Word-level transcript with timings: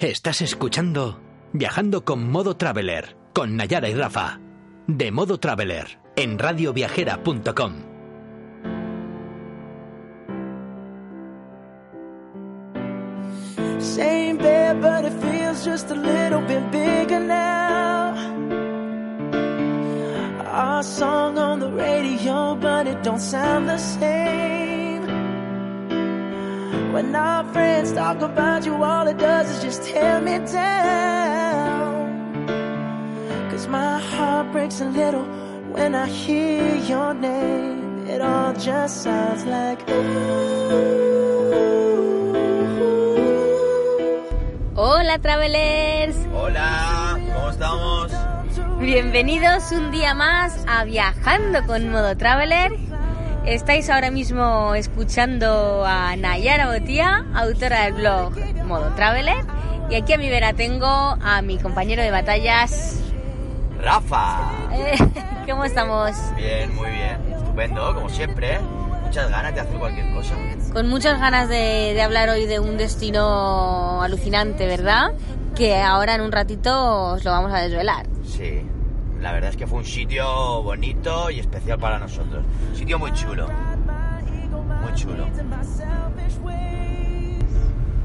Estás 0.00 0.40
escuchando 0.40 1.20
Viajando 1.52 2.06
con 2.06 2.30
Modo 2.30 2.56
Traveler, 2.56 3.18
con 3.34 3.56
Nayara 3.56 3.90
y 3.90 3.94
Rafa, 3.94 4.40
de 4.86 5.12
Modo 5.12 5.38
Traveler, 5.38 5.98
en 6.16 6.38
radioviajera.com. 6.38 7.72
Same 13.78 14.38
bed, 14.38 14.80
but 14.80 15.04
it 15.04 15.12
feels 15.20 15.66
just 15.66 15.90
a 15.90 15.94
little 15.94 16.40
bit 16.46 16.70
bigger 16.70 17.20
now. 17.20 18.14
Our 20.46 20.82
song 20.82 21.36
on 21.36 21.60
the 21.60 21.70
radio, 21.70 22.54
but 22.54 22.86
it 22.86 23.02
don't 23.02 23.20
sound 23.20 23.68
the 23.68 23.76
same. 23.76 24.79
When 26.92 27.14
our 27.14 27.44
friends 27.52 27.92
talk 27.92 28.20
about 28.20 28.66
you, 28.66 28.74
all 28.82 29.06
it 29.06 29.18
does 29.18 29.48
is 29.48 29.62
just 29.62 29.84
tear 29.84 30.20
me 30.20 30.38
down. 30.38 32.10
Cause 33.50 33.68
my 33.68 33.98
heart 34.00 34.50
breaks 34.52 34.80
a 34.80 34.86
little 34.86 35.24
when 35.72 35.94
I 35.94 36.06
hear 36.08 36.74
your 36.76 37.14
name. 37.14 38.06
It 38.08 38.20
all 38.20 38.52
just 38.54 39.02
sounds 39.04 39.44
like 39.46 39.80
Hola 44.74 45.18
travelers, 45.18 46.16
Hola, 46.34 47.18
¿cómo 47.34 47.50
estamos? 47.50 48.12
bienvenidos 48.80 49.70
un 49.72 49.90
día 49.92 50.14
más 50.14 50.64
a 50.66 50.84
Viajando 50.84 51.64
con 51.66 51.90
Modo 51.90 52.16
Traveler. 52.16 52.89
Estáis 53.44 53.88
ahora 53.88 54.10
mismo 54.10 54.74
escuchando 54.74 55.84
a 55.86 56.14
Nayara 56.14 56.66
Botía, 56.72 57.24
autora 57.34 57.84
del 57.84 57.94
blog 57.94 58.32
Modo 58.66 58.90
Traveler. 58.94 59.44
Y 59.88 59.94
aquí 59.94 60.12
a 60.12 60.18
mi 60.18 60.28
vera 60.28 60.52
tengo 60.52 60.86
a 60.86 61.40
mi 61.42 61.58
compañero 61.58 62.02
de 62.02 62.10
batallas. 62.10 63.00
Rafa. 63.82 64.52
Eh, 64.72 64.94
¿Cómo 65.48 65.64
estamos? 65.64 66.12
Bien, 66.36 66.74
muy 66.76 66.90
bien. 66.90 67.18
Estupendo, 67.34 67.94
como 67.94 68.08
siempre. 68.10 68.56
¿eh? 68.56 68.60
Muchas 69.04 69.30
ganas 69.30 69.54
de 69.54 69.60
hacer 69.60 69.78
cualquier 69.78 70.14
cosa. 70.14 70.34
Con 70.72 70.88
muchas 70.88 71.18
ganas 71.18 71.48
de, 71.48 71.92
de 71.94 72.02
hablar 72.02 72.28
hoy 72.28 72.44
de 72.44 72.60
un 72.60 72.76
destino 72.76 74.02
alucinante, 74.02 74.66
¿verdad? 74.66 75.12
Que 75.56 75.76
ahora 75.80 76.14
en 76.14 76.20
un 76.20 76.30
ratito 76.30 77.12
os 77.14 77.24
lo 77.24 77.30
vamos 77.32 77.52
a 77.52 77.58
desvelar. 77.60 78.06
Sí, 78.22 78.62
la 79.20 79.32
verdad 79.32 79.50
es 79.50 79.56
que 79.56 79.66
fue 79.66 79.78
un 79.78 79.84
sitio 79.84 80.62
bonito 80.62 81.30
y 81.30 81.40
especial 81.40 81.78
para 81.78 81.98
nosotros. 81.98 82.44
Sitio 82.74 82.98
muy 82.98 83.12
chulo. 83.12 83.48
Muy 84.82 84.94
chulo. 84.94 85.26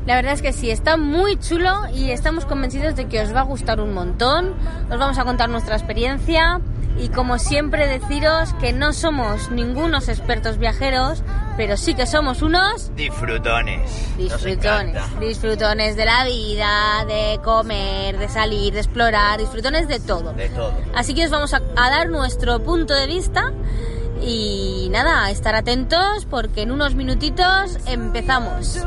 La 0.05 0.15
verdad 0.15 0.33
es 0.33 0.41
que 0.43 0.53
sí, 0.53 0.69
está 0.69 0.97
muy 0.97 1.39
chulo 1.39 1.87
y 1.91 2.11
estamos 2.11 2.45
convencidos 2.45 2.95
de 2.95 3.07
que 3.07 3.21
os 3.21 3.33
va 3.33 3.39
a 3.39 3.43
gustar 3.43 3.79
un 3.79 3.93
montón. 3.93 4.53
Os 4.91 4.99
vamos 4.99 5.17
a 5.17 5.23
contar 5.23 5.49
nuestra 5.49 5.75
experiencia 5.75 6.61
y 6.97 7.09
como 7.09 7.37
siempre 7.39 7.87
deciros 7.87 8.53
que 8.55 8.73
no 8.73 8.93
somos 8.93 9.51
ningunos 9.51 10.07
expertos 10.07 10.57
viajeros, 10.57 11.23
pero 11.57 11.77
sí 11.77 11.93
que 11.93 12.05
somos 12.05 12.41
unos 12.41 12.95
Disfrutones. 12.95 14.17
Disfrutones, 14.17 15.19
disfrutones 15.19 15.95
de 15.95 16.05
la 16.05 16.25
vida, 16.25 17.05
de 17.05 17.39
comer, 17.43 18.17
de 18.17 18.29
salir, 18.29 18.73
de 18.73 18.79
explorar, 18.79 19.39
disfrutones 19.39 19.87
de 19.87 19.99
todo. 19.99 20.33
De 20.33 20.49
todo. 20.49 20.73
Así 20.95 21.13
que 21.13 21.25
os 21.25 21.31
vamos 21.31 21.53
a, 21.53 21.61
a 21.75 21.89
dar 21.89 22.09
nuestro 22.09 22.63
punto 22.63 22.93
de 22.93 23.07
vista 23.07 23.51
y 24.21 24.87
nada, 24.91 25.29
estar 25.29 25.55
atentos 25.55 26.25
porque 26.29 26.61
en 26.61 26.71
unos 26.71 26.95
minutitos 26.95 27.77
empezamos. 27.85 28.79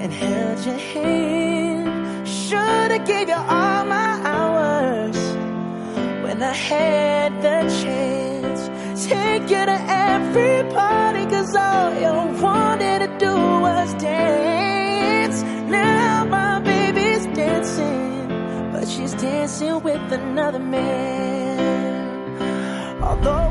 And 0.00 0.12
held 0.12 0.58
your 0.64 0.78
hand. 0.92 2.28
Should 2.28 2.90
have 2.94 3.06
gave 3.06 3.28
you 3.28 3.34
all 3.34 3.84
my 3.84 4.10
hours 4.32 5.18
when 6.24 6.42
I 6.42 6.52
had 6.52 7.30
the 7.42 7.58
chance. 7.82 8.60
Take 9.08 9.42
you 9.54 9.64
to 9.72 9.78
every 10.10 10.62
party, 10.72 11.24
cause 11.26 11.54
all 11.54 11.90
you 12.04 12.42
wanted 12.42 12.98
to 13.04 13.10
do 13.18 13.34
was 13.66 13.94
dance. 13.94 15.42
Now 15.70 16.24
my 16.24 16.60
baby's 16.60 17.24
dancing, 17.26 18.28
but 18.72 18.86
she's 18.88 19.14
dancing 19.14 19.82
with 19.82 20.12
another 20.12 20.60
man. 20.60 22.08
Although 23.02 23.48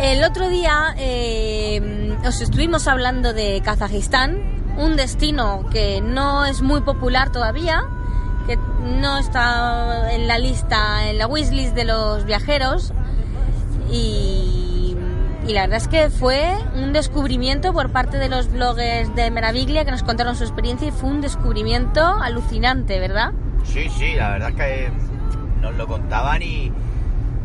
El 0.00 0.22
otro 0.22 0.48
día 0.48 0.94
eh, 0.96 1.80
os 2.24 2.40
estuvimos 2.40 2.86
hablando 2.86 3.34
de 3.34 3.60
Kazajistán, 3.64 4.57
un 4.78 4.96
destino 4.96 5.64
que 5.70 6.00
no 6.00 6.44
es 6.44 6.62
muy 6.62 6.80
popular 6.80 7.30
todavía, 7.30 7.84
que 8.46 8.56
no 8.56 9.18
está 9.18 10.12
en 10.12 10.26
la 10.28 10.38
lista, 10.38 11.08
en 11.10 11.18
la 11.18 11.26
wishlist 11.26 11.74
de 11.74 11.84
los 11.84 12.24
viajeros 12.24 12.92
y, 13.90 14.96
la 15.46 15.62
verdad 15.62 15.78
es 15.78 15.88
que 15.88 16.10
fue 16.10 16.54
un 16.74 16.92
descubrimiento 16.92 17.72
por 17.72 17.90
parte 17.90 18.18
de 18.18 18.28
los 18.28 18.52
bloggers 18.52 19.14
de 19.14 19.30
Meraviglia 19.30 19.84
que 19.84 19.90
nos 19.90 20.02
contaron 20.02 20.36
su 20.36 20.44
experiencia 20.44 20.88
y 20.88 20.90
fue 20.90 21.08
un 21.08 21.22
descubrimiento 21.22 22.02
alucinante, 22.02 23.00
¿verdad? 23.00 23.32
Sí, 23.64 23.88
sí, 23.88 24.14
la 24.14 24.30
verdad 24.30 24.50
es 24.50 24.56
que 24.56 24.90
nos 25.62 25.74
lo 25.76 25.86
contaban 25.86 26.42
y. 26.42 26.70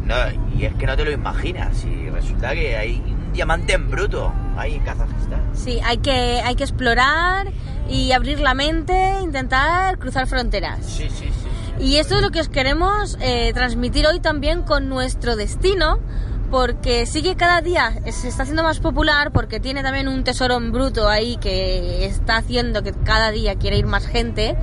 No, 0.03 0.15
y 0.57 0.65
es 0.65 0.73
que 0.73 0.85
no 0.85 0.97
te 0.97 1.05
lo 1.05 1.11
imaginas. 1.11 1.85
Y 1.85 2.09
resulta 2.09 2.53
que 2.53 2.75
hay 2.75 3.01
diamante 3.33 3.73
en 3.73 3.89
bruto 3.89 4.31
ahí 4.55 4.75
en 4.75 4.83
Kazajistán. 4.83 5.41
Sí, 5.53 5.79
hay 5.83 5.97
que, 5.97 6.41
hay 6.41 6.55
que 6.55 6.63
explorar 6.63 7.51
y 7.89 8.11
abrir 8.11 8.39
la 8.39 8.53
mente, 8.53 9.15
intentar 9.21 9.97
cruzar 9.99 10.27
fronteras. 10.27 10.85
Sí, 10.85 11.09
sí, 11.09 11.25
sí. 11.25 11.83
Y 11.83 11.97
esto 11.97 12.15
es 12.15 12.21
lo 12.21 12.29
que 12.29 12.39
os 12.39 12.49
queremos 12.49 13.17
eh, 13.19 13.51
transmitir 13.53 14.05
hoy 14.07 14.19
también 14.19 14.61
con 14.61 14.89
nuestro 14.89 15.35
destino, 15.35 15.99
porque 16.51 17.07
sí 17.07 17.23
que 17.23 17.35
cada 17.35 17.61
día 17.61 17.93
se 18.11 18.27
está 18.27 18.43
haciendo 18.43 18.63
más 18.63 18.79
popular, 18.79 19.31
porque 19.31 19.59
tiene 19.59 19.81
también 19.81 20.07
un 20.07 20.23
tesoro 20.23 20.55
en 20.55 20.71
bruto 20.71 21.09
ahí 21.09 21.37
que 21.37 22.05
está 22.05 22.37
haciendo 22.37 22.83
que 22.83 22.93
cada 22.93 23.31
día 23.31 23.55
quiera 23.55 23.75
ir 23.75 23.87
más 23.87 24.05
gente. 24.05 24.55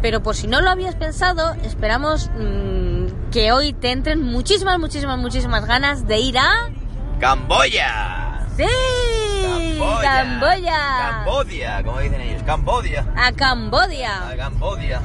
Pero 0.00 0.22
por 0.22 0.34
si 0.34 0.46
no 0.46 0.62
lo 0.62 0.70
habías 0.70 0.94
pensado, 0.94 1.52
esperamos 1.62 2.30
mm, 2.30 3.30
que 3.30 3.52
hoy 3.52 3.74
te 3.74 3.92
entren 3.92 4.22
muchísimas, 4.22 4.78
muchísimas, 4.78 5.18
muchísimas 5.18 5.66
ganas 5.66 6.06
de 6.08 6.18
ir 6.20 6.38
a... 6.38 6.70
¡Camboya! 7.20 8.46
¡Sí! 8.56 8.64
¡Camboya! 10.02 11.22
Cambodia, 11.22 11.82
como 11.84 12.00
dicen 12.00 12.20
ellos. 12.22 12.42
Cambodia. 12.44 13.06
A 13.14 13.30
Cambodia. 13.32 14.28
A 14.30 14.36
Cambodia. 14.36 15.02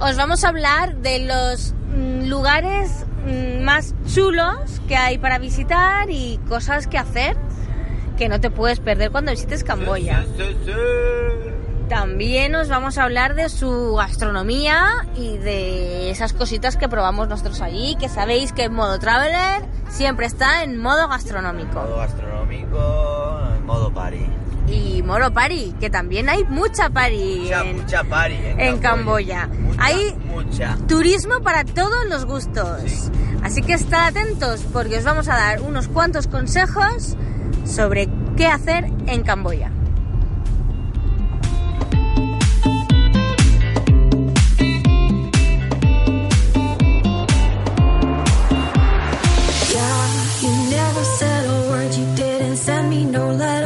os 0.00 0.16
vamos 0.16 0.42
a 0.42 0.48
hablar 0.48 0.96
de 0.96 1.18
los 1.18 1.74
mm, 1.94 2.28
lugares 2.28 3.04
mm, 3.26 3.62
más 3.62 3.94
chulos 4.12 4.80
que 4.88 4.96
hay 4.96 5.18
para 5.18 5.38
visitar 5.38 6.10
y 6.10 6.40
cosas 6.48 6.86
que 6.86 6.96
hacer 6.96 7.36
que 8.16 8.30
no 8.30 8.40
te 8.40 8.50
puedes 8.50 8.80
perder 8.80 9.10
cuando 9.10 9.32
visites 9.32 9.64
Camboya. 9.64 10.24
Sí, 10.38 10.44
sí, 10.44 10.56
sí. 10.64 11.41
También 11.92 12.54
os 12.54 12.70
vamos 12.70 12.96
a 12.96 13.04
hablar 13.04 13.34
de 13.34 13.50
su 13.50 13.94
gastronomía 13.96 15.06
y 15.14 15.36
de 15.36 16.10
esas 16.10 16.32
cositas 16.32 16.78
que 16.78 16.88
probamos 16.88 17.28
nosotros 17.28 17.60
allí, 17.60 17.96
que 18.00 18.08
sabéis 18.08 18.54
que 18.54 18.64
en 18.64 18.72
modo 18.72 18.98
traveler 18.98 19.62
siempre 19.90 20.24
está 20.24 20.62
en 20.64 20.78
modo 20.78 21.06
gastronómico. 21.06 21.74
Modo 21.82 21.98
gastronómico, 21.98 23.40
modo 23.66 23.92
party. 23.92 24.26
Y 24.68 25.02
modo 25.02 25.34
party, 25.34 25.74
que 25.78 25.90
también 25.90 26.30
hay 26.30 26.44
mucha 26.44 26.88
party 26.88 27.40
Mucha, 27.42 27.60
en, 27.62 27.76
mucha 27.76 28.04
party 28.04 28.34
en, 28.36 28.60
en 28.60 28.78
Camboya. 28.78 29.46
Mucha, 29.48 29.84
Hay 29.84 30.16
mucha. 30.26 30.78
turismo 30.88 31.40
para 31.42 31.62
todos 31.64 32.06
los 32.08 32.24
gustos. 32.24 32.80
Sí. 32.86 33.10
Así 33.42 33.60
que 33.60 33.74
estad 33.74 34.06
atentos 34.06 34.64
porque 34.72 34.96
os 34.96 35.04
vamos 35.04 35.28
a 35.28 35.34
dar 35.34 35.60
unos 35.60 35.88
cuantos 35.88 36.26
consejos 36.26 37.16
sobre 37.66 38.08
qué 38.38 38.46
hacer 38.46 38.86
en 39.06 39.22
Camboya. 39.24 39.70
Said 51.04 51.46
a 51.46 51.70
word, 51.70 51.94
you 51.94 52.06
didn't 52.14 52.56
send 52.56 52.90
me 52.90 53.04
no 53.04 53.32
letter. 53.32 53.61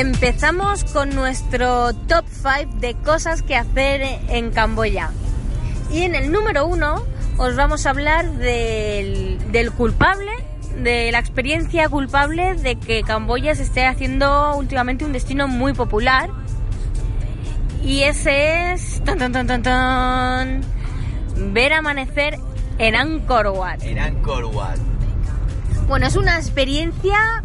Empezamos 0.00 0.82
con 0.84 1.10
nuestro 1.10 1.92
top 1.92 2.24
5 2.26 2.78
de 2.78 2.94
cosas 2.94 3.42
que 3.42 3.54
hacer 3.54 4.00
en 4.30 4.50
Camboya. 4.50 5.10
Y 5.92 6.04
en 6.04 6.14
el 6.14 6.32
número 6.32 6.66
uno 6.66 7.04
os 7.36 7.54
vamos 7.54 7.84
a 7.84 7.90
hablar 7.90 8.32
del, 8.32 9.38
del 9.52 9.70
culpable, 9.72 10.32
de 10.82 11.12
la 11.12 11.18
experiencia 11.18 11.86
culpable 11.90 12.54
de 12.54 12.76
que 12.76 13.02
Camboya 13.02 13.54
se 13.54 13.62
esté 13.62 13.84
haciendo 13.84 14.56
últimamente 14.56 15.04
un 15.04 15.12
destino 15.12 15.48
muy 15.48 15.74
popular. 15.74 16.30
Y 17.84 18.04
ese 18.04 18.72
es... 18.72 19.04
tan, 19.04 19.18
tan, 19.18 19.32
tan, 19.32 19.62
tan, 19.62 20.62
ver 21.52 21.74
amanecer 21.74 22.38
en 22.78 22.94
Angkor 22.94 23.48
Wat. 23.48 23.82
En 23.82 23.98
Angkor 23.98 24.46
Wat. 24.46 24.78
Bueno, 25.88 26.06
es 26.06 26.16
una 26.16 26.38
experiencia 26.38 27.42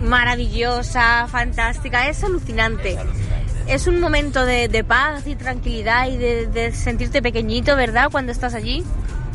maravillosa, 0.00 1.26
fantástica, 1.28 2.08
es 2.08 2.22
alucinante. 2.24 2.92
Es 2.92 2.98
alucinante. 2.98 3.48
Es 3.74 3.86
un 3.86 4.00
momento 4.00 4.44
de, 4.46 4.68
de 4.68 4.82
paz 4.84 5.26
y 5.26 5.34
tranquilidad 5.36 6.08
y 6.08 6.16
de, 6.16 6.46
de 6.46 6.72
sentirte 6.72 7.20
pequeñito, 7.20 7.76
¿verdad? 7.76 8.08
Cuando 8.10 8.32
estás 8.32 8.54
allí. 8.54 8.82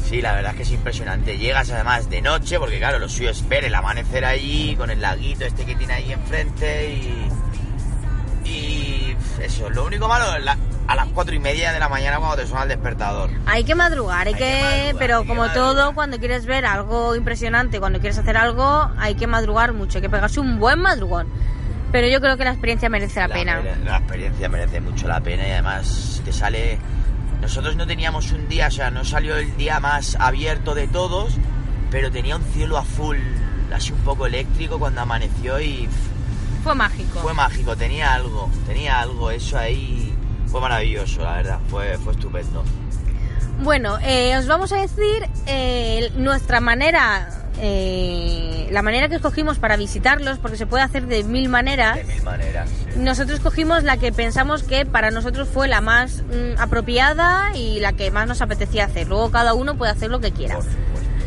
Sí, 0.10 0.22
la 0.22 0.34
verdad 0.34 0.52
es 0.52 0.58
que 0.58 0.64
es 0.64 0.72
impresionante. 0.72 1.38
Llegas 1.38 1.70
además 1.72 2.10
de 2.10 2.22
noche, 2.22 2.60
porque 2.60 2.78
claro, 2.78 3.00
lo 3.00 3.08
suyo 3.08 3.30
es 3.30 3.48
ver 3.48 3.64
el 3.66 3.76
amanecer 3.76 4.26
allí, 4.26 4.76
con 4.76 4.90
el 4.90 5.02
laguito 5.02 5.46
este 5.46 5.66
que 5.66 5.76
tiene 5.76 5.94
ahí 5.94 6.12
enfrente 6.12 6.90
y... 6.94 7.28
Y 8.46 9.16
eso, 9.42 9.70
lo 9.70 9.86
único 9.86 10.08
malo 10.08 10.38
la- 10.40 10.58
a 10.88 10.96
las 10.96 11.08
cuatro 11.10 11.34
y 11.34 11.40
media 11.40 11.72
de 11.72 11.80
la 11.80 11.88
mañana 11.90 12.18
cuando 12.18 12.36
te 12.38 12.46
suena 12.48 12.64
el 12.64 12.70
despertador. 12.70 13.30
Hay 13.46 13.64
que 13.64 13.74
madrugar, 13.76 14.28
hay, 14.28 14.34
Hay 14.34 14.40
que 14.40 14.46
que, 14.46 14.62
madrugar, 14.64 14.96
pero 15.00 15.16
hay 15.18 15.22
que 15.24 15.28
como 15.28 15.42
madrugar. 15.48 15.76
todo, 15.76 15.94
cuando 15.96 16.20
quieres 16.20 16.46
ver 16.46 16.66
algo 16.66 17.16
impresionante, 17.16 17.80
cuando 17.80 18.00
quieres 18.00 18.18
hacer 18.18 18.36
algo, 18.38 18.90
hay 18.98 19.16
que 19.16 19.28
madrugar 19.28 19.74
mucho, 19.74 19.98
hay 19.98 20.02
que 20.02 20.10
pegarse 20.10 20.40
un 20.40 20.60
buen 20.60 20.80
madrugón. 20.80 21.28
Pero 21.92 22.08
yo 22.08 22.20
creo 22.22 22.38
que 22.38 22.44
la 22.44 22.52
experiencia 22.52 22.90
merece 22.90 23.20
la, 23.20 23.28
pena. 23.30 23.58
mere- 23.62 23.76
La 23.86 23.98
experiencia 23.98 24.50
merece 24.50 24.82
mucho 24.82 25.08
la 25.08 25.22
pena 25.22 25.48
y 25.48 25.52
además 25.52 26.22
te 26.26 26.34
sale... 26.34 26.80
Nosotros 27.42 27.76
no 27.76 27.86
teníamos 27.86 28.32
un 28.32 28.48
día, 28.48 28.68
o 28.68 28.72
sea, 28.72 28.90
no 28.90 29.04
salió 29.06 29.36
el 29.38 29.56
día 29.58 29.80
más 29.82 30.16
abierto 30.20 30.74
de 30.76 30.88
todos, 30.88 31.36
pero 31.92 32.10
tenía 32.10 32.38
un 32.38 32.44
cielo 32.44 32.78
azul, 32.78 33.20
así 33.74 33.92
un 33.92 34.00
poco 34.00 34.26
eléctrico 34.26 34.80
cuando 34.80 35.02
amaneció 35.02 35.60
y 35.60 35.88
Fue 36.64 36.74
mágico. 36.74 37.20
fue 37.20 37.34
mágico, 37.34 37.76
tenía 37.76 38.14
algo, 38.14 38.50
tenía 38.66 39.00
algo, 39.02 39.30
eso 39.30 39.58
ahí 39.60 40.13
fue 40.54 40.62
maravilloso, 40.62 41.24
la 41.24 41.34
verdad, 41.34 41.60
fue, 41.68 41.98
fue 41.98 42.14
estupendo. 42.14 42.64
Bueno, 43.64 43.98
eh, 44.04 44.38
os 44.38 44.46
vamos 44.46 44.72
a 44.72 44.78
decir 44.78 45.28
eh, 45.48 46.12
nuestra 46.16 46.60
manera, 46.60 47.28
eh, 47.60 48.68
la 48.70 48.84
manera 48.84 49.10
que 49.10 49.16
escogimos 49.16 49.58
para 49.58 49.78
visitarlos, 49.78 50.38
porque 50.38 50.58
se 50.58 50.68
puede 50.68 50.84
hacer 50.84 51.08
de 51.08 51.24
mil 51.24 51.50
maneras. 51.50 51.96
De 51.96 52.04
mil 52.04 52.22
maneras. 52.22 52.70
sí. 52.70 53.00
Nosotros 53.00 53.40
cogimos 53.40 53.82
la 53.82 53.98
que 53.98 54.12
pensamos 54.12 54.62
que 54.62 54.86
para 54.86 55.10
nosotros 55.10 55.50
fue 55.50 55.68
la 55.68 55.82
más 55.82 56.22
mm, 56.22 56.62
apropiada 56.62 57.52
y 57.56 57.80
la 57.80 57.94
que 57.94 58.12
más 58.12 58.28
nos 58.28 58.44
apetecía 58.44 58.86
hacer. 58.86 59.08
Luego 59.08 59.32
cada 59.32 59.56
uno 59.56 59.76
puede 59.76 59.92
hacer 59.92 60.12
lo 60.12 60.20
que 60.20 60.34
quiera. 60.34 60.58
Por. 60.58 60.66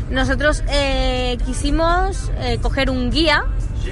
Nosotros 0.09 0.63
eh, 0.69 1.37
quisimos 1.45 2.31
eh, 2.39 2.59
coger 2.61 2.89
un 2.89 3.11
guía 3.11 3.43
Sí, 3.83 3.91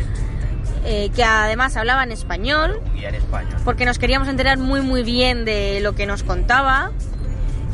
eh, 0.86 1.10
que 1.16 1.24
además 1.24 1.76
hablaba 1.78 2.04
en 2.04 2.12
español, 2.12 2.80
en 2.96 3.16
porque 3.64 3.86
nos 3.86 3.98
queríamos 4.00 4.28
enterar 4.28 4.58
muy 4.58 4.82
muy 4.82 5.04
bien 5.04 5.44
de 5.46 5.80
lo 5.82 5.94
que 5.96 6.06
nos 6.06 6.24
contaba. 6.24 6.92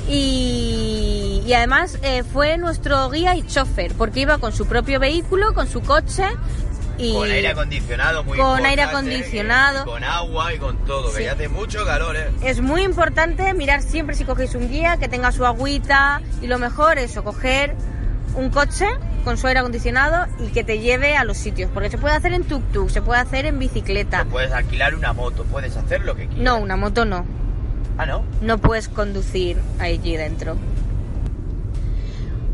Y, 0.10 1.42
y 1.46 1.54
además 1.54 1.98
eh, 2.02 2.24
fue 2.24 2.58
nuestro 2.58 3.10
guía 3.10 3.36
y 3.36 3.44
chofer, 3.44 3.94
porque 3.94 4.22
iba 4.22 4.38
con 4.40 4.52
su 4.52 4.66
propio 4.66 5.00
vehículo, 5.00 5.54
con 5.54 5.68
su 5.68 5.82
coche 5.82 6.26
y 6.98 7.14
Con 7.14 7.30
aire 7.32 7.48
acondicionado, 7.50 8.24
muy 8.24 8.38
Con 8.38 8.66
aire 8.66 8.82
acondicionado. 8.84 9.82
y 9.84 9.86
con 9.86 10.04
agua 10.04 10.54
y 10.54 10.58
con 10.58 10.78
todo, 10.86 11.10
Sí. 11.12 11.18
que 11.20 11.24
ya 11.26 11.34
hace 11.34 11.48
mucho 11.48 11.86
calor, 11.86 12.16
¿eh? 12.16 12.30
es 12.44 12.62
muy 12.62 12.82
importante 12.84 13.54
mirar 13.54 13.82
siempre 13.82 14.16
si 14.16 14.26
cogéis 14.26 14.54
un 14.56 14.70
guía 14.70 14.98
que 14.98 15.08
tenga 15.08 15.32
su 15.32 15.46
agüita 15.46 16.22
y 16.42 16.48
lo 16.48 16.60
mejor 16.60 16.98
es 16.98 17.16
o 17.18 17.24
coger 17.24 17.76
un 18.36 18.50
coche 18.50 18.88
con 19.22 19.38
su 19.38 19.48
aire 19.48 19.60
acondicionado 19.60 20.28
y 20.40 20.48
que 20.48 20.64
te 20.64 20.80
lleve 20.80 21.16
a 21.16 21.24
los 21.24 21.38
sitios, 21.38 21.70
porque 21.74 21.90
se 21.90 21.98
puede 21.98 22.16
hacer 22.16 22.34
en 22.34 22.44
tuk-tuk, 22.48 22.90
se 22.90 23.02
puede 23.02 23.22
hacer 23.22 23.46
en 23.46 23.60
bicicleta. 23.60 24.26
Puedes 24.30 24.52
alquilar 24.52 24.96
una 24.96 25.14
moto, 25.14 25.44
puedes 25.46 25.76
hacer 25.78 26.02
lo 26.02 26.16
que 26.16 26.28
quieras. 26.28 26.44
No, 26.44 26.58
una 26.58 26.76
moto 26.76 27.06
no. 27.06 27.26
Ah, 27.98 28.06
¿no? 28.06 28.24
no 28.42 28.58
puedes 28.58 28.88
conducir 28.88 29.58
allí 29.80 30.18
dentro. 30.18 30.58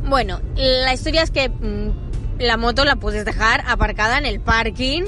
Bueno, 0.06 0.40
la 0.56 0.94
historia 0.94 1.22
es 1.22 1.31
que 1.31 1.50
mm, 1.50 2.40
la 2.40 2.58
moto 2.58 2.86
la 2.86 2.96
puedes 2.96 3.25
dejar 3.25 3.64
aparcada 3.68 4.18
en 4.18 4.25
el 4.25 4.40
parking, 4.40 5.04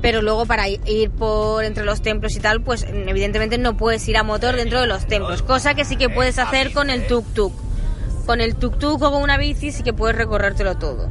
pero 0.00 0.22
luego 0.22 0.46
para 0.46 0.68
ir 0.68 1.10
por 1.10 1.64
entre 1.64 1.84
los 1.84 2.02
templos 2.02 2.34
y 2.36 2.40
tal, 2.40 2.60
pues 2.62 2.84
mm, 2.84 3.08
evidentemente 3.08 3.58
no 3.58 3.76
puedes 3.76 4.06
ir 4.08 4.16
a 4.16 4.22
motor 4.22 4.56
dentro 4.56 4.80
de 4.80 4.86
los 4.86 5.06
templos, 5.06 5.42
cosa 5.42 5.74
que 5.74 5.84
sí 5.84 5.96
que 5.96 6.08
puedes 6.08 6.38
hacer 6.38 6.72
con 6.72 6.90
el 6.90 7.06
tuk-tuk. 7.06 7.52
Con 8.28 8.42
el 8.42 8.58
tuk-tuk 8.58 9.00
o 9.00 9.10
con 9.10 9.22
una 9.22 9.38
bici 9.38 9.72
sí 9.72 9.82
que 9.82 9.94
puedes 9.94 10.14
recorrértelo 10.14 10.76
todo. 10.76 11.08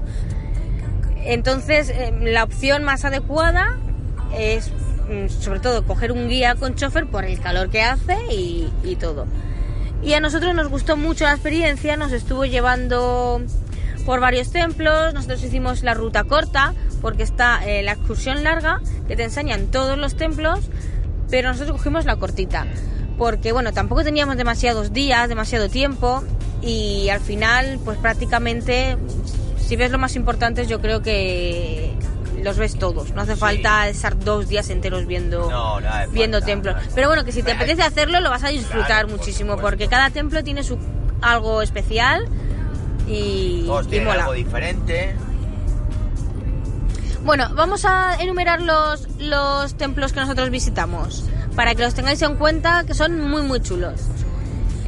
Entonces, 1.25 1.89
eh, 1.89 2.13
la 2.21 2.43
opción 2.43 2.83
más 2.83 3.05
adecuada 3.05 3.75
es, 4.37 4.69
mm, 5.09 5.27
sobre 5.29 5.59
todo, 5.59 5.83
coger 5.83 6.11
un 6.11 6.29
guía 6.29 6.53
con 6.53 6.75
chofer 6.75 7.07
por 7.07 7.25
el 7.25 7.39
calor 7.39 7.71
que 7.71 7.81
hace 7.81 8.15
y, 8.29 8.97
todo. 8.99 9.25
Y 10.03 10.13
a 10.13 10.19
nosotros 10.19 10.53
nos 10.53 10.67
gustó 10.67 10.95
mucho 10.95 11.23
la 11.23 11.31
experiencia, 11.31 11.97
nos 11.97 12.11
estuvo 12.11 12.45
llevando 12.45 13.41
por 14.05 14.19
varios 14.19 14.51
templos, 14.51 15.15
nosotros 15.15 15.43
hicimos 15.43 15.81
la 15.81 15.95
ruta 15.95 16.23
corta, 16.23 16.75
porque 17.01 17.23
está 17.23 17.67
eh, 17.67 17.81
la 17.81 17.93
excursión 17.93 18.43
larga, 18.43 18.79
que 19.07 19.15
te 19.15 19.23
enseñan 19.23 19.71
todos 19.71 19.97
los 19.97 20.17
templos, 20.17 20.69
pero 21.31 21.49
nosotros 21.49 21.77
cogimos 21.77 22.05
la 22.05 22.17
cortita, 22.17 22.67
porque 23.17 23.53
bueno, 23.53 23.73
tampoco 23.73 24.03
teníamos 24.03 24.37
demasiados 24.37 24.93
días, 24.93 25.27
demasiado 25.29 25.67
tiempo, 25.67 26.23
y 26.61 27.09
al 27.09 27.19
final, 27.19 27.79
pues 27.85 27.97
prácticamente, 27.97 28.97
si 29.59 29.75
ves 29.75 29.91
lo 29.91 29.97
más 29.97 30.15
importante, 30.15 30.65
yo 30.65 30.79
creo 30.81 31.01
que 31.01 31.93
los 32.43 32.57
ves 32.57 32.77
todos, 32.77 33.11
no 33.13 33.21
hace 33.21 33.33
Sí. 33.33 33.39
falta 33.39 33.87
estar 33.89 34.17
dos 34.19 34.47
días 34.47 34.69
enteros 34.69 35.05
viendo, 35.07 35.49
No, 35.49 35.79
no 35.81 35.89
hace 35.89 36.07
viendo 36.11 36.41
templos. 36.41 36.75
no 36.75 36.81
Pero 36.95 37.07
bueno, 37.07 37.25
que 37.25 37.31
si 37.31 37.41
te 37.43 37.51
apetece 37.51 37.81
hacerlo, 37.83 38.19
lo 38.21 38.29
vas 38.29 38.43
a 38.43 38.49
disfrutar 38.49 38.85
Claro, 39.05 39.07
muchísimo, 39.09 39.57
porque 39.57 39.87
cada 39.87 40.09
templo 40.11 40.43
tiene 40.43 40.63
su 40.63 40.77
algo 41.21 41.61
especial 41.63 42.25
y, 43.07 43.63
Todos 43.65 43.87
y 43.87 43.89
tienen 43.89 44.07
mola. 44.07 44.21
algo 44.21 44.33
diferente. 44.33 45.15
Bueno, 47.23 47.49
vamos 47.55 47.83
a 47.85 48.15
enumerar 48.21 48.61
los, 48.61 49.07
los 49.19 49.73
templos 49.75 50.13
que 50.13 50.19
nosotros 50.21 50.49
visitamos, 50.49 51.25
para 51.55 51.75
que 51.75 51.83
los 51.83 51.93
tengáis 51.93 52.21
en 52.21 52.35
cuenta, 52.35 52.83
que 52.85 52.93
son 52.93 53.19
muy, 53.29 53.41
muy 53.41 53.59
chulos. 53.61 53.99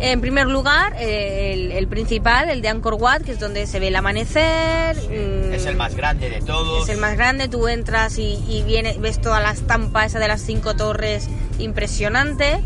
En 0.02 0.22
primer 0.22 0.48
lugar, 0.48 0.96
eh, 0.98 1.52
el, 1.54 1.72
el 1.74 1.88
principal, 1.88 2.50
el 2.50 2.62
de 2.62 2.70
Angkor 2.70 2.94
Wat, 2.96 3.22
que 3.24 3.34
es 3.34 3.40
donde 3.40 3.68
se 3.68 3.80
ve 3.82 3.90
el 3.90 3.96
amanecer. 3.98 4.96
mm, 4.96 5.54
Es 5.54 5.66
el 5.66 5.76
más 5.76 5.94
grande 5.96 6.30
de 6.30 6.40
todos. 6.42 6.84
Es 6.88 6.96
el 6.96 7.02
más 7.02 7.18
grande, 7.18 7.50
tú 7.50 7.68
entras 7.68 8.18
y, 8.18 8.40
y 8.48 8.64
viene, 8.64 8.96
ves 9.00 9.20
toda 9.20 9.42
la 9.42 9.52
estampa 9.52 10.06
esa 10.06 10.20
de 10.20 10.28
las 10.30 10.40
cinco 10.42 10.74
torres, 10.76 11.28
impresionante. 11.60 12.62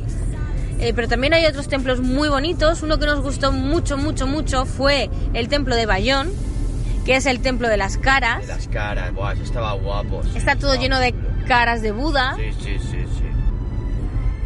Eh, 0.79 0.91
pero 0.95 1.07
también 1.07 1.33
hay 1.33 1.45
otros 1.45 1.67
templos 1.69 2.01
muy 2.01 2.29
bonitos. 2.29 2.83
Uno 2.83 2.99
que 2.99 3.05
nos 3.07 3.21
gustó 3.21 3.51
mucho, 3.51 3.97
mucho, 3.97 4.27
mucho 4.27 4.65
fue 4.65 5.09
el 5.33 5.47
templo 5.47 5.75
de 5.75 5.85
Bayón, 5.87 6.31
que 7.05 7.15
es 7.15 7.25
el 7.25 7.39
templo 7.41 7.67
de 7.67 7.77
las 7.77 7.97
caras. 7.97 8.41
De 8.41 8.47
las 8.47 8.67
caras, 8.67 9.11
buah, 9.13 9.33
eso 9.33 9.43
estaba 9.43 9.73
guapo. 9.73 10.21
sí, 10.23 10.37
Está 10.37 10.55
todo 10.55 10.75
lleno 10.75 10.99
de 10.99 11.15
caras 11.47 11.81
de 11.81 11.91
Buda 11.93 12.35
Sí, 12.37 12.51
sí, 12.63 12.77
sí, 12.79 12.97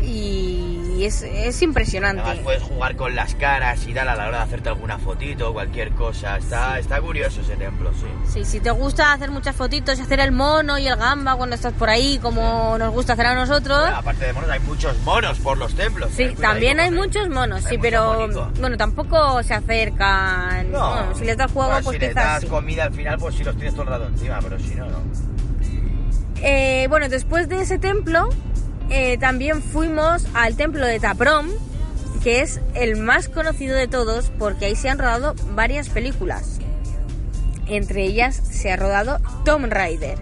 sí. 0.01 0.06
y 0.06 0.66
es, 1.06 1.22
es 1.22 1.62
impresionante. 1.62 2.22
Además 2.22 2.44
puedes 2.44 2.63
jugar 2.63 2.96
con 2.96 3.16
las 3.16 3.36
caras 3.36 3.86
y 3.88 3.94
tal 3.94 4.10
a 4.10 4.16
la 4.16 4.27
hora 4.27 4.38
de 4.39 4.44
hacerte 4.44 4.70
alguna 4.70 4.98
fotito 4.98 5.50
o 5.50 5.54
cualquier 5.54 5.92
cosa. 5.92 6.38
Está, 6.38 6.80
está 6.80 7.01
curioso 7.01 7.42
ese 7.42 7.56
templo, 7.56 7.92
sí. 7.94 8.06
Sí, 8.32 8.46
si 8.46 8.60
te 8.60 8.72
gusta 8.72 9.13
hacer 9.13 9.32
muchas 9.32 9.56
fotitos 9.56 10.00
y 10.00 10.01
hacer 10.01 10.20
el 10.20 10.32
mono 10.32 10.77
y 10.77 10.88
el 10.88 10.96
gamba 10.96 11.36
cuando 11.36 11.56
estás 11.56 11.74
por 11.74 11.89
ahí, 11.89 12.20
como 12.20 12.77
nos 12.77 12.94
gusta 12.94 13.13
hacer 13.13 13.25
a 13.27 13.36
nosotros. 13.36 13.80
Bueno, 13.80 13.98
aparte 13.98 14.25
de 14.25 14.34
monos, 14.34 14.50
hay 14.50 14.60
muchos 14.62 14.98
monos 15.00 15.39
por 15.39 15.58
los 15.58 15.74
templos. 15.75 16.10
Sí, 16.16 16.36
también 16.39 16.80
hay 16.80 16.92
muchos 16.92 17.30
monos, 17.30 17.66
Hay 17.66 17.75
sí, 17.75 17.77
pero 17.82 18.27
bueno, 18.60 18.77
tampoco 18.77 19.42
se 19.44 19.54
acercan. 19.54 20.72
No, 20.72 20.89
Bueno, 20.89 21.16
si 21.16 21.25
les 21.25 21.38
das 21.38 21.51
juego, 21.51 21.70
Bueno, 21.70 21.84
pues 21.84 21.96
si 21.96 22.06
les 22.06 22.16
das 22.16 22.46
comida 22.46 22.84
al 22.86 22.94
final, 22.94 23.18
pues 23.18 23.36
sí 23.36 23.44
los 23.44 23.56
tienes 23.56 23.74
todo 23.74 23.84
el 23.84 23.89
rato 23.89 24.08
encima, 24.08 24.39
pero 24.42 24.60
si 24.60 24.75
no, 24.75 24.86
no. 24.86 24.98
Eh, 26.42 26.86
bueno, 26.89 27.10
después 27.10 27.50
de 27.50 27.62
ese 27.62 27.80
templo, 27.80 28.30
eh, 28.89 29.17
también 29.17 29.62
fuimos 29.62 30.25
al 30.34 30.56
templo 30.56 30.86
de 30.86 31.00
Taprom, 31.00 31.48
que 32.24 32.41
es 32.41 32.62
el 32.74 32.98
más 32.98 33.27
conocido 33.29 33.75
de 33.75 33.88
todos 33.88 34.32
porque 34.38 34.65
ahí 34.65 34.75
se 34.75 34.89
han 34.89 35.00
rodado 35.00 35.36
varias 35.56 35.89
películas. 35.89 36.60
Entre 37.67 38.03
ellas 38.03 38.36
se 38.36 38.72
ha 38.72 38.77
rodado 38.77 39.20
Tomb 39.44 39.72
Raider. 39.72 40.17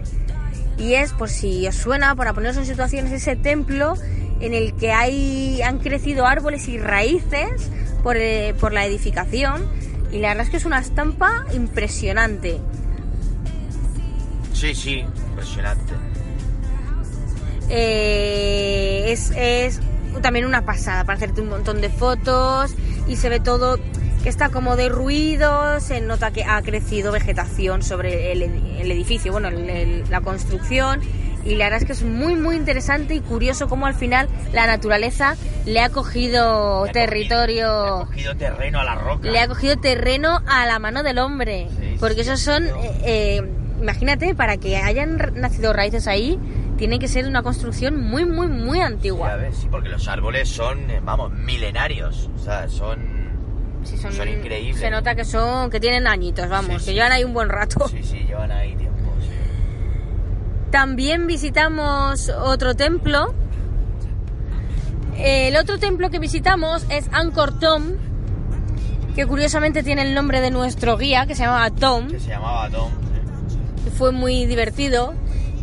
Y 0.78 0.94
es, 0.94 1.12
por 1.12 1.30
si 1.30 1.66
os 1.66 1.76
suena, 1.76 2.14
para 2.16 2.34
poneros 2.34 2.56
en 2.56 2.66
situaciones, 2.66 3.12
ese 3.12 3.36
templo 3.36 3.94
en 4.40 4.52
el 4.52 4.74
que 4.74 4.92
hay, 4.92 5.62
han 5.62 5.78
crecido 5.78 6.26
árboles 6.26 6.68
y 6.68 6.78
raíces 6.78 7.70
por, 8.02 8.16
eh, 8.16 8.54
por 8.60 8.72
la 8.72 8.84
edificación. 8.84 9.64
Y 10.12 10.18
la 10.18 10.28
verdad 10.28 10.44
es 10.44 10.50
que 10.50 10.56
es 10.58 10.64
una 10.64 10.80
estampa 10.80 11.44
impresionante. 11.54 12.58
Sí, 14.52 14.74
sí, 14.74 15.04
impresionante. 15.28 15.94
Eh, 17.68 19.04
es, 19.12 19.32
es 19.36 19.80
también 20.22 20.44
una 20.46 20.64
pasada 20.64 21.04
para 21.04 21.16
hacerte 21.16 21.40
un 21.40 21.48
montón 21.48 21.80
de 21.80 21.88
fotos. 21.90 22.74
y 23.08 23.14
se 23.16 23.28
ve 23.28 23.38
todo 23.38 23.78
que 24.24 24.28
está 24.28 24.48
como 24.48 24.74
derruido, 24.74 25.78
se 25.78 26.00
nota 26.00 26.32
que 26.32 26.42
ha 26.44 26.60
crecido 26.62 27.12
vegetación 27.12 27.82
sobre 27.84 28.32
el, 28.32 28.42
el 28.42 28.90
edificio, 28.90 29.30
bueno, 29.30 29.46
el- 29.48 29.70
el- 29.70 30.04
la 30.10 30.20
construcción 30.22 31.00
y 31.44 31.54
la 31.54 31.66
verdad 31.66 31.82
es 31.82 31.86
que 31.86 31.92
es 31.92 32.02
muy 32.02 32.34
muy 32.34 32.56
interesante 32.56 33.14
y 33.14 33.20
curioso 33.20 33.68
cómo 33.68 33.86
al 33.86 33.94
final 33.94 34.28
la 34.52 34.66
naturaleza 34.66 35.36
le 35.66 35.78
ha 35.80 35.90
cogido 35.90 36.82
Le 36.86 36.90
ha 36.90 36.92
territorio 36.92 37.68
cogido- 37.68 37.84
le 37.84 38.00
ha 38.02 38.06
cogido 38.06 38.34
terreno 38.36 38.80
a 38.80 38.84
la 38.84 38.94
roca. 38.96 39.28
le 39.30 39.38
ha 39.38 39.46
cogido 39.46 39.76
terreno 39.76 40.40
a 40.48 40.66
la 40.66 40.80
mano 40.80 41.04
del 41.04 41.18
hombre. 41.18 41.68
Sí, 41.78 41.96
porque 42.00 42.24
sí, 42.24 42.30
esos 42.30 42.40
son, 42.40 42.64
eh, 42.66 42.70
eh, 43.04 43.42
imagínate, 43.80 44.34
para 44.34 44.56
que 44.56 44.76
hayan 44.78 45.16
nacido 45.36 45.72
raíces 45.72 46.08
ahí, 46.08 46.36
tiene 46.76 46.98
que 46.98 47.08
ser 47.08 47.26
una 47.26 47.42
construcción 47.42 48.00
muy, 48.00 48.24
muy, 48.24 48.46
muy 48.48 48.80
antigua. 48.80 49.36
ves, 49.36 49.56
sí, 49.56 49.68
porque 49.70 49.88
los 49.88 50.06
árboles 50.08 50.48
son, 50.48 50.90
eh, 50.90 51.00
vamos, 51.02 51.32
milenarios. 51.32 52.30
O 52.34 52.38
sea, 52.38 52.68
son... 52.68 53.26
Sí, 53.82 53.96
son, 53.96 54.12
son 54.12 54.28
increíbles. 54.28 54.80
Se 54.80 54.90
nota 54.90 55.14
que 55.14 55.24
son, 55.24 55.70
que 55.70 55.78
tienen 55.78 56.06
añitos, 56.06 56.48
vamos, 56.48 56.82
Sí, 56.82 56.88
que 56.88 56.94
llevan 56.94 57.12
ahí 57.12 57.24
un 57.24 57.32
buen 57.34 57.48
rato. 57.48 57.86
Sí, 57.88 58.02
sí, 58.02 58.18
llevan 58.26 58.50
ahí 58.50 58.74
tiempo, 58.74 59.12
sí. 59.20 59.28
También 60.70 61.26
visitamos 61.26 62.28
otro 62.28 62.74
templo. 62.74 63.32
El 65.16 65.56
otro 65.56 65.78
templo 65.78 66.10
que 66.10 66.18
visitamos 66.18 66.84
es 66.90 67.08
Angkor 67.12 67.58
Tom, 67.58 67.92
que 69.14 69.24
curiosamente 69.26 69.82
tiene 69.82 70.02
el 70.02 70.14
nombre 70.14 70.40
de 70.40 70.50
nuestro 70.50 70.98
guía, 70.98 71.26
que 71.26 71.34
se 71.34 71.44
llamaba 71.44 71.70
Tom. 71.70 72.08
Que 72.08 72.20
se 72.20 72.28
llamaba 72.28 72.68
Tom. 72.68 72.90
fue 73.96 74.12
muy 74.12 74.44
divertido. 74.46 75.14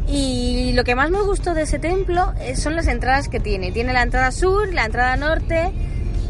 Y 0.08 0.74
lo 0.74 0.84
que 0.84 0.96
más 0.96 1.10
me 1.10 1.22
gustó 1.22 1.54
de 1.54 1.64
ese 1.64 1.80
templo 1.80 2.34
eh, 2.40 2.56
son 2.56 2.76
las 2.76 2.88
entradas 2.88 3.30
que 3.30 3.40
tiene. 3.40 3.72
Tiene 3.72 3.94
la 3.94 4.02
entrada 4.02 4.32
sur, 4.32 4.74
la 4.74 4.86
entrada 4.86 5.16
norte 5.16 5.72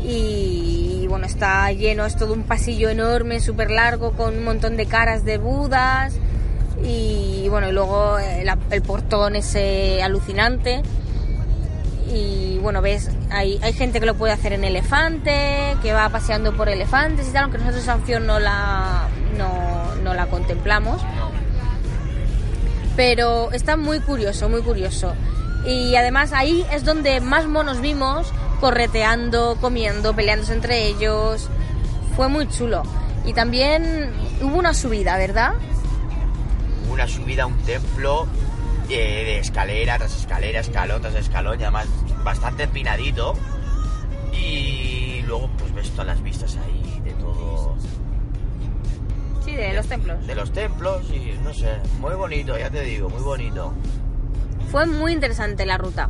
y 0.04 1.06
bueno, 1.08 1.26
está 1.26 1.72
lleno, 1.72 2.06
es 2.06 2.16
todo 2.16 2.34
un 2.34 2.44
pasillo 2.44 2.90
enorme, 2.90 3.40
súper 3.40 3.72
largo, 3.72 4.12
con 4.12 4.38
un 4.38 4.44
montón 4.44 4.76
de 4.76 4.86
caras 4.86 5.24
de 5.24 5.38
budas 5.38 6.16
y 6.84 7.48
bueno, 7.50 7.70
y 7.70 7.72
luego 7.72 8.20
eh, 8.20 8.46
el 8.72 8.82
portón 8.82 9.36
ese 9.36 10.04
alucinante. 10.04 10.82
Y 12.14 12.60
bueno, 12.60 12.82
ves, 12.82 13.10
hay, 13.32 13.60
hay 13.64 13.74
gente 13.74 14.00
que 14.00 14.06
lo 14.06 14.16
puede 14.16 14.34
hacer 14.34 14.54
en 14.54 14.64
elefante, 14.64 15.78
que 15.82 15.94
va 15.94 16.10
paseando 16.10 16.56
por 16.56 16.70
elefantes 16.70 17.28
y 17.30 17.32
tal, 17.32 17.44
aunque 17.44 17.58
nosotros 17.58 17.84
esa 17.84 17.96
opción 17.96 18.28
no 18.28 18.40
la, 18.40 19.08
no, 19.38 19.96
no 20.04 20.14
la 20.14 20.28
contemplamos 20.28 21.02
pero 22.96 23.52
está 23.52 23.78
muy 23.78 24.00
curioso, 24.00 24.50
muy 24.50 24.62
curioso. 24.62 25.14
Y 25.66 25.96
además 25.96 26.34
ahí 26.34 26.66
es 26.72 26.84
donde 26.84 27.22
más 27.22 27.48
monos 27.48 27.82
vimos 27.82 28.32
correteando, 28.60 29.58
comiendo, 29.60 30.16
peleándose 30.16 30.54
entre 30.54 30.88
ellos. 30.88 31.50
Fue 32.16 32.28
muy 32.28 32.48
chulo. 32.48 32.84
Y 33.26 33.34
también 33.34 34.12
hubo 34.42 34.58
una 34.58 34.74
subida, 34.74 35.18
¿verdad? 35.18 35.54
Una 36.92 37.08
subida 37.08 37.44
a 37.44 37.46
un 37.46 37.58
templo 37.60 38.28
eh, 38.90 39.24
de 39.26 39.40
escalera 39.40 39.98
tras 39.98 40.16
escalera, 40.16 40.60
escalón 40.60 41.02
tras 41.02 41.16
escalón, 41.16 41.60
y 41.60 41.64
además 41.64 41.88
bastante 42.24 42.64
empinadito. 42.64 43.34
Y 44.34 45.22
luego 45.26 45.50
pues 45.58 45.74
ves 45.74 45.90
todas 45.92 46.08
las 46.08 46.22
vistas 46.22 46.58
ahí 46.58 46.83
de 46.83 46.83
Sí, 49.54 49.62
de 49.62 49.74
los 49.74 49.88
templos. 49.88 50.28
de 50.28 50.36
los 50.36 50.52
templos 50.54 51.04
y 51.12 51.38
no 51.44 51.54
sé, 51.54 51.70
muy 52.00 52.16
bonito, 52.16 52.58
ya 52.58 52.70
te 52.70 52.82
digo, 52.82 53.10
muy 53.10 53.22
bonito. 53.22 53.74
Fue 54.72 54.86
muy 54.86 55.14
interesante 55.14 55.66
la 55.66 55.78
ruta. 55.78 56.10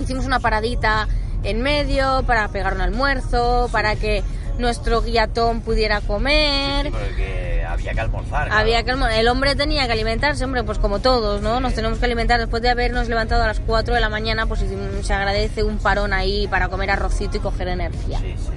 Hicimos 0.00 0.24
una 0.26 0.38
paradita 0.40 1.08
en 1.42 1.60
medio 1.62 2.22
para 2.26 2.48
pegar 2.48 2.74
un 2.74 2.80
almuerzo, 2.80 3.68
para 3.72 3.96
que 3.96 4.22
nuestro 4.58 5.02
guiatón 5.02 5.60
pudiera 5.62 6.00
comer. 6.00 6.90
Porque 6.90 7.64
había 7.68 7.92
que 7.94 8.00
almorzar. 8.00 8.46
claro. 8.46 8.60
Había 8.60 8.82
que 8.84 8.92
almo- 8.92 9.08
el 9.08 9.26
hombre 9.28 9.56
tenía 9.56 9.86
que 9.86 9.92
alimentarse, 9.92 10.44
hombre, 10.44 10.62
pues 10.62 10.78
como 10.78 11.00
todos, 11.00 11.40
¿no? 11.42 11.58
Nos 11.60 11.74
tenemos 11.74 11.98
que 11.98 12.04
alimentar 12.04 12.38
después 12.38 12.62
de 12.62 12.68
habernos 12.70 13.08
levantado 13.08 13.42
a 13.42 13.46
las 13.46 13.60
4 13.60 13.94
de 13.94 14.00
la 14.00 14.08
mañana, 14.08 14.46
pues 14.46 14.60
se 15.02 15.12
agradece 15.14 15.64
un 15.64 15.78
parón 15.78 16.12
ahí 16.12 16.46
para 16.48 16.68
comer 16.68 16.90
arrocito 16.90 17.38
y 17.38 17.40
coger 17.40 17.68
energía. 17.68 18.18
Sí, 18.20 18.34
sí. 18.36 18.52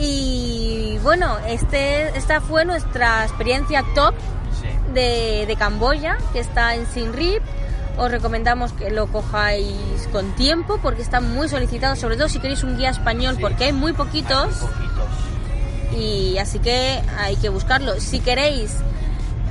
Y 0.00 0.98
bueno, 1.02 1.36
este, 1.46 2.16
esta 2.16 2.40
fue 2.40 2.64
nuestra 2.64 3.24
experiencia 3.24 3.84
top 3.94 4.14
sí. 4.60 4.68
de, 4.92 5.44
de 5.46 5.56
Camboya, 5.56 6.18
que 6.32 6.40
está 6.40 6.74
en 6.74 6.86
Siem 6.86 7.12
Reap. 7.12 7.42
Os 7.96 8.10
recomendamos 8.10 8.72
que 8.72 8.90
lo 8.90 9.08
cojáis 9.08 10.08
con 10.12 10.30
tiempo 10.36 10.78
porque 10.80 11.02
está 11.02 11.20
muy 11.20 11.48
solicitado, 11.48 11.96
sobre 11.96 12.16
todo 12.16 12.28
si 12.28 12.38
queréis 12.38 12.62
un 12.62 12.76
guía 12.78 12.90
español, 12.90 13.34
Sí. 13.36 13.42
porque 13.42 13.64
hay 13.64 13.72
muy 13.72 13.92
poquitos 13.92 14.62
Hay 14.62 14.68
muy 14.68 14.88
poquitos. 14.88 15.98
y 16.00 16.38
así 16.38 16.60
que 16.60 17.02
hay 17.18 17.34
que 17.36 17.48
buscarlo. 17.48 17.98
Si 18.00 18.20
queréis 18.20 18.76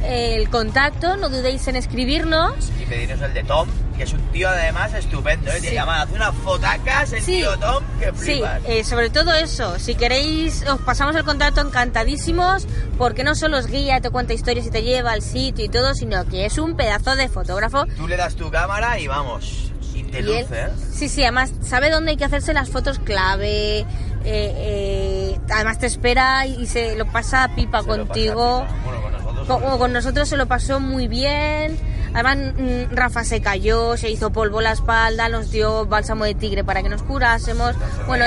el 0.03 0.49
contacto, 0.49 1.17
no 1.17 1.29
dudéis 1.29 1.67
en 1.67 1.75
escribirnos. 1.75 2.53
Y 2.81 2.85
pedirnos 2.85 3.21
el 3.21 3.33
de 3.33 3.43
Tom, 3.43 3.67
que 3.97 4.03
es 4.03 4.13
un 4.13 4.21
tío 4.31 4.49
además 4.49 4.93
estupendo, 4.93 5.51
¿eh? 5.51 5.59
Te 5.61 5.69
Sí. 5.69 5.73
llaman, 5.75 6.01
hace 6.01 6.13
unas 6.15 6.35
fotacas 6.35 7.11
el 7.13 7.21
Sí. 7.21 7.31
tío 7.37 7.57
Tom 7.57 7.83
que 7.99 8.05
Sí, 8.07 8.11
flipas. 8.33 8.61
eh, 8.67 8.83
sobre 8.83 9.09
todo 9.09 9.33
eso. 9.33 9.77
Si 9.79 9.95
queréis, 9.95 10.63
os 10.67 10.79
pasamos 10.81 11.15
el 11.15 11.23
contacto 11.23 11.61
encantadísimos, 11.61 12.67
porque 12.97 13.23
no 13.23 13.35
solo 13.35 13.57
os 13.57 13.67
guía, 13.67 13.99
te 14.01 14.09
cuenta 14.09 14.33
historias 14.33 14.67
y 14.67 14.69
te 14.71 14.83
lleva 14.83 15.11
al 15.11 15.21
sitio 15.21 15.65
y 15.65 15.69
todo, 15.69 15.93
sino 15.93 16.25
que 16.27 16.45
es 16.45 16.57
un 16.57 16.75
pedazo 16.75 17.15
de 17.15 17.27
fotógrafo. 17.29 17.85
Tú 17.97 18.07
le 18.07 18.17
das 18.17 18.35
tu 18.35 18.49
cámara 18.51 18.99
y 18.99 19.07
vamos. 19.07 19.71
Y 19.93 20.03
te 20.03 20.19
él- 20.19 20.25
luce, 20.27 20.61
¿eh? 20.61 20.67
sí, 20.93 21.09
sí, 21.09 21.23
además 21.23 21.51
sabe 21.63 21.89
dónde 21.89 22.11
hay 22.11 22.17
que 22.17 22.25
hacerse 22.25 22.53
las 22.53 22.69
fotos 22.69 22.99
clave. 22.99 23.85
eh, 24.29 24.51
eh, 24.57 25.39
además 25.49 25.79
te 25.79 25.85
espera 25.85 26.45
y 26.45 26.65
se 26.67 26.95
lo 26.97 27.05
pasa 27.05 27.49
pipa 27.55 27.81
Se 27.81 27.87
lo 27.87 27.93
pasa 27.93 28.07
contigo. 28.07 28.65
pipa. 28.67 28.75
Bueno, 28.83 29.01
con 29.47 29.93
nosotros. 29.93 30.29
Se 30.29 30.37
lo 30.37 30.45
pasó 30.47 30.79
muy 30.79 31.07
bien. 31.07 31.77
Además, 32.13 32.37
mm, 32.57 32.95
Rafa 32.95 33.23
se 33.23 33.41
cayó, 33.41 33.97
se 33.97 34.09
hizo 34.09 34.31
polvo 34.31 34.61
la 34.61 34.71
espalda, 34.71 35.29
nos 35.29 35.51
dio 35.51 35.85
bálsamo 35.85 36.25
de 36.25 36.35
tigre 36.35 36.63
para 36.63 36.81
que 36.83 36.89
nos 36.89 37.03
curásemos. 37.03 37.75
Se 37.75 38.03
Bueno, 38.05 38.25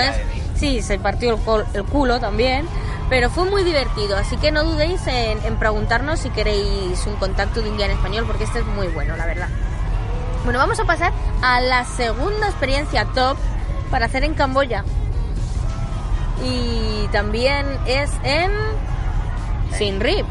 sí, 0.56 0.82
se 0.82 0.98
partió 0.98 1.38
el, 1.74 1.84
culo 1.84 2.20
también. 2.20 2.66
Pero 3.08 3.28
fue 3.28 3.50
muy 3.50 3.64
divertido, 3.64 4.16
así 4.16 4.36
que 4.36 4.52
no 4.52 4.62
dudéis 4.62 5.00
en, 5.08 5.56
preguntarnos 5.56 6.20
si 6.20 6.30
queréis 6.30 7.04
un 7.06 7.16
contacto 7.16 7.60
de 7.60 7.70
un 7.70 7.76
guía 7.76 7.86
en 7.86 7.92
español, 7.92 8.24
porque 8.24 8.44
este 8.44 8.60
es 8.60 8.66
muy 8.66 8.86
bueno, 8.86 9.16
la 9.16 9.26
verdad. 9.26 9.48
Bueno, 10.44 10.60
vamos 10.60 10.78
a 10.78 10.84
pasar 10.84 11.12
a 11.42 11.60
la 11.60 11.84
segunda 11.84 12.46
experiencia 12.46 13.06
top 13.06 13.36
para 13.90 14.06
hacer 14.06 14.22
en 14.22 14.34
Camboya. 14.34 14.84
Y 16.44 17.08
también 17.08 17.66
es 17.86 18.10
en 18.22 18.52
Siem 19.76 19.98
Reap. 19.98 20.26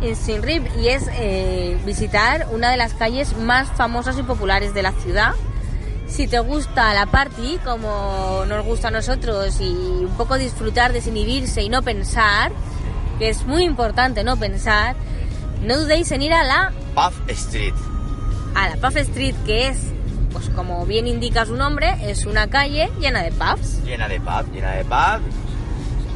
En 0.00 0.16
Siem 0.16 0.42
Reap 0.42 0.64
y 0.78 0.88
es 0.88 1.08
eh, 1.12 1.78
visitar 1.84 2.46
una 2.50 2.70
de 2.70 2.76
las 2.76 2.94
calles 2.94 3.36
más 3.36 3.68
famosas 3.76 4.18
y 4.18 4.22
populares 4.22 4.74
de 4.74 4.82
la 4.82 4.92
ciudad. 4.92 5.32
Si 6.06 6.28
te 6.28 6.38
gusta 6.38 6.92
la 6.94 7.06
party, 7.06 7.58
como 7.64 8.44
nos 8.46 8.64
gusta 8.64 8.88
a 8.88 8.90
nosotros, 8.90 9.60
y 9.60 9.70
un 9.72 10.14
poco 10.16 10.36
disfrutar, 10.36 10.92
desinhibirse 10.92 11.62
y 11.62 11.68
no 11.68 11.82
pensar, 11.82 12.52
que 13.18 13.30
es 13.30 13.44
muy 13.46 13.64
importante 13.64 14.22
no 14.22 14.36
pensar, 14.36 14.96
no 15.62 15.78
dudéis 15.78 16.12
en 16.12 16.22
ir 16.22 16.32
a 16.34 16.44
la, 16.44 16.72
Puff 16.94 17.28
Street. 17.28 17.74
a 18.54 18.68
la 18.68 18.76
Puff 18.76 18.96
Street, 18.96 19.34
que 19.46 19.68
es, 19.68 19.78
pues 20.30 20.50
como 20.50 20.84
bien 20.84 21.06
indica 21.06 21.46
su 21.46 21.56
nombre, 21.56 21.94
es 22.02 22.26
una 22.26 22.48
calle 22.48 22.90
llena 23.00 23.22
de 23.22 23.32
pubs. 23.32 23.82
Llena 23.84 24.06
de 24.06 24.20
pub, 24.20 24.52
llena 24.52 24.72
de 24.72 24.84
pub, 24.84 25.22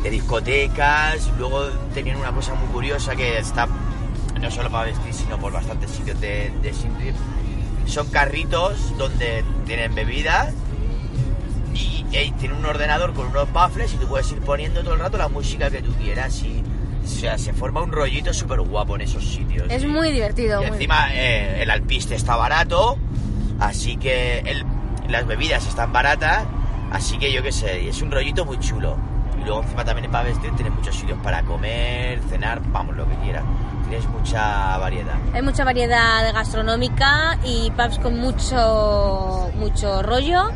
de 0.02 0.10
discotecas. 0.10 1.30
Luego 1.38 1.66
tenían 1.94 2.16
una 2.18 2.32
cosa 2.32 2.54
muy 2.54 2.68
curiosa 2.68 3.14
que 3.16 3.38
está 3.38 3.66
no 4.40 4.50
solo 4.50 4.70
para 4.70 4.84
vestir, 4.86 5.12
sino 5.12 5.38
por 5.38 5.52
bastantes 5.52 5.90
sitios 5.90 6.20
de, 6.20 6.52
de. 6.62 6.72
Son 7.86 8.06
carritos 8.08 8.96
donde 8.98 9.42
tienen 9.66 9.94
bebidas 9.94 10.52
y, 11.74 12.04
y 12.10 12.30
tienen 12.32 12.58
un 12.58 12.66
ordenador 12.66 13.14
con 13.14 13.28
unos 13.28 13.52
baffles 13.52 13.92
y 13.94 13.96
tú 13.96 14.06
puedes 14.08 14.30
ir 14.32 14.38
poniendo 14.40 14.82
todo 14.82 14.94
el 14.94 15.00
rato 15.00 15.16
la 15.18 15.28
música 15.28 15.70
que 15.70 15.80
tú 15.82 15.92
quieras 15.94 16.42
y 16.42 16.62
o 17.04 17.08
sea, 17.10 17.38
se 17.38 17.54
forma 17.54 17.80
un 17.82 17.90
rollito 17.90 18.34
súper 18.34 18.60
guapo 18.60 18.94
en 18.96 19.00
esos 19.02 19.24
sitios. 19.24 19.66
Es 19.70 19.82
y- 19.82 19.86
muy 19.86 20.10
divertido. 20.12 20.60
y 20.62 20.66
muy- 20.66 20.74
encima 20.74 21.08
eh, 21.14 21.62
el 21.62 21.70
alpiste 21.70 22.14
está 22.14 22.36
barato, 22.36 22.98
así 23.58 23.96
que 23.96 24.40
el- 24.40 24.64
las 25.08 25.26
bebidas 25.26 25.66
están 25.66 25.90
baratas, 25.90 26.44
así 26.90 27.16
que 27.18 27.32
yo 27.32 27.42
qué 27.42 27.52
sé, 27.52 27.88
es 27.88 28.02
un 28.02 28.10
rollito 28.10 28.44
muy 28.44 28.58
chulo. 28.60 28.98
Y 29.40 29.44
luego 29.44 29.62
encima 29.62 29.84
también 29.84 30.06
en 30.06 30.10
Pavestre 30.10 30.48
este 30.48 30.56
tienes 30.62 30.74
muchos 30.74 30.96
sitios 30.96 31.18
para 31.22 31.42
comer, 31.42 32.20
cenar, 32.28 32.60
vamos, 32.72 32.96
lo 32.96 33.08
que 33.08 33.14
quieras. 33.16 33.44
Tienes 33.88 34.08
mucha 34.08 34.76
variedad. 34.78 35.14
Hay 35.32 35.42
mucha 35.42 35.64
variedad 35.64 36.32
gastronómica 36.34 37.38
y 37.44 37.70
pubs 37.70 37.98
con 37.98 38.18
mucho, 38.18 39.50
mucho 39.56 40.02
rollo. 40.02 40.50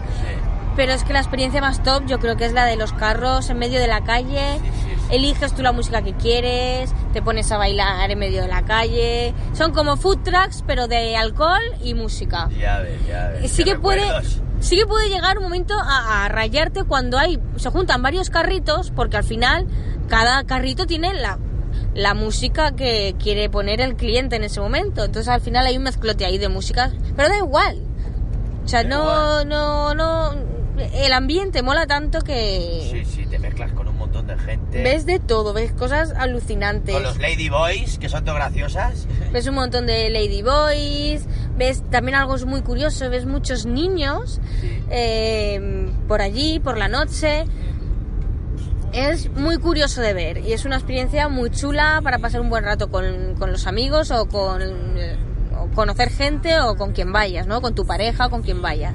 Pero 0.75 0.93
es 0.93 1.05
que 1.05 1.13
la 1.13 1.19
experiencia 1.19 1.61
más 1.61 1.83
top 1.83 2.07
yo 2.07 2.19
creo 2.19 2.37
que 2.37 2.47
es 2.47 2.53
la 2.53 2.65
de 2.65 2.77
los 2.77 2.93
carros 2.95 3.51
en 3.51 3.59
medio 3.59 3.79
de 3.79 3.87
la 3.87 4.03
calle. 4.05 4.59
Sí, 4.63 4.71
sí, 4.71 4.97
sí. 5.09 5.15
Eliges 5.15 5.55
tú 5.55 5.61
la 5.63 5.73
música 5.73 6.01
que 6.01 6.15
quieres, 6.15 6.95
te 7.13 7.21
pones 7.21 7.53
a 7.53 7.59
bailar 7.59 8.11
en 8.11 8.19
medio 8.19 8.41
de 8.41 8.49
la 8.49 8.63
calle. 8.63 9.35
Son 9.53 9.73
como 9.73 9.99
food 9.99 10.21
trucks, 10.23 10.65
pero 10.67 10.89
de 10.89 11.15
alcohol 11.17 11.61
y 11.83 11.93
música. 11.93 12.49
Ya 12.59 12.79
ves, 12.79 13.07
ya 13.07 13.29
ves. 13.29 13.53
Sí 13.53 13.65
que 13.65 13.77
puede, 13.77 14.01
recuerdos. 14.01 14.41
Sí 14.63 14.77
que 14.77 14.87
puede 14.87 15.09
llegar 15.11 15.37
un 15.39 15.45
momento 15.45 15.75
a, 15.75 16.25
a 16.25 16.29
rayarte 16.29 16.85
cuando 16.85 17.19
hay 17.19 17.39
se 17.57 17.69
juntan 17.71 18.03
varios 18.03 18.31
carritos, 18.31 18.91
porque 18.91 19.19
al 19.19 19.25
final 19.25 19.67
cada 20.09 20.45
carrito 20.45 20.87
tiene 20.87 21.13
la, 21.15 21.39
la 21.95 22.15
música 22.15 22.73
que 22.73 23.15
quiere 23.19 23.51
poner 23.51 23.81
el 23.81 23.97
cliente 23.97 24.37
en 24.37 24.45
ese 24.45 24.61
momento. 24.61 25.05
Entonces 25.05 25.29
al 25.29 25.41
final 25.41 25.67
hay 25.67 25.77
un 25.77 25.83
mezclote 25.83 26.25
ahí 26.25 26.39
de 26.39 26.49
músicas, 26.49 26.93
pero 27.17 27.29
da 27.29 27.37
igual. 27.39 27.83
O 28.65 28.69
sea, 28.69 28.83
Da 28.85 28.89
no, 28.89 29.01
igual. 29.03 29.49
no, 29.49 29.95
no. 29.95 30.53
El 30.95 31.13
ambiente 31.13 31.63
mola 31.63 31.87
tanto 31.87 32.21
que 32.23 32.89
Sí, 32.91 33.05
sí, 33.05 33.27
te 33.27 33.39
mezclas 33.39 33.73
con 33.73 33.89
un 33.89 33.92
gente. 34.45 34.83
ves 34.83 35.07
de 35.07 35.19
todo, 35.19 35.53
ves 35.53 35.73
cosas 35.73 36.13
alucinantes. 36.17 36.95
Con 36.95 37.03
los 37.03 37.19
Lady 37.19 37.49
Boys, 37.49 37.99
que 37.99 38.09
son 38.09 38.25
todo 38.25 38.35
graciosas. 38.35 39.07
Ves 39.33 39.47
un 39.47 39.55
montón 39.55 39.87
de 39.87 40.11
ladyboys, 40.11 41.25
ves 41.57 41.83
también 41.91 42.17
algo 42.17 42.37
muy 42.47 42.63
curioso, 42.63 43.09
ves 43.11 43.27
muchos 43.27 43.65
niños 43.67 44.41
Sí. 44.61 44.83
eh, 44.91 45.91
por 46.09 46.21
allí, 46.21 46.61
por 46.61 46.77
la 46.79 46.89
noche. 46.89 47.45
Es 48.93 49.31
muy 49.31 49.57
curioso 49.57 50.03
de 50.03 50.13
ver 50.13 50.39
y 50.39 50.53
es 50.53 50.67
una 50.67 50.77
experiencia 50.77 51.29
muy 51.29 51.51
chula 51.51 52.01
para 52.05 52.19
pasar 52.19 52.43
un 52.43 52.51
buen 52.51 52.65
rato 52.65 52.91
con, 52.91 53.37
con 53.39 53.51
los 53.51 53.67
amigos 53.67 54.11
o 54.11 54.27
con 54.29 54.61
eh, 54.63 55.17
o 55.59 55.69
conocer 55.75 56.11
gente 56.11 56.61
o 56.61 56.77
con 56.77 56.93
quien 56.93 57.11
vayas, 57.11 57.47
¿no? 57.47 57.63
Con 57.63 57.75
tu 57.75 57.87
pareja 57.87 58.27
o 58.27 58.31
con 58.31 58.43
quien 58.43 58.61
vayas. 58.61 58.95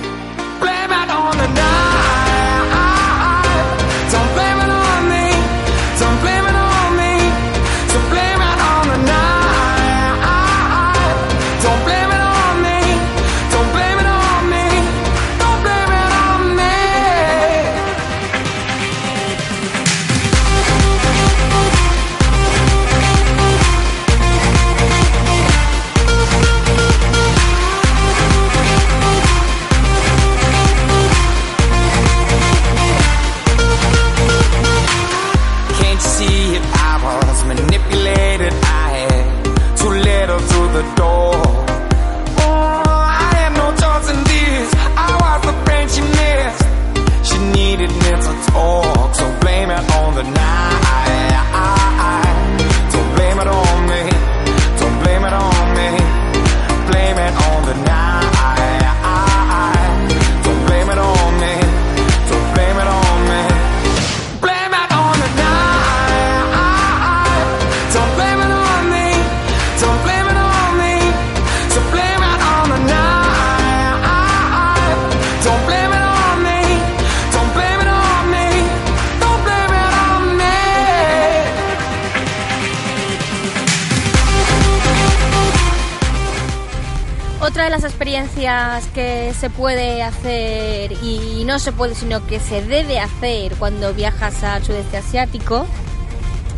Otra 87.41 87.63
de 87.63 87.69
las 87.71 87.83
experiencias 87.83 88.85
que 88.93 89.33
se 89.33 89.49
puede 89.49 90.03
hacer 90.03 90.91
y 91.01 91.43
no 91.45 91.57
se 91.57 91.71
puede, 91.71 91.95
sino 91.95 92.25
que 92.27 92.39
se 92.39 92.61
debe 92.63 92.99
hacer 92.99 93.55
cuando 93.55 93.93
viajas 93.95 94.43
al 94.43 94.63
sudeste 94.63 94.97
asiático 94.97 95.65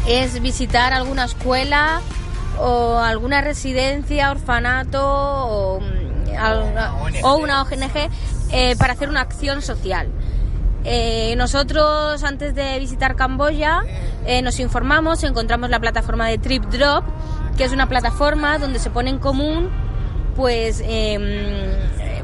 es 0.07 0.41
visitar 0.41 0.91
alguna 0.91 1.23
escuela 1.23 2.01
o 2.59 2.97
alguna 2.97 3.39
residencia, 3.41 4.29
orfanato 4.31 5.01
o, 5.01 5.79
mm, 5.79 6.35
alguna- 6.37 6.93
ONG. 6.95 7.15
o 7.23 7.35
una 7.37 7.61
ONG 7.61 8.09
eh, 8.51 8.75
para 8.77 8.91
hacer 8.93 9.07
una 9.07 9.21
acción 9.21 9.61
social. 9.61 10.09
Eh, 10.83 11.33
nosotros 11.37 12.21
antes 12.25 12.55
de 12.55 12.77
visitar 12.79 13.15
Camboya 13.15 13.83
eh, 14.25 14.41
nos 14.41 14.59
informamos, 14.59 15.23
encontramos 15.23 15.69
la 15.69 15.79
plataforma 15.79 16.27
de 16.27 16.37
Trip 16.39 16.65
Drop, 16.65 17.05
que 17.57 17.63
es 17.63 17.71
una 17.71 17.87
plataforma 17.87 18.57
donde 18.57 18.79
se 18.79 18.89
pone 18.89 19.09
en 19.09 19.19
común 19.19 19.69
pues 20.35 20.81
em, 20.85 21.21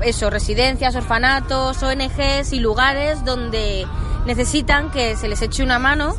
eso, 0.03 0.29
residencias, 0.29 0.95
orfanatos, 0.95 1.81
ONGs 1.83 2.53
y 2.53 2.59
lugares 2.59 3.23
donde 3.25 3.85
necesitan 4.25 4.91
que 4.91 5.15
se 5.15 5.27
les 5.27 5.41
eche 5.41 5.63
una 5.63 5.79
mano 5.79 6.15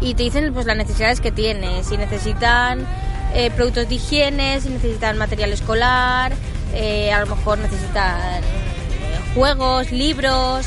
y 0.00 0.14
te 0.14 0.24
dicen 0.24 0.52
pues 0.52 0.66
las 0.66 0.76
necesidades 0.76 1.20
que 1.20 1.30
tienes, 1.30 1.86
si 1.86 1.96
necesitan 1.96 2.86
eh, 3.34 3.50
productos 3.50 3.88
de 3.88 3.94
higiene, 3.94 4.60
si 4.60 4.68
necesitan 4.68 5.16
material 5.16 5.52
escolar, 5.52 6.32
eh, 6.74 7.12
a 7.12 7.20
lo 7.20 7.34
mejor 7.34 7.58
necesitan 7.58 8.42
eh, 8.42 9.34
juegos, 9.34 9.90
libros. 9.92 10.66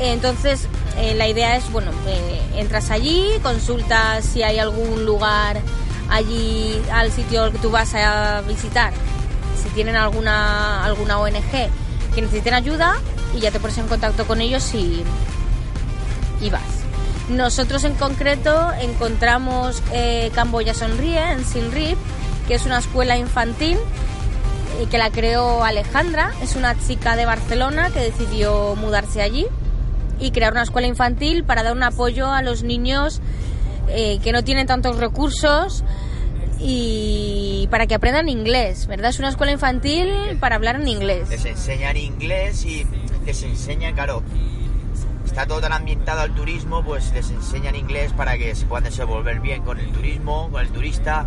Entonces 0.00 0.68
la 1.16 1.28
idea 1.28 1.56
es, 1.56 1.70
bueno, 1.70 1.92
entras 2.56 2.90
allí, 2.90 3.24
consultas 3.42 4.24
si 4.24 4.42
hay 4.42 4.58
algún 4.58 5.04
lugar 5.04 5.60
allí 6.08 6.80
al 6.92 7.12
sitio 7.12 7.50
que 7.52 7.58
tú 7.58 7.70
vas 7.70 7.94
a 7.94 8.42
visitar, 8.42 8.92
si 9.62 9.68
tienen 9.70 9.96
alguna, 9.96 10.84
alguna 10.84 11.18
ONG 11.18 11.70
que 12.14 12.22
necesiten 12.22 12.54
ayuda 12.54 12.96
y 13.34 13.40
ya 13.40 13.50
te 13.50 13.60
pones 13.60 13.78
en 13.78 13.88
contacto 13.88 14.26
con 14.26 14.40
ellos 14.40 14.74
y, 14.74 15.04
y 16.40 16.50
vas. 16.50 16.62
Nosotros 17.28 17.84
en 17.84 17.94
concreto 17.94 18.72
encontramos 18.80 19.82
eh, 19.92 20.30
Camboya 20.34 20.72
Sonríe 20.72 21.32
en 21.32 21.44
Sin 21.44 21.70
Rip, 21.72 21.98
que 22.46 22.54
es 22.54 22.64
una 22.64 22.78
escuela 22.78 23.18
infantil 23.18 23.76
eh, 24.78 24.86
que 24.90 24.96
la 24.96 25.10
creó 25.10 25.62
Alejandra, 25.62 26.32
es 26.42 26.56
una 26.56 26.74
chica 26.78 27.16
de 27.16 27.26
Barcelona 27.26 27.90
que 27.90 28.00
decidió 28.00 28.76
mudarse 28.76 29.20
allí 29.20 29.46
y 30.18 30.30
crear 30.30 30.52
una 30.52 30.62
escuela 30.62 30.88
infantil 30.88 31.44
para 31.44 31.62
dar 31.62 31.74
un 31.74 31.82
apoyo 31.82 32.30
a 32.30 32.42
los 32.42 32.62
niños 32.62 33.20
eh, 33.88 34.18
que 34.22 34.32
no 34.32 34.44
tienen 34.44 34.66
tantos 34.66 34.96
recursos 34.98 35.84
y 36.60 37.68
para 37.70 37.86
que 37.86 37.94
aprendan 37.94 38.28
inglés, 38.28 38.86
¿verdad? 38.86 39.10
Es 39.10 39.18
una 39.18 39.28
escuela 39.28 39.52
infantil 39.52 40.10
para 40.40 40.56
hablar 40.56 40.76
en 40.76 40.88
inglés. 40.88 41.28
Les 41.28 41.44
enseñan 41.44 41.96
inglés 41.96 42.64
y 42.64 42.86
les 43.24 43.42
enseñan, 43.42 43.94
claro, 43.94 44.22
está 45.24 45.46
todo 45.46 45.60
tan 45.60 45.72
ambientado 45.72 46.22
al 46.22 46.34
turismo, 46.34 46.82
pues 46.82 47.12
les 47.12 47.30
enseñan 47.30 47.76
inglés 47.76 48.12
para 48.12 48.36
que 48.36 48.54
se 48.54 48.66
puedan 48.66 48.84
desenvolver 48.84 49.40
bien 49.40 49.62
con 49.62 49.78
el 49.78 49.92
turismo, 49.92 50.48
con 50.50 50.62
el 50.62 50.70
turista. 50.70 51.26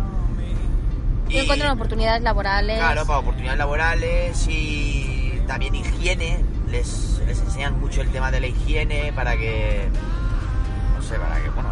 Y 1.28 1.38
encuentran 1.38 1.72
oportunidades 1.72 2.22
laborales. 2.22 2.76
Claro, 2.76 3.06
para 3.06 3.20
oportunidades 3.20 3.58
laborales 3.58 4.46
y 4.48 5.40
también 5.46 5.74
higiene. 5.74 6.44
Les, 6.68 7.22
les 7.26 7.40
enseñan 7.40 7.80
mucho 7.80 8.02
el 8.02 8.10
tema 8.10 8.30
de 8.30 8.40
la 8.40 8.46
higiene 8.48 9.12
para 9.14 9.36
que. 9.36 9.88
No 10.94 11.02
sé, 11.02 11.18
para 11.18 11.40
que. 11.40 11.48
Bueno, 11.50 11.70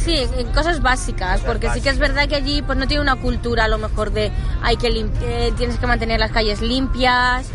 Sí, 0.00 0.26
en 0.38 0.46
cosas 0.52 0.80
básicas, 0.82 1.40
porque 1.42 1.66
sí 1.74 1.80
que 1.80 1.88
es 1.90 1.98
verdad 1.98 2.28
que 2.28 2.36
allí 2.36 2.62
pues 2.62 2.78
no 2.78 2.86
tiene 2.86 3.02
una 3.02 3.16
cultura 3.16 3.64
a 3.64 3.68
lo 3.68 3.78
mejor 3.78 4.12
de 4.12 4.30
hay 4.62 4.76
que 4.76 4.88
eh, 5.22 5.52
tienes 5.56 5.78
que 5.78 5.86
mantener 5.86 6.18
las 6.20 6.30
calles 6.32 6.60
limpias 6.60 7.46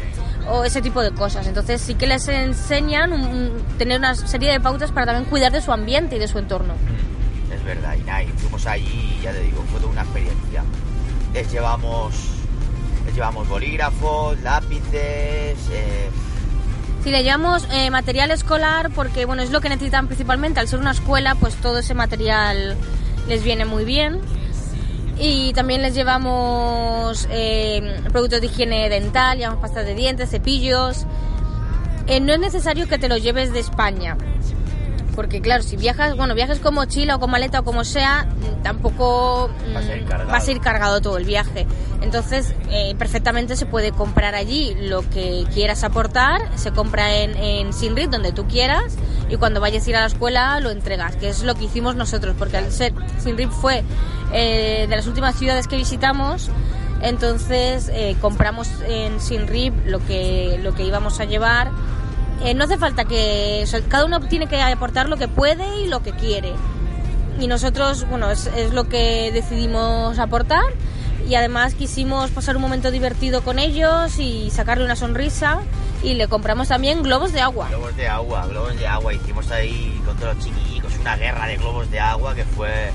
o 0.49 0.63
ese 0.63 0.81
tipo 0.81 1.01
de 1.01 1.11
cosas. 1.11 1.45
Entonces 1.47 1.81
sí 1.81 1.95
que 1.95 2.07
les 2.07 2.27
enseñan 2.27 3.11
un- 3.13 3.25
un- 3.27 3.63
tener 3.77 3.99
una 3.99 4.15
serie 4.15 4.51
de 4.51 4.59
pautas 4.59 4.91
para 4.91 5.07
también 5.07 5.29
cuidar 5.29 5.51
de 5.51 5.61
su 5.61 5.71
ambiente 5.71 6.15
y 6.15 6.19
de 6.19 6.27
su 6.27 6.37
entorno. 6.39 6.73
Mm, 6.73 7.53
Es 7.53 7.63
verdad, 7.63 7.95
y 7.99 8.03
nada, 8.03 8.23
fuimos 8.37 8.65
allí 8.65 9.17
y 9.19 9.23
ya 9.23 9.31
te 9.31 9.39
digo, 9.41 9.61
fue 9.71 9.79
toda 9.79 9.91
una 9.91 10.01
experiencia. 10.03 10.63
Les 11.33 11.51
llevamos. 11.51 12.13
Les 13.05 13.13
llevamos 13.15 13.47
bolígrafos, 13.49 14.39
lápices. 14.41 15.57
eh, 15.71 16.09
Si 17.03 17.11
le 17.11 17.23
llevamos 17.23 17.67
eh, 17.71 17.89
material 17.89 18.31
escolar, 18.31 18.89
porque 18.93 19.25
bueno, 19.25 19.41
es 19.41 19.51
lo 19.51 19.61
que 19.61 19.69
necesitan 19.69 20.07
principalmente, 20.07 20.59
al 20.59 20.67
ser 20.67 20.79
una 20.79 20.91
escuela, 20.91 21.35
pues 21.35 21.55
todo 21.55 21.79
ese 21.79 21.93
material 21.93 22.75
les 23.27 23.43
viene 23.43 23.65
muy 23.65 23.85
bien. 23.85 24.19
Y 25.19 25.53
también 25.53 25.81
les 25.81 25.95
llevamos 25.95 27.27
eh, 27.31 28.01
productos 28.11 28.41
de 28.41 28.47
higiene 28.47 28.89
dental, 28.89 29.37
llevamos 29.37 29.61
pastas 29.61 29.85
de 29.85 29.95
dientes, 29.95 30.29
cepillos. 30.29 31.05
Eh, 32.07 32.19
no 32.19 32.33
es 32.33 32.39
necesario 32.39 32.87
que 32.87 32.99
te 32.99 33.09
los 33.09 33.23
lleves 33.23 33.51
de 33.51 33.59
España. 33.59 34.15
Porque 35.17 35.41
claro, 35.41 35.63
si 35.63 35.77
viajas, 35.77 36.15
bueno, 36.15 36.35
viajas 36.35 36.59
con 36.59 36.75
mochila 36.75 37.15
o 37.15 37.19
con 37.19 37.31
maleta 37.31 37.61
o 37.61 37.63
como 37.63 37.83
sea, 37.83 38.27
tampoco 38.61 39.49
mm, 39.67 39.73
Vas 39.73 39.87
a 39.87 39.95
ir 39.95 40.05
cargado. 40.05 40.31
vas 40.31 40.47
a 40.47 40.51
ir 40.51 40.61
cargado 40.61 41.01
todo 41.01 41.17
el 41.17 41.25
viaje. 41.25 41.65
Entonces, 42.01 42.53
eh, 42.69 42.93
perfectamente 42.99 43.55
se 43.55 43.65
puede 43.65 43.91
comprar 43.91 44.35
allí 44.35 44.75
lo 44.79 45.01
que 45.09 45.45
quieras 45.51 45.83
aportar, 45.83 46.55
se 46.55 46.71
compra 46.71 47.17
en, 47.17 47.35
en 47.35 47.73
Sinrit, 47.73 48.11
donde 48.11 48.31
tú 48.31 48.47
quieras, 48.47 48.95
y 49.27 49.37
cuando 49.37 49.59
vayas 49.59 49.87
a 49.87 49.89
ir 49.89 49.95
a 49.95 50.01
la 50.01 50.05
escuela 50.05 50.59
lo 50.59 50.69
entregas, 50.69 51.15
que 51.15 51.29
es 51.29 51.41
lo 51.41 51.55
que 51.55 51.65
hicimos 51.65 51.95
nosotros, 51.95 52.35
porque 52.37 52.57
al 52.57 52.71
ser 52.71 52.93
Sinrit 53.17 53.49
fue 53.49 53.83
eh, 54.33 54.85
de 54.87 54.95
las 54.95 55.07
últimas 55.07 55.35
ciudades 55.35 55.67
que 55.67 55.77
visitamos, 55.77 56.51
entonces 57.01 57.89
eh, 57.91 58.15
compramos 58.21 58.69
en 58.87 59.19
Sinrip 59.19 59.73
lo 59.87 59.97
que, 60.05 60.59
lo 60.61 60.75
que 60.75 60.83
íbamos 60.83 61.19
a 61.19 61.25
llevar. 61.25 61.71
Eh, 62.43 62.53
no 62.53 62.65
hace 62.65 62.77
falta 62.77 63.05
que... 63.05 63.61
o 63.63 63.67
sea, 63.67 63.81
cada 63.81 64.05
uno 64.05 64.19
tiene 64.21 64.47
que 64.47 64.61
aportar 64.61 65.09
lo 65.09 65.17
que 65.17 65.27
puede 65.27 65.81
y 65.81 65.87
lo 65.87 66.01
que 66.03 66.11
quiere. 66.11 66.53
Y 67.39 67.47
nosotros, 67.47 68.07
bueno, 68.09 68.29
es, 68.31 68.47
es 68.47 68.73
lo 68.73 68.87
que 68.87 69.31
decidimos 69.31 70.17
aportar. 70.19 70.63
Y 71.27 71.35
además 71.35 71.73
quisimos 71.73 72.29
pasar 72.31 72.55
un 72.55 72.61
momento 72.61 72.89
divertido 72.89 73.41
con 73.41 73.59
ellos 73.59 74.17
y 74.19 74.49
sacarle 74.51 74.85
una 74.85 74.95
sonrisa. 74.95 75.59
Y 76.03 76.13
le 76.13 76.27
compramos 76.27 76.67
también 76.69 77.01
globos 77.03 77.33
de 77.33 77.41
agua. 77.41 77.67
Globos 77.69 77.95
de 77.97 78.07
agua, 78.07 78.45
globos 78.47 78.77
de 78.77 78.87
agua. 78.87 79.13
Hicimos 79.13 79.49
ahí 79.51 79.99
con 80.05 80.15
todos 80.17 80.35
los 80.35 80.45
chiquillos 80.45 80.93
una 81.01 81.15
guerra 81.17 81.47
de 81.47 81.57
globos 81.57 81.89
de 81.91 81.99
agua 81.99 82.33
que 82.35 82.43
fue 82.43 82.91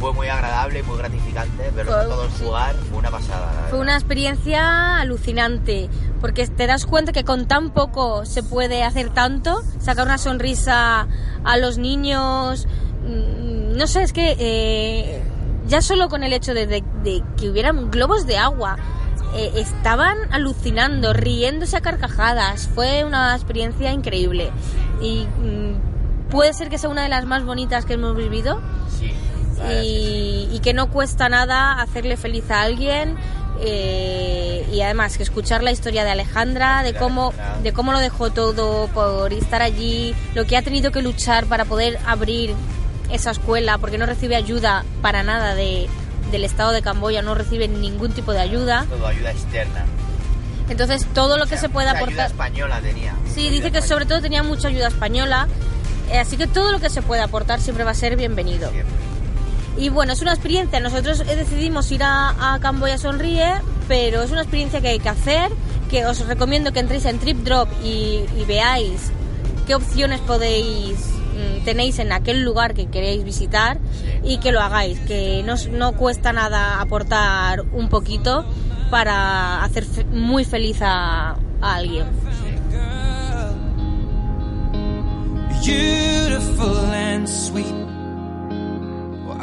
fue 0.00 0.12
muy 0.12 0.26
agradable 0.28 0.80
y 0.80 0.82
muy 0.82 0.98
gratificante 0.98 1.70
verlos 1.70 1.94
a 1.94 1.98
Fue- 2.00 2.08
todos 2.08 2.32
sí. 2.36 2.44
jugar. 2.44 2.74
Fue 2.90 2.98
una 2.98 3.10
pasada. 3.10 3.66
Fue 3.70 3.78
una 3.78 3.94
experiencia 3.94 5.00
alucinante, 5.00 5.88
porque 6.24 6.46
te 6.46 6.66
das 6.66 6.86
cuenta 6.86 7.12
que 7.12 7.22
con 7.22 7.44
tan 7.44 7.68
poco 7.68 8.24
se 8.24 8.42
puede 8.42 8.82
hacer 8.82 9.10
tanto, 9.10 9.60
sacar 9.78 10.06
una 10.06 10.16
sonrisa 10.16 11.06
a 11.44 11.56
los 11.58 11.76
niños, 11.76 12.66
mm, 13.06 13.76
no 13.76 13.86
sé, 13.86 14.02
es 14.02 14.14
que 14.14 14.34
eh, 14.38 15.22
ya 15.68 15.82
solo 15.82 16.08
con 16.08 16.22
el 16.24 16.32
hecho 16.32 16.54
de, 16.54 16.66
de- 16.66 16.82
de 17.02 17.22
que 17.36 17.50
hubieran 17.50 17.90
globos 17.90 18.26
de 18.26 18.38
agua, 18.38 18.78
eh, 19.36 19.52
estaban 19.56 20.16
alucinando, 20.30 21.12
riéndose 21.12 21.76
a 21.76 21.82
carcajadas, 21.82 22.68
fue 22.74 23.04
una 23.04 23.34
experiencia 23.34 23.92
increíble 23.92 24.50
y 25.02 25.26
mm, 25.26 26.30
puede 26.30 26.54
ser 26.54 26.70
que 26.70 26.78
sea 26.78 26.88
una 26.88 27.02
de 27.02 27.10
las 27.10 27.26
más 27.26 27.44
bonitas 27.44 27.84
que 27.84 27.92
hemos 27.94 28.16
vivido 28.16 28.62
sí. 28.98 30.48
y 30.50 30.58
que 30.60 30.72
no 30.72 30.88
cuesta 30.88 31.28
nada 31.28 31.82
hacerle 31.82 32.16
feliz 32.16 32.50
a 32.50 32.62
alguien 32.62 33.14
eh, 33.60 34.66
y 34.72 34.80
además 34.80 35.16
que 35.16 35.22
escuchar 35.22 35.62
la 35.62 35.70
historia 35.70 36.04
de 36.04 36.10
Alejandra 36.10 36.82
de 36.82 36.94
cómo 36.94 37.32
de 37.62 37.72
cómo 37.72 37.92
lo 37.92 37.98
dejó 37.98 38.30
todo 38.30 38.88
por 38.88 39.32
estar 39.32 39.62
allí 39.62 40.14
lo 40.34 40.44
que 40.44 40.56
ha 40.56 40.62
tenido 40.62 40.90
que 40.92 41.02
luchar 41.02 41.46
para 41.46 41.64
poder 41.64 41.98
abrir 42.06 42.54
esa 43.10 43.30
escuela 43.30 43.78
porque 43.78 43.98
no 43.98 44.06
recibe 44.06 44.34
ayuda 44.36 44.84
para 45.02 45.22
nada 45.22 45.54
de 45.54 45.88
del 46.30 46.44
estado 46.44 46.72
de 46.72 46.82
Camboya 46.82 47.22
no 47.22 47.34
recibe 47.34 47.68
ningún 47.68 48.12
tipo 48.12 48.32
de 48.32 48.40
ayuda 48.40 48.86
Todo 48.90 49.06
ayuda 49.06 49.30
externa. 49.30 49.84
entonces 50.68 51.06
todo 51.14 51.36
lo 51.38 51.46
que 51.46 51.54
O 51.54 51.58
sea, 51.58 51.68
se 51.68 51.78
ayuda 51.78 51.92
aportar 51.92 52.26
española 52.26 52.80
tenía. 52.80 53.14
Sí, 53.32 53.40
Ayuda 53.42 53.50
dice 53.52 53.62
que 53.70 53.78
española. 53.78 53.86
sobre 53.86 54.06
todo 54.06 54.20
tenía 54.20 54.42
mucha 54.42 54.68
ayuda 54.68 54.88
española, 54.88 55.46
eh, 56.10 56.18
así 56.18 56.36
que 56.36 56.46
todo 56.46 56.72
lo 56.72 56.80
que 56.80 56.90
se 56.90 57.02
puede 57.02 57.22
aportar 57.22 57.60
siempre 57.60 57.84
va 57.84 57.92
a 57.92 57.94
ser 57.94 58.16
bienvenido. 58.16 58.70
Siempre. 58.70 58.94
Y 59.76 59.88
bueno, 59.88 60.12
es 60.12 60.22
una 60.22 60.32
experiencia, 60.32 60.78
nosotros 60.80 61.20
eh, 61.20 61.36
decidimos 61.36 61.90
ir 61.90 62.02
a, 62.04 62.54
a 62.54 62.60
Camboya 62.60 62.96
Sonríe, 62.96 63.54
pero 63.88 64.22
es 64.22 64.30
una 64.30 64.42
experiencia 64.42 64.80
que 64.80 64.88
hay 64.88 64.98
que 65.00 65.08
hacer, 65.08 65.50
que 65.90 66.06
os 66.06 66.24
recomiendo 66.26 66.72
que 66.72 66.80
entréis 66.80 67.04
en 67.06 67.18
TripDrop 67.18 67.68
y, 67.84 68.20
y 68.40 68.44
veáis 68.46 69.10
qué 69.66 69.74
opciones 69.74 70.20
podéis 70.20 70.96
mm, 71.34 71.64
tenéis 71.64 71.98
en 71.98 72.12
aquel 72.12 72.42
lugar 72.42 72.74
que 72.74 72.86
queréis 72.86 73.24
visitar 73.24 73.78
y 74.22 74.38
que 74.38 74.52
lo 74.52 74.60
hagáis, 74.60 75.00
que 75.00 75.42
no, 75.44 75.54
no 75.72 75.92
cuesta 75.92 76.32
nada 76.32 76.80
aportar 76.80 77.62
un 77.72 77.88
poquito 77.88 78.44
para 78.90 79.64
hacer 79.64 79.84
fe- 79.84 80.04
muy 80.04 80.44
feliz 80.44 80.78
a, 80.82 81.30
a 81.60 81.74
alguien. 81.74 82.06
beautiful 85.64 86.76
and 86.92 87.26
sweet. 87.28 87.93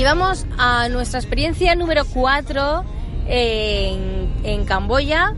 Y 0.00 0.02
vamos 0.02 0.46
a 0.56 0.88
nuestra 0.88 1.20
experiencia 1.20 1.74
número 1.74 2.06
4 2.06 2.84
en, 3.28 4.32
en 4.44 4.64
Camboya, 4.64 5.34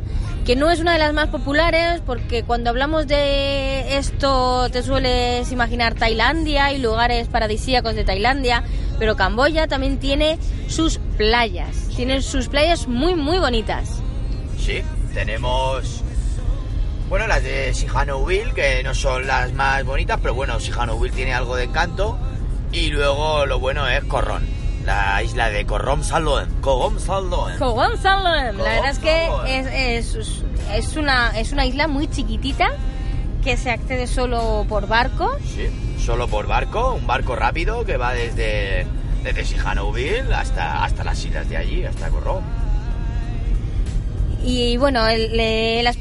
que 0.46 0.54
no 0.54 0.70
es 0.70 0.78
una 0.78 0.92
de 0.92 1.00
las 1.00 1.12
más 1.12 1.30
populares 1.30 2.00
porque 2.06 2.44
cuando 2.44 2.70
hablamos 2.70 3.08
de 3.08 3.96
esto 3.98 4.68
te 4.70 4.84
sueles 4.84 5.50
imaginar 5.50 5.94
Tailandia 5.94 6.72
y 6.72 6.78
lugares 6.78 7.26
paradisíacos 7.26 7.96
de 7.96 8.04
Tailandia, 8.04 8.62
pero 9.00 9.16
Camboya 9.16 9.66
también 9.66 9.98
tiene 9.98 10.38
sus 10.68 11.00
playas, 11.16 11.88
tiene 11.96 12.22
sus 12.22 12.46
playas 12.46 12.86
muy 12.86 13.16
muy 13.16 13.40
bonitas. 13.40 14.00
Sí, 14.60 14.80
tenemos. 15.12 16.04
Bueno, 17.08 17.26
las 17.26 17.42
de 17.42 17.74
Sihanoukville, 17.74 18.54
que 18.54 18.84
no 18.84 18.94
son 18.94 19.26
las 19.26 19.52
más 19.54 19.82
bonitas, 19.84 20.20
pero 20.22 20.34
bueno, 20.34 20.60
Sihanoukville 20.60 21.16
tiene 21.16 21.34
algo 21.34 21.56
de 21.56 21.64
encanto. 21.64 22.16
Y 22.72 22.90
luego 22.90 23.44
lo 23.44 23.58
bueno 23.58 23.86
es 23.86 24.02
Corrón, 24.04 24.46
la 24.86 25.22
isla 25.22 25.50
de 25.50 25.66
Corrom 25.66 26.02
Salón. 26.02 26.48
Corrom 26.62 26.98
Salón. 26.98 27.52
Kogon 27.58 27.98
Salem, 27.98 28.56
la 28.56 28.64
verdad 28.64 28.90
es 28.90 28.98
que 28.98 29.28
es, 29.46 30.14
es, 30.16 30.44
es 30.72 30.96
una, 30.96 31.38
es 31.38 31.52
una 31.52 31.66
isla 31.66 31.86
muy 31.86 32.08
chiquitita 32.08 32.70
que 33.44 33.58
se 33.58 33.70
accede 33.70 34.06
solo 34.06 34.64
por 34.68 34.86
barco 34.86 35.36
Sí, 35.44 35.68
solo 35.98 36.28
por 36.28 36.46
barco, 36.46 36.94
un 36.94 37.06
barco 37.06 37.36
rápido 37.36 37.84
que 37.84 37.98
va 37.98 38.14
desde, 38.14 38.86
desde 39.22 39.44
hasta, 40.32 40.84
hasta 40.84 41.04
las 41.04 41.22
islas 41.24 41.48
de 41.50 41.58
allí, 41.58 41.84
hasta 41.84 42.08
Corrom. 42.08 42.42
Y 44.44 44.76
bueno, 44.76 45.06
el- 45.06 45.36
las- 45.84 45.96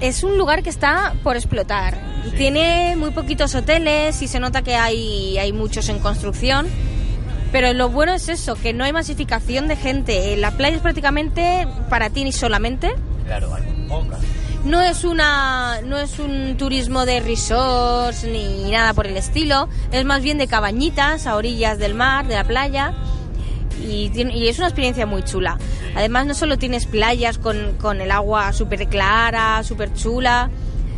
es 0.00 0.22
un 0.22 0.38
lugar 0.38 0.62
que 0.62 0.70
está 0.70 1.14
por 1.22 1.36
explotar. 1.36 1.98
Sí. 2.30 2.36
Tiene 2.36 2.94
muy 2.96 3.10
poquitos 3.10 3.54
hoteles 3.54 4.20
y 4.22 4.28
se 4.28 4.38
nota 4.40 4.62
que 4.62 4.76
hay, 4.76 5.36
hay 5.38 5.52
muchos 5.52 5.88
en 5.88 5.98
construcción. 5.98 6.66
Pero 7.52 7.72
lo 7.72 7.88
bueno 7.88 8.14
es 8.14 8.28
eso, 8.28 8.56
que 8.56 8.72
no 8.72 8.82
hay 8.84 8.92
masificación 8.92 9.68
de 9.68 9.76
gente. 9.76 10.36
La 10.36 10.50
playa 10.52 10.76
es 10.76 10.82
prácticamente 10.82 11.66
para 11.88 12.10
ti 12.10 12.24
ni 12.24 12.32
solamente. 12.32 12.94
Claro, 13.26 13.54
hay 13.54 13.62
pocas. 13.88 14.18
No 14.64 14.80
es 14.80 15.04
una 15.04 15.80
no 15.84 15.98
es 15.98 16.18
un 16.18 16.56
turismo 16.56 17.04
de 17.04 17.20
resorts 17.20 18.24
ni 18.24 18.70
nada 18.70 18.94
por 18.94 19.06
el 19.06 19.16
estilo, 19.16 19.68
es 19.92 20.04
más 20.06 20.22
bien 20.22 20.38
de 20.38 20.46
cabañitas 20.46 21.26
a 21.26 21.36
orillas 21.36 21.78
del 21.78 21.94
mar, 21.94 22.26
de 22.26 22.34
la 22.34 22.44
playa. 22.44 22.94
Y, 23.82 24.10
tiene- 24.10 24.36
y 24.36 24.48
es 24.48 24.58
una 24.58 24.68
experiencia 24.68 25.06
muy 25.06 25.22
chula. 25.22 25.58
Además, 25.94 26.26
no 26.26 26.34
solo 26.34 26.58
tienes 26.58 26.86
playas 26.86 27.38
con, 27.38 27.74
con 27.80 28.00
el 28.00 28.10
agua 28.10 28.52
súper 28.52 28.86
clara, 28.88 29.62
súper 29.62 29.92
chula, 29.94 30.50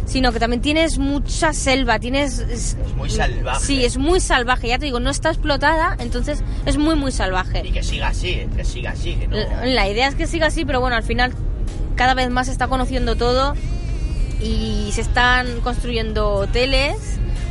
sino 0.06 0.32
que 0.32 0.38
también 0.38 0.62
tienes 0.62 0.98
mucha 0.98 1.52
selva, 1.52 1.98
tienes... 1.98 2.38
Es, 2.38 2.76
muy 2.96 3.10
salvaje. 3.10 3.64
Sí, 3.64 3.84
es 3.84 3.96
muy 3.98 4.20
salvaje, 4.20 4.68
ya 4.68 4.78
te 4.78 4.84
digo, 4.86 5.00
no 5.00 5.10
está 5.10 5.30
explotada, 5.30 5.96
entonces 5.98 6.42
es 6.64 6.76
muy, 6.78 6.94
muy 6.94 7.10
salvaje. 7.12 7.62
Y 7.66 7.72
que 7.72 7.82
siga 7.82 8.08
así, 8.08 8.46
que 8.56 8.64
siga 8.64 8.90
así. 8.92 9.14
Que 9.14 9.26
no... 9.26 9.36
La 9.36 9.66
la 9.66 9.88
idea 9.88 10.06
es 10.08 10.14
que 10.14 10.26
siga 10.26 10.46
así, 10.46 10.64
pero 10.64 10.80
bueno, 10.80 10.96
al 10.96 11.02
final 11.02 11.32
cada 11.96 12.14
vez 12.14 12.30
más 12.30 12.46
se 12.46 12.52
está 12.52 12.68
conociendo 12.68 13.16
todo 13.16 13.54
y 14.40 14.90
se 14.92 15.00
están 15.00 15.60
construyendo 15.62 16.28
hoteles, 16.34 16.96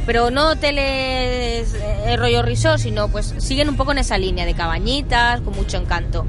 pero 0.05 0.29
no 0.31 0.49
hoteles 0.49 1.73
eh, 1.73 2.15
rollo 2.17 2.41
resort, 2.41 2.79
sino 2.79 3.07
pues 3.07 3.33
siguen 3.37 3.69
un 3.69 3.75
poco 3.75 3.91
en 3.91 3.99
esa 3.99 4.17
línea 4.17 4.45
de 4.45 4.53
cabañitas, 4.53 5.41
con 5.41 5.55
mucho 5.55 5.77
encanto. 5.77 6.25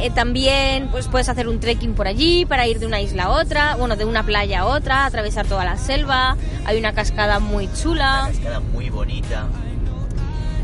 Eh, 0.00 0.10
también 0.10 0.88
pues 0.92 1.08
puedes 1.08 1.28
hacer 1.28 1.48
un 1.48 1.58
trekking 1.58 1.94
por 1.94 2.06
allí 2.06 2.44
para 2.46 2.68
ir 2.68 2.78
de 2.78 2.86
una 2.86 3.00
isla 3.00 3.24
a 3.24 3.30
otra, 3.30 3.74
bueno, 3.74 3.96
de 3.96 4.04
una 4.04 4.22
playa 4.24 4.60
a 4.60 4.66
otra, 4.66 5.04
atravesar 5.06 5.46
toda 5.46 5.64
la 5.64 5.76
selva. 5.76 6.36
Hay 6.64 6.78
una 6.78 6.92
cascada 6.92 7.40
muy 7.40 7.66
Una 7.66 7.74
chula. 7.74 8.24
cascada 8.30 8.60
muy 8.60 8.90
bonita. 8.90 9.46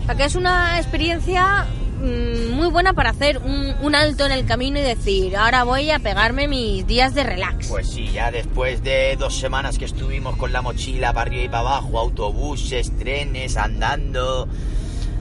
O 0.02 0.06
sea, 0.06 0.14
que 0.14 0.24
es 0.24 0.37
una 0.37 0.78
experiencia 0.78 1.66
muy 2.00 2.68
buena 2.68 2.92
para 2.92 3.11
hacer 3.11 3.38
un, 3.38 3.74
un 3.83 3.94
alto 3.94 4.26
en 4.26 4.33
el 4.33 4.44
camino 4.44 4.78
y 4.78 4.83
decir, 4.83 5.37
ahora 5.37 5.64
voy 5.64 5.90
a 5.90 5.98
pegarme 5.98 6.48
mis 6.48 6.87
días 6.87 7.14
de 7.14 7.24
relax. 7.24 7.68
Pues 7.68 7.88
sí, 7.88 8.11
ya 8.12 8.30
después 8.30 8.83
de 8.83 9.16
dos 9.16 9.37
semanas 9.37 9.78
que 9.78 9.85
estuvimos 9.85 10.37
con 10.37 10.52
la 10.52 10.62
mochila 10.62 11.12
para 11.12 11.28
arriba 11.28 11.44
y 11.44 11.48
para 11.48 11.61
abajo, 11.61 11.98
autobuses, 11.98 12.96
trenes, 12.98 13.57
andando, 13.57 14.48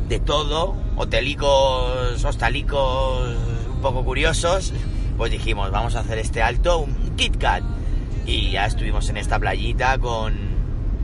de 0.08 0.20
todo, 0.20 0.76
hotelicos, 0.96 2.24
hostalicos 2.24 3.36
un 3.74 3.82
poco 3.82 4.04
curiosos, 4.04 4.74
pues 5.18 5.32
dijimos, 5.32 5.72
vamos 5.72 5.96
a 5.96 6.00
hacer 6.02 6.18
este 6.18 6.42
alto, 6.42 6.80
un 6.80 7.16
Kit 7.16 7.38
Kat. 7.38 7.64
Y 8.26 8.52
ya 8.52 8.66
estuvimos 8.66 9.10
en 9.10 9.18
esta 9.18 9.38
playita 9.38 9.98
con, 9.98 10.34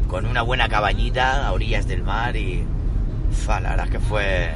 con 0.07 0.25
una 0.25 0.41
buena 0.41 0.69
cabañita 0.69 1.47
a 1.47 1.51
orillas 1.51 1.87
del 1.87 2.03
mar 2.03 2.35
y 2.37 2.63
fa, 3.31 3.59
la 3.59 3.71
verdad 3.71 3.85
es 3.87 3.91
que 3.91 3.99
fue, 3.99 4.51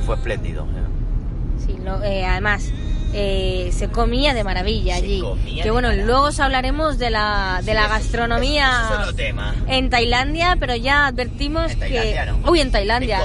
fue 0.00 0.16
espléndido. 0.16 0.64
¿eh? 0.64 1.64
Sí, 1.66 1.76
lo- 1.84 2.02
eh, 2.02 2.24
además, 2.24 2.70
eh, 3.12 3.70
se 3.72 3.88
comía 3.88 4.34
de 4.34 4.44
maravilla 4.44 4.96
Se 4.96 5.04
allí. 5.04 5.20
comía 5.20 5.62
Que 5.62 5.70
bueno, 5.70 5.88
maravilla. 5.88 6.06
luego 6.06 6.22
os 6.26 6.40
hablaremos 6.40 6.98
de 6.98 7.10
la, 7.10 7.60
de 7.64 7.74
la 7.74 7.82
eso- 7.82 7.90
gastronomía 7.90 8.70
eso 8.84 8.94
es 8.94 9.00
otro 9.00 9.14
tema. 9.16 9.54
en 9.66 9.90
Tailandia, 9.90 10.56
pero 10.60 10.74
ya 10.76 11.06
advertimos 11.08 11.72
En 11.72 11.80
que... 11.80 12.16
No. 12.42 12.50
Uy, 12.50 12.60
en 12.60 12.70
Tailandia. 12.70 13.20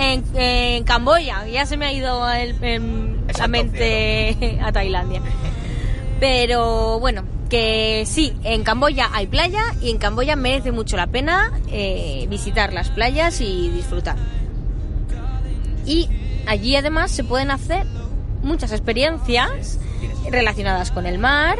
En 0.00 0.24
Eh, 0.34 0.82
Camboya, 0.84 1.46
ya 1.46 1.66
se 1.66 1.76
me 1.76 1.86
ha 1.86 1.92
ido 1.92 2.28
el- 2.30 2.56
em, 2.62 3.16
la 3.38 3.46
mente 3.48 4.58
a 4.62 4.72
Tailandia. 4.72 5.22
Pero 6.20 6.98
bueno, 6.98 7.24
que 7.50 8.04
sí, 8.06 8.32
en 8.42 8.64
Camboya 8.64 9.10
hay 9.12 9.26
playa 9.26 9.62
y 9.82 9.90
en 9.90 9.98
Camboya 9.98 10.34
merece 10.34 10.72
mucho 10.72 10.96
la 10.96 11.06
pena 11.06 11.52
eh, 11.70 12.26
visitar 12.30 12.72
las 12.72 12.88
playas 12.90 13.40
y 13.40 13.68
disfrutar. 13.70 14.16
Y 15.86 16.08
allí 16.46 16.76
además 16.76 17.10
se 17.10 17.24
pueden 17.24 17.50
hacer 17.50 17.86
muchas 18.42 18.72
experiencias 18.72 19.78
relacionadas 20.30 20.90
con 20.90 21.06
el 21.06 21.18
mar. 21.18 21.58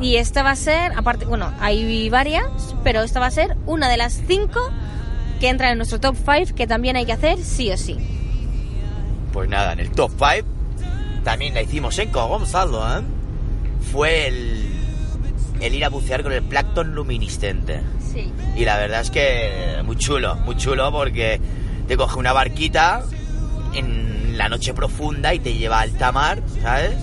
Y 0.00 0.16
esta 0.16 0.42
va 0.42 0.50
a 0.50 0.56
ser, 0.56 0.92
aparte, 0.94 1.24
bueno, 1.24 1.52
hay 1.58 2.08
varias, 2.10 2.46
pero 2.84 3.02
esta 3.02 3.18
va 3.18 3.26
a 3.26 3.30
ser 3.30 3.56
una 3.64 3.88
de 3.88 3.96
las 3.96 4.20
cinco 4.26 4.60
que 5.40 5.48
entran 5.48 5.72
en 5.72 5.78
nuestro 5.78 6.00
top 6.00 6.16
5 6.16 6.54
que 6.54 6.66
también 6.66 6.96
hay 6.96 7.06
que 7.06 7.12
hacer 7.12 7.38
sí 7.38 7.70
o 7.70 7.76
sí. 7.76 7.96
Pues 9.32 9.48
nada, 9.48 9.72
en 9.72 9.80
el 9.80 9.90
top 9.90 10.10
5 10.18 10.48
también 11.24 11.54
la 11.54 11.62
hicimos 11.62 11.98
en 11.98 12.12
Gonzalo, 12.12 12.98
¿eh? 12.98 13.02
Fue 13.92 14.28
el, 14.28 14.66
el 15.60 15.74
ir 15.74 15.84
a 15.84 15.88
bucear 15.88 16.22
con 16.22 16.32
el 16.32 16.42
plancton 16.42 16.94
luminiscente. 16.94 17.80
Sí. 18.12 18.32
Y 18.54 18.64
la 18.64 18.76
verdad 18.76 19.00
es 19.00 19.10
que 19.10 19.82
muy 19.84 19.96
chulo, 19.96 20.36
muy 20.36 20.56
chulo 20.56 20.90
porque 20.92 21.40
te 21.88 21.96
coge 21.96 22.18
una 22.18 22.32
barquita 22.32 23.02
en 23.74 24.36
la 24.36 24.48
noche 24.48 24.74
profunda 24.74 25.34
y 25.34 25.38
te 25.38 25.54
lleva 25.54 25.78
a 25.78 25.82
alta 25.82 26.12
mar, 26.12 26.42
¿sabes? 26.62 26.96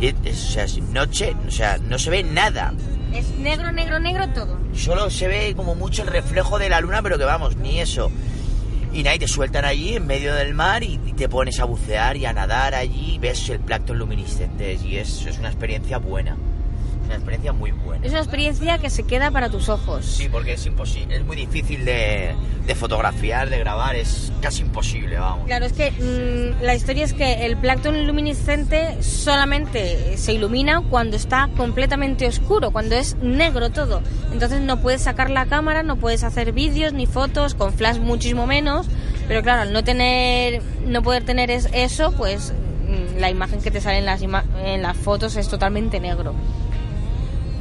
Y 0.00 0.06
es, 0.24 0.44
o 0.48 0.52
sea, 0.52 0.64
es 0.64 0.78
noche, 0.78 1.36
o 1.46 1.50
sea, 1.50 1.78
no 1.78 1.98
se 1.98 2.10
ve 2.10 2.22
nada. 2.22 2.72
Es 3.12 3.30
negro, 3.38 3.70
negro, 3.72 3.98
negro 3.98 4.28
todo. 4.28 4.56
Solo 4.74 5.10
se 5.10 5.28
ve 5.28 5.54
como 5.54 5.74
mucho 5.74 6.02
el 6.02 6.08
reflejo 6.08 6.58
de 6.58 6.68
la 6.68 6.80
luna, 6.80 7.02
pero 7.02 7.18
que 7.18 7.24
vamos, 7.24 7.56
ni 7.56 7.80
eso. 7.80 8.10
Y 8.92 9.02
nada, 9.02 9.16
y 9.16 9.18
te 9.18 9.28
sueltan 9.28 9.64
allí 9.64 9.94
en 9.96 10.06
medio 10.06 10.34
del 10.34 10.54
mar 10.54 10.82
y, 10.82 10.98
y 11.06 11.12
te 11.12 11.28
pones 11.28 11.60
a 11.60 11.64
bucear 11.64 12.16
y 12.16 12.24
a 12.24 12.32
nadar 12.32 12.74
allí 12.74 13.14
y 13.14 13.18
ves 13.18 13.48
el 13.50 13.60
plancton 13.60 13.98
luminiscente. 13.98 14.74
Y 14.74 14.96
es, 14.96 15.26
es 15.26 15.38
una 15.38 15.48
experiencia 15.48 15.98
buena. 15.98 16.36
Es 17.10 17.16
una 17.16 17.16
experiencia 17.16 17.52
muy 17.52 17.72
buena. 17.72 18.06
Es 18.06 18.12
una 18.12 18.20
experiencia 18.20 18.78
que 18.78 18.88
se 18.90 19.02
queda 19.02 19.30
para 19.30 19.48
tus 19.50 19.68
ojos. 19.68 20.04
Sí, 20.06 20.28
porque 20.30 20.52
es 20.54 20.64
imposible. 20.66 21.16
Es 21.16 21.24
muy 21.24 21.36
difícil 21.36 21.84
de, 21.84 22.34
de 22.66 22.74
fotografiar, 22.74 23.50
de 23.50 23.58
grabar. 23.58 23.96
Es 23.96 24.32
casi 24.40 24.62
imposible, 24.62 25.18
vamos. 25.18 25.46
Claro, 25.46 25.66
es 25.66 25.72
que 25.72 25.90
mm, 25.90 26.62
la 26.64 26.74
historia 26.74 27.04
es 27.04 27.12
que 27.12 27.44
el 27.46 27.56
plancton 27.56 28.06
luminiscente 28.06 29.02
solamente 29.02 30.16
se 30.16 30.32
ilumina 30.34 30.82
cuando 30.88 31.16
está 31.16 31.48
completamente 31.56 32.26
oscuro, 32.26 32.70
cuando 32.70 32.94
es 32.94 33.16
negro 33.16 33.70
todo. 33.70 34.02
Entonces 34.32 34.60
no 34.60 34.80
puedes 34.80 35.02
sacar 35.02 35.30
la 35.30 35.46
cámara, 35.46 35.82
no 35.82 35.96
puedes 35.96 36.22
hacer 36.24 36.52
vídeos 36.52 36.92
ni 36.92 37.06
fotos, 37.06 37.54
con 37.54 37.72
flash 37.72 37.98
muchísimo 37.98 38.46
menos. 38.46 38.86
Pero 39.28 39.42
claro, 39.42 39.62
al 39.62 39.72
no 39.72 39.82
tener, 39.84 40.62
no 40.86 41.02
poder 41.02 41.24
tener 41.24 41.50
es- 41.50 41.68
eso, 41.72 42.12
pues 42.12 42.52
mm, 42.88 43.18
la 43.20 43.30
imagen 43.30 43.60
que 43.60 43.70
te 43.70 43.80
sale 43.80 43.98
en 43.98 44.06
las, 44.06 44.22
en 44.22 44.82
las 44.82 44.96
fotos 44.96 45.36
es 45.36 45.48
totalmente 45.48 46.00
negro. 46.00 46.34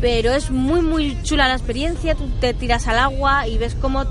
Pero 0.02 0.32
es 0.32 0.50
muy 0.50 0.82
muy 0.82 1.22
chula 1.24 1.48
la 1.48 1.56
experiencia, 1.56 2.16
tú 2.16 2.30
te 2.40 2.54
tiras 2.54 2.88
al 2.88 3.00
agua 3.00 3.48
y 3.48 3.58
ves 3.58 3.76
cómo 3.76 4.06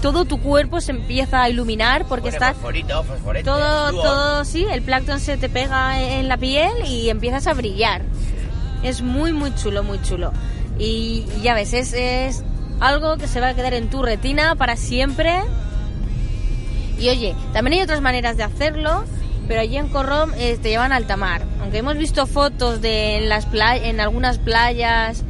todo 0.00 0.24
tu 0.24 0.40
cuerpo 0.40 0.80
se 0.80 0.90
empieza 0.90 1.42
a 1.42 1.48
iluminar 1.48 2.06
porque 2.06 2.30
estás 2.30 2.54
fosforito, 2.54 3.04
fosforete, 3.04 3.44
todo, 3.44 3.88
flúor. 3.88 4.04
todo, 4.04 4.44
sí, 4.44 4.66
el 4.70 4.82
plancton 4.82 5.20
se 5.20 5.36
te 5.36 5.48
pega 5.48 6.00
en 6.00 6.28
la 6.28 6.36
piel 6.36 6.72
y 6.86 7.08
empiezas 7.08 7.46
a 7.46 7.54
brillar. 7.54 8.02
Es 8.82 9.00
muy, 9.00 9.32
muy 9.32 9.54
chulo, 9.54 9.84
muy 9.84 10.02
chulo. 10.02 10.32
Y, 10.78 11.24
y 11.38 11.42
ya 11.42 11.54
ves, 11.54 11.72
es, 11.72 11.92
es 11.92 12.42
algo 12.80 13.16
que 13.16 13.28
se 13.28 13.40
va 13.40 13.50
a 13.50 13.54
quedar 13.54 13.74
en 13.74 13.90
tu 13.90 14.02
retina 14.02 14.56
para 14.56 14.76
siempre. 14.76 15.40
Y 16.98 17.08
oye, 17.08 17.36
también 17.52 17.78
hay 17.78 17.82
otras 17.82 18.00
maneras 18.00 18.36
de 18.36 18.42
hacerlo, 18.42 19.04
pero 19.52 19.60
allí 19.60 19.76
en 19.76 19.88
Corrom 19.88 20.30
eh, 20.38 20.56
te 20.62 20.70
llevan 20.70 20.92
a 20.92 20.96
alta 20.96 21.18
mar. 21.18 21.42
Aunque 21.60 21.76
hemos 21.76 21.98
visto 21.98 22.26
fotos 22.26 22.80
de 22.80 23.18
en 23.18 23.28
las 23.28 23.44
pla- 23.44 23.76
en 23.76 24.00
algunas 24.00 24.38
playas 24.38 25.24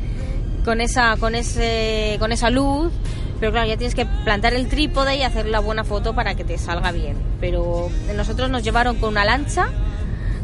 con 0.65 0.81
esa, 0.81 1.17
con 1.17 1.35
ese, 1.35 2.19
con 2.21 2.31
esa 2.31 2.49
luz, 2.49 2.93
pero 3.41 3.51
claro, 3.51 3.67
ya 3.67 3.77
tienes 3.77 3.97
que 3.97 4.07
plantar 4.07 4.55
el 4.55 4.69
trípode 4.69 5.17
y 5.17 5.25
hacer 5.25 5.47
la 5.47 5.59
buena 5.59 5.83
foto 5.83 6.15
para 6.15 6.37
que 6.37 6.45
te 6.45 6.57
salga 6.57 6.93
bien. 6.93 7.17
Pero 7.41 7.91
nosotros 8.15 8.49
nos 8.49 8.63
llevaron 8.63 8.95
con 8.99 9.09
una 9.09 9.25
lancha 9.25 9.67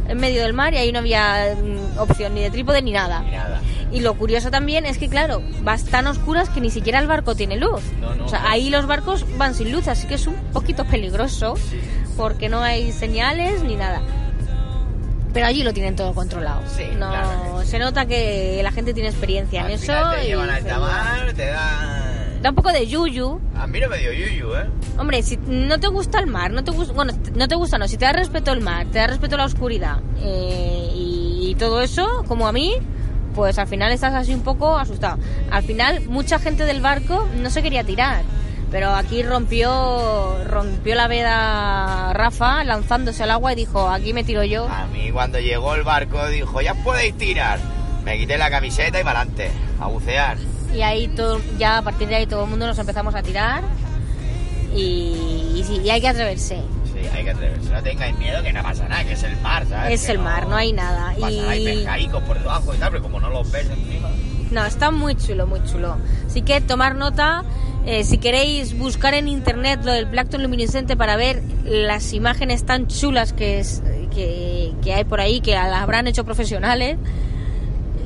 en 0.08 0.18
medio 0.18 0.42
del 0.42 0.54
mar 0.54 0.74
y 0.74 0.78
ahí 0.78 0.90
no 0.90 0.98
había 0.98 1.54
mm, 1.62 1.98
opción 2.00 2.34
ni 2.34 2.40
de 2.40 2.50
trípode 2.50 2.82
ni 2.82 2.90
nada. 2.90 3.20
Ni 3.20 3.30
nada. 3.30 3.60
Y 3.92 4.00
lo 4.00 4.14
curioso 4.14 4.50
también 4.50 4.86
es 4.86 4.98
que, 4.98 5.08
claro, 5.08 5.40
vas 5.62 5.84
tan 5.84 6.06
oscuras 6.08 6.48
que 6.50 6.60
ni 6.60 6.70
siquiera 6.70 6.98
el 6.98 7.06
barco 7.06 7.36
tiene 7.36 7.56
luz. 7.56 7.80
No, 8.00 8.14
no, 8.16 8.24
o 8.26 8.28
sea, 8.28 8.40
no. 8.42 8.48
ahí 8.48 8.70
los 8.70 8.86
barcos 8.86 9.24
van 9.38 9.54
sin 9.54 9.70
luz, 9.70 9.86
así 9.86 10.08
que 10.08 10.14
es 10.16 10.26
un 10.26 10.34
poquito 10.52 10.84
peligroso 10.84 11.54
porque 12.18 12.48
no 12.48 12.61
hay 12.61 12.90
señales 12.92 13.62
ni 13.62 13.76
nada. 13.76 14.02
Pero 15.33 15.46
allí 15.46 15.62
lo 15.62 15.72
tienen 15.72 15.94
todo 15.94 16.12
controlado. 16.14 16.62
Sí, 16.66 16.85
no, 16.98 17.09
claro. 17.09 17.62
Se 17.64 17.78
nota 17.78 18.07
que 18.07 18.61
la 18.62 18.72
gente 18.72 18.92
tiene 18.92 19.09
experiencia 19.09 19.62
Al 19.62 19.70
en 19.70 19.74
eso. 19.74 19.92
llevan 20.20 20.50
te 21.35 21.46
dan... 21.46 22.42
Da 22.42 22.50
un 22.50 22.57
poco 22.57 22.72
de 22.72 22.87
yuyu. 22.87 23.40
A 23.57 23.66
mí 23.66 23.81
no 23.81 23.88
me 23.88 23.98
dio 23.98 24.12
yuyu, 24.12 24.54
¿eh? 24.54 24.66
Hombre, 24.98 25.22
si 25.22 25.37
no 25.46 25.78
te 25.78 25.87
gusta 25.88 26.18
el 26.18 26.26
mar, 26.26 26.50
no 26.50 26.64
te 26.64 26.72
gusta, 26.72 26.92
bueno, 26.92 27.12
no 27.35 27.48
te 27.48 27.54
gusta, 27.54 27.78
no, 27.78 27.87
si 27.87 27.96
te 27.96 28.04
da 28.04 28.12
respeto 28.12 28.52
el 28.52 28.61
mar, 28.61 28.87
te 28.87 28.98
da 28.98 29.07
respeto 29.07 29.37
la 29.37 29.44
oscuridad 29.44 29.98
eh, 30.20 30.90
y, 30.94 31.50
y 31.50 31.54
todo 31.57 31.83
eso, 31.83 32.24
como 32.26 32.46
a 32.48 32.52
mí, 32.52 32.74
pues 33.35 33.59
al 33.59 33.66
final 33.68 33.92
estás 33.92 34.14
así 34.14 34.35
un 34.35 34.42
poco 34.42 34.76
asustado. 34.76 35.18
Al 35.50 35.62
final, 35.62 36.02
mucha 36.09 36.38
gente 36.38 36.64
del 36.64 36.81
barco 36.81 37.28
no 37.40 37.50
se 37.50 37.62
quería 37.62 37.85
tirar, 37.85 38.22
pero 38.70 38.90
aquí 38.94 39.22
rompió, 39.22 40.37
rompió 40.44 40.94
la 40.94 41.09
veda 41.09 42.12
Rafa 42.12 42.64
lanzándose 42.64 43.22
al 43.22 43.31
agua 43.31 43.52
y 43.52 43.57
dijo, 43.57 43.88
aquí 43.88 44.12
me 44.12 44.24
tiro 44.24 44.44
yo. 44.44 44.68
A 44.68 44.87
mí 44.87 45.11
cuando 45.11 45.38
llegó 45.38 45.74
el 45.74 45.83
barco 45.85 46.26
dijo, 46.28 46.61
ya 46.61 46.74
podéis 46.74 47.16
tirar. 47.16 47.59
Me 48.04 48.18
quité 48.18 48.38
la 48.38 48.50
camiseta 48.50 49.00
y 49.00 49.04
para 49.04 49.20
adelante, 49.20 49.50
a 49.81 49.87
bucear. 49.88 50.37
Y 50.74 50.83
ahí 50.83 51.09
todo, 51.09 51.40
ya 51.59 51.78
a 51.78 51.83
partir 51.83 52.09
de 52.09 52.16
ahí 52.16 52.26
todo 52.26 52.44
el 52.44 52.50
mundo 52.50 52.66
nos 52.66 52.78
empezamos 52.78 53.14
a 53.14 53.22
tirar 53.22 53.62
y, 54.74 55.52
y 55.57 55.64
sí, 55.66 55.81
y 55.83 55.90
hay 55.90 56.00
que 56.00 56.09
atreverse. 56.09 56.62
Sí, 56.92 57.09
hay 57.14 57.24
que 57.24 57.31
atreverse. 57.31 57.70
No 57.70 57.83
tengáis 57.83 58.16
miedo 58.18 58.42
que 58.42 58.52
no 58.52 58.62
pasa 58.62 58.87
nada, 58.88 59.04
que 59.04 59.12
es 59.12 59.22
el 59.22 59.37
mar, 59.40 59.64
¿sabes? 59.68 60.00
es 60.00 60.07
que 60.07 60.12
el 60.12 60.18
mar, 60.18 60.46
no 60.46 60.57
hay 60.57 60.72
nada. 60.72 61.14
Pasa, 61.18 61.26
hay 61.50 61.62
Y 61.68 61.76
pescaicos 61.76 62.22
por 62.24 62.38
debajo 62.38 62.74
y 62.74 62.78
tal, 62.78 62.90
pero 62.90 63.02
como 63.02 63.20
no 63.20 63.31
los 63.31 63.50
ves 63.50 63.68
encima. 63.70 64.09
no, 64.50 64.64
está 64.64 64.90
muy 64.90 65.14
chulo, 65.16 65.46
muy 65.46 65.62
chulo. 65.64 65.96
Así 66.26 66.42
que 66.42 66.61
tomar 66.61 66.94
nota, 66.94 67.44
eh, 67.90 68.05
si 68.05 68.18
queréis 68.18 68.77
buscar 68.77 69.14
en 69.14 69.29
internet 69.29 69.81
lo 69.83 69.92
del 69.92 70.07
plancton 70.07 70.42
luminiscente 70.42 70.94
para 70.94 71.16
ver 71.16 71.42
las 71.64 72.12
imágenes 72.12 72.66
tan 72.66 72.87
chulas 72.87 73.33
que, 73.33 73.61
es, 73.61 73.83
que, 74.14 74.92
hay 74.94 75.05
por 75.05 75.22
ahí, 75.22 75.40
que 75.40 75.53
las 75.53 75.72
habrán 75.81 76.07
hecho 76.07 76.22
profesionales, 76.22 76.98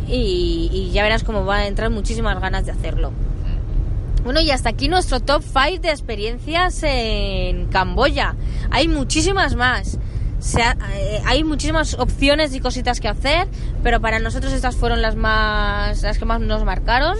y, 0.07 0.90
ya 0.92 1.03
verás 1.03 1.25
cómo 1.25 1.45
van 1.45 1.62
a 1.62 1.66
entrar 1.66 1.90
muchísimas 1.90 2.40
ganas 2.40 2.64
de 2.64 2.71
hacerlo. 2.71 3.11
Bueno, 4.23 4.40
y 4.40 4.53
hasta 4.53 4.68
aquí 4.68 4.87
nuestro 4.87 5.18
top 5.18 5.42
5 5.42 5.83
de 5.83 5.90
experiencias 5.90 6.81
en 6.85 7.66
Camboya. 7.66 8.37
Hay 8.71 8.87
muchísimas 8.87 9.57
más. 9.57 9.99
Eh, 10.57 11.23
hay 11.27 11.42
muchísimas 11.42 11.95
opciones 11.95 12.55
y 12.55 12.61
cositas 12.61 13.01
que 13.01 13.09
hacer, 13.09 13.49
pero 13.83 14.01
para 14.01 14.21
nosotros 14.21 14.53
estas 14.53 14.77
fueron 14.77 15.03
las 15.03 15.16
más 15.16 16.03
las 16.03 16.18
que 16.18 16.25
más 16.25 16.40
nos 16.40 16.64
marcaron. 16.64 17.18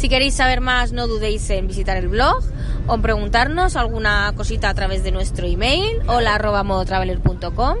Si 0.00 0.08
queréis 0.08 0.32
saber 0.32 0.62
más, 0.62 0.92
no 0.92 1.06
dudéis 1.06 1.50
en 1.50 1.66
visitar 1.66 1.98
el 1.98 2.08
blog 2.08 2.42
o 2.86 2.94
en 2.94 3.02
preguntarnos 3.02 3.76
alguna 3.76 4.32
cosita 4.34 4.70
a 4.70 4.74
través 4.74 5.04
de 5.04 5.12
nuestro 5.12 5.46
email 5.46 6.00
hola 6.06 6.36
arroba 6.36 6.62
modotraveler.com 6.62 7.76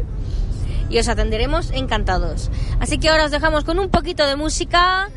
y 0.90 0.98
os 0.98 1.08
atenderemos 1.08 1.70
encantados. 1.70 2.50
Así 2.78 2.98
que 2.98 3.08
ahora 3.08 3.24
os 3.24 3.30
dejamos 3.30 3.64
con 3.64 3.78
un 3.78 3.88
poquito 3.88 4.26
de 4.26 4.36
música 4.36 5.08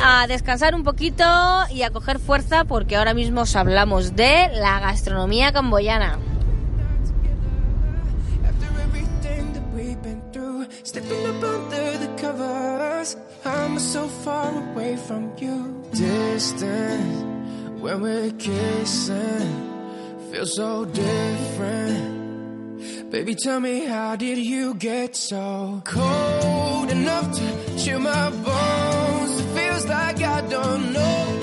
a 0.00 0.26
descansar 0.28 0.76
un 0.76 0.84
poquito 0.84 1.24
y 1.72 1.82
a 1.82 1.90
coger 1.90 2.20
fuerza 2.20 2.64
porque 2.66 2.94
ahora 2.94 3.12
mismo 3.12 3.40
os 3.40 3.56
hablamos 3.56 4.14
de 4.14 4.48
la 4.54 4.78
gastronomía 4.78 5.50
camboyana. 5.50 6.20
Stepping 10.84 11.26
up 11.26 11.42
under 11.42 11.98
the 11.98 12.22
covers, 12.22 13.16
I'm 13.46 13.78
so 13.78 14.08
far 14.08 14.50
away 14.50 14.96
from 14.96 15.32
you. 15.38 15.82
Distant 15.92 17.80
when 17.80 18.00
we're 18.00 18.32
kissing, 18.32 19.50
feels 20.32 20.56
so 20.56 20.84
different. 20.84 22.16
Baby, 23.10 23.36
tell 23.36 23.60
me 23.60 23.84
how 23.84 24.16
did 24.16 24.38
you 24.38 24.74
get 24.74 25.14
so 25.14 25.80
cold 25.84 26.90
enough 26.90 27.32
to 27.38 27.78
chill 27.78 28.00
my 28.00 28.30
bones? 28.30 29.40
It 29.40 29.46
feels 29.56 29.86
like 29.86 30.20
I 30.22 30.40
don't 30.40 30.92
know 30.92 31.35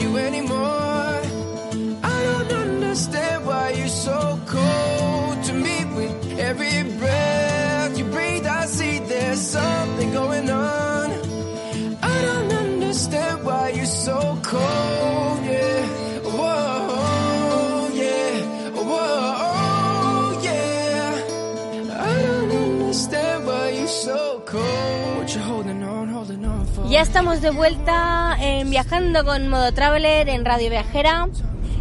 Ya 26.94 27.02
estamos 27.02 27.42
de 27.42 27.50
vuelta 27.50 28.38
en 28.40 28.70
Viajando 28.70 29.26
con 29.26 29.48
Modo 29.48 29.74
Traveler 29.74 30.30
en 30.30 30.46
Radio 30.46 30.70
Viajera 30.70 31.28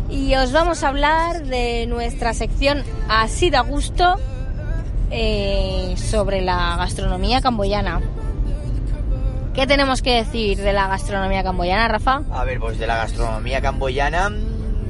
y 0.08 0.34
os 0.36 0.52
vamos 0.52 0.82
a 0.82 0.88
hablar 0.88 1.44
de 1.44 1.86
nuestra 1.86 2.32
sección 2.32 2.82
Así 3.10 3.50
da 3.50 3.60
gusto 3.60 4.14
eh, 5.10 5.96
sobre 5.98 6.40
la 6.40 6.76
gastronomía 6.78 7.42
camboyana. 7.42 8.00
¿Qué 9.52 9.66
tenemos 9.66 10.00
que 10.00 10.14
decir 10.14 10.56
de 10.56 10.72
la 10.72 10.88
gastronomía 10.88 11.42
camboyana, 11.42 11.88
Rafa? 11.88 12.22
A 12.32 12.44
ver, 12.44 12.58
pues 12.58 12.78
de 12.78 12.86
la 12.86 12.96
gastronomía 12.96 13.60
camboyana, 13.60 14.32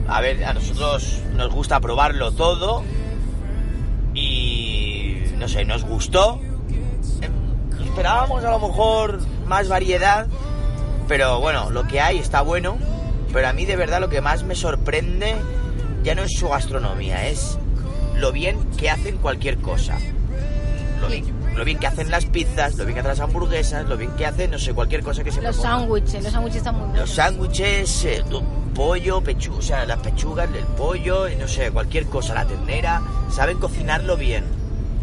a 0.06 0.20
ver, 0.20 0.44
a 0.44 0.54
nosotros 0.54 1.20
nos 1.35 1.52
gusta 1.52 1.80
probarlo 1.80 2.30
todo 2.30 2.85
y 4.14 5.16
no 5.37 5.48
sé, 5.48 5.64
nos 5.64 5.85
gustó. 5.85 6.38
Em, 7.20 7.32
Esperábamos 7.85 8.44
a 8.44 8.52
lo 8.52 8.61
mejor 8.61 9.18
más 9.46 9.68
variedad, 9.68 10.26
pero 11.09 11.40
bueno, 11.40 11.70
lo 11.70 11.85
que 11.85 12.00
hay 12.00 12.18
está 12.18 12.42
bueno. 12.42 12.78
Pero 13.33 13.48
a 13.48 13.52
mí 13.52 13.64
de 13.64 13.76
verdad 13.76 14.00
lo 14.00 14.11
que 14.11 14.20
más 14.20 14.44
me 14.44 14.55
sorprende 14.55 15.35
ya 16.02 16.14
no 16.14 16.22
es 16.22 16.33
su 16.38 16.48
gastronomía, 16.48 17.28
es 17.28 17.59
lo 18.16 18.31
bien 18.33 18.59
que 18.76 18.90
hacen 18.90 19.16
cualquier 19.18 19.57
cosa. 19.59 19.98
Lo 21.00 21.09
bien, 21.09 21.24
lo 21.57 21.64
bien 21.64 21.78
que 21.78 21.87
hacen 21.87 22.11
las 22.11 22.26
pizzas, 22.26 22.76
lo 22.76 22.85
bien 22.85 22.94
que 22.94 23.00
hacen 23.00 23.11
las 23.11 23.20
hamburguesas, 23.20 23.88
lo 23.88 23.96
bien 23.96 24.11
que 24.16 24.26
hacen, 24.26 24.50
no 24.50 24.59
sé, 24.59 24.74
cualquier 24.74 25.02
cosa 25.02 25.24
que 25.24 25.33
se 25.33 25.40
Los 25.40 25.57
sándwiches, 25.57 26.22
los 26.22 26.33
sándwiches 26.33 26.59
están 26.59 26.74
muy 26.74 26.87
buenos. 26.88 27.00
Los 27.00 27.11
sándwiches, 27.14 28.05
eh, 28.05 28.24
pollo, 28.74 29.20
pechuga, 29.20 29.59
o 29.59 29.62
sea, 29.62 29.87
las 29.87 29.98
pechugas, 29.98 30.48
el 30.55 30.64
pollo, 30.64 31.28
y 31.28 31.37
no 31.37 31.48
sé, 31.48 31.70
cualquier 31.70 32.07
cosa, 32.07 32.35
la 32.35 32.44
ternera, 32.44 33.02
saben 33.31 33.59
cocinarlo 33.59 34.16
bien. 34.16 34.44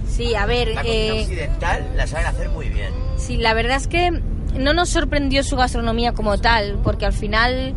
Sí, 0.08 0.36
a 0.36 0.46
ver, 0.46 0.70
La 0.70 0.82
cocina 0.82 0.96
eh, 0.96 1.22
occidental 1.22 1.92
la 1.96 2.08
saben 2.08 2.28
hacer 2.28 2.50
muy 2.50 2.70
bien. 2.70 2.94
Sí, 3.18 3.38
la 3.38 3.54
verdad 3.54 3.78
es 3.78 3.88
que 3.88 4.22
no 4.58 4.74
nos 4.74 4.90
sorprendió 4.90 5.44
su 5.44 5.56
gastronomía 5.56 6.14
como 6.14 6.38
tal, 6.38 6.80
porque 6.84 7.06
al 7.06 7.14
final, 7.14 7.76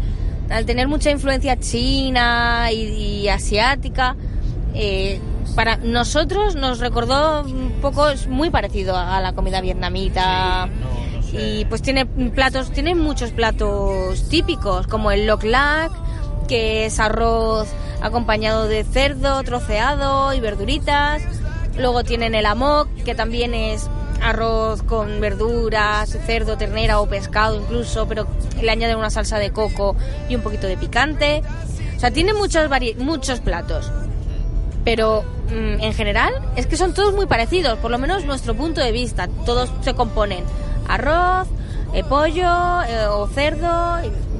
al 0.51 0.67
tener 0.67 0.89
mucha 0.89 1.11
influencia 1.11 1.59
china 1.59 2.71
y, 2.73 3.23
y 3.23 3.29
asiática, 3.29 4.17
eh, 4.75 5.21
para 5.55 5.77
nosotros 5.77 6.55
nos 6.55 6.79
recordó 6.79 7.43
un 7.43 7.73
poco, 7.83 8.09
es 8.09 8.27
muy 8.27 8.51
parecido 8.51 8.97
a 8.97 9.21
la 9.21 9.33
comida 9.33 9.61
vietnamita. 9.61 10.67
No, 10.67 11.17
no 11.17 11.23
sé. 11.23 11.61
Y 11.61 11.65
pues 11.67 11.83
tiene 11.83 12.07
platos, 12.07 12.71
tiene 12.73 12.95
muchos 12.95 13.31
platos 13.33 14.29
típicos, 14.29 14.87
como 14.87 15.11
el 15.11 15.27
lok 15.27 15.45
lak, 15.45 15.93
que 16.49 16.87
es 16.87 16.99
arroz 17.01 17.69
acompañado 18.01 18.67
de 18.67 18.85
cerdo 18.85 19.43
troceado 19.43 20.33
y 20.33 20.41
verduritas. 20.41 21.23
Luego 21.79 22.05
tienen 22.05 22.35
el 22.35 22.47
amok, 22.47 22.89
que 23.05 23.15
también 23.15 23.55
es 23.55 23.89
arroz 24.23 24.83
con 24.83 25.21
verduras, 25.21 26.17
cerdo, 26.27 26.57
ternera 26.57 27.01
o 27.01 27.07
pescado 27.07 27.61
incluso, 27.61 28.07
pero 28.07 28.27
le 28.61 28.71
añaden 28.71 28.97
una 28.97 29.11
salsa 29.11 29.39
de 29.39 29.51
coco 29.51 29.97
y 30.29 30.35
un 30.37 30.43
poquito 30.43 30.67
de 30.67 30.77
picante. 30.77 31.43
O 31.97 32.01
sea, 32.01 32.11
tiene 32.11 32.35
muchos, 32.35 32.69
muchos 32.99 33.41
platos. 33.41 33.91
Pero 34.85 35.23
mm, 35.49 35.81
en 35.81 35.95
general 35.95 36.33
es 36.57 36.67
que 36.67 36.77
son 36.77 36.95
todos 36.95 37.15
muy 37.15 37.27
parecidos, 37.27 37.79
por 37.79 37.91
lo 37.91 37.99
menos 37.99 38.25
nuestro 38.25 38.55
punto 38.55 38.81
de 38.81 38.93
vista. 38.93 39.29
Todos 39.45 39.71
se 39.83 39.95
componen 39.95 40.45
arroz, 40.89 41.49
eh, 41.95 42.05
pollo 42.05 42.83
eh, 42.83 43.07
o 43.09 43.27
cerdo 43.29 43.99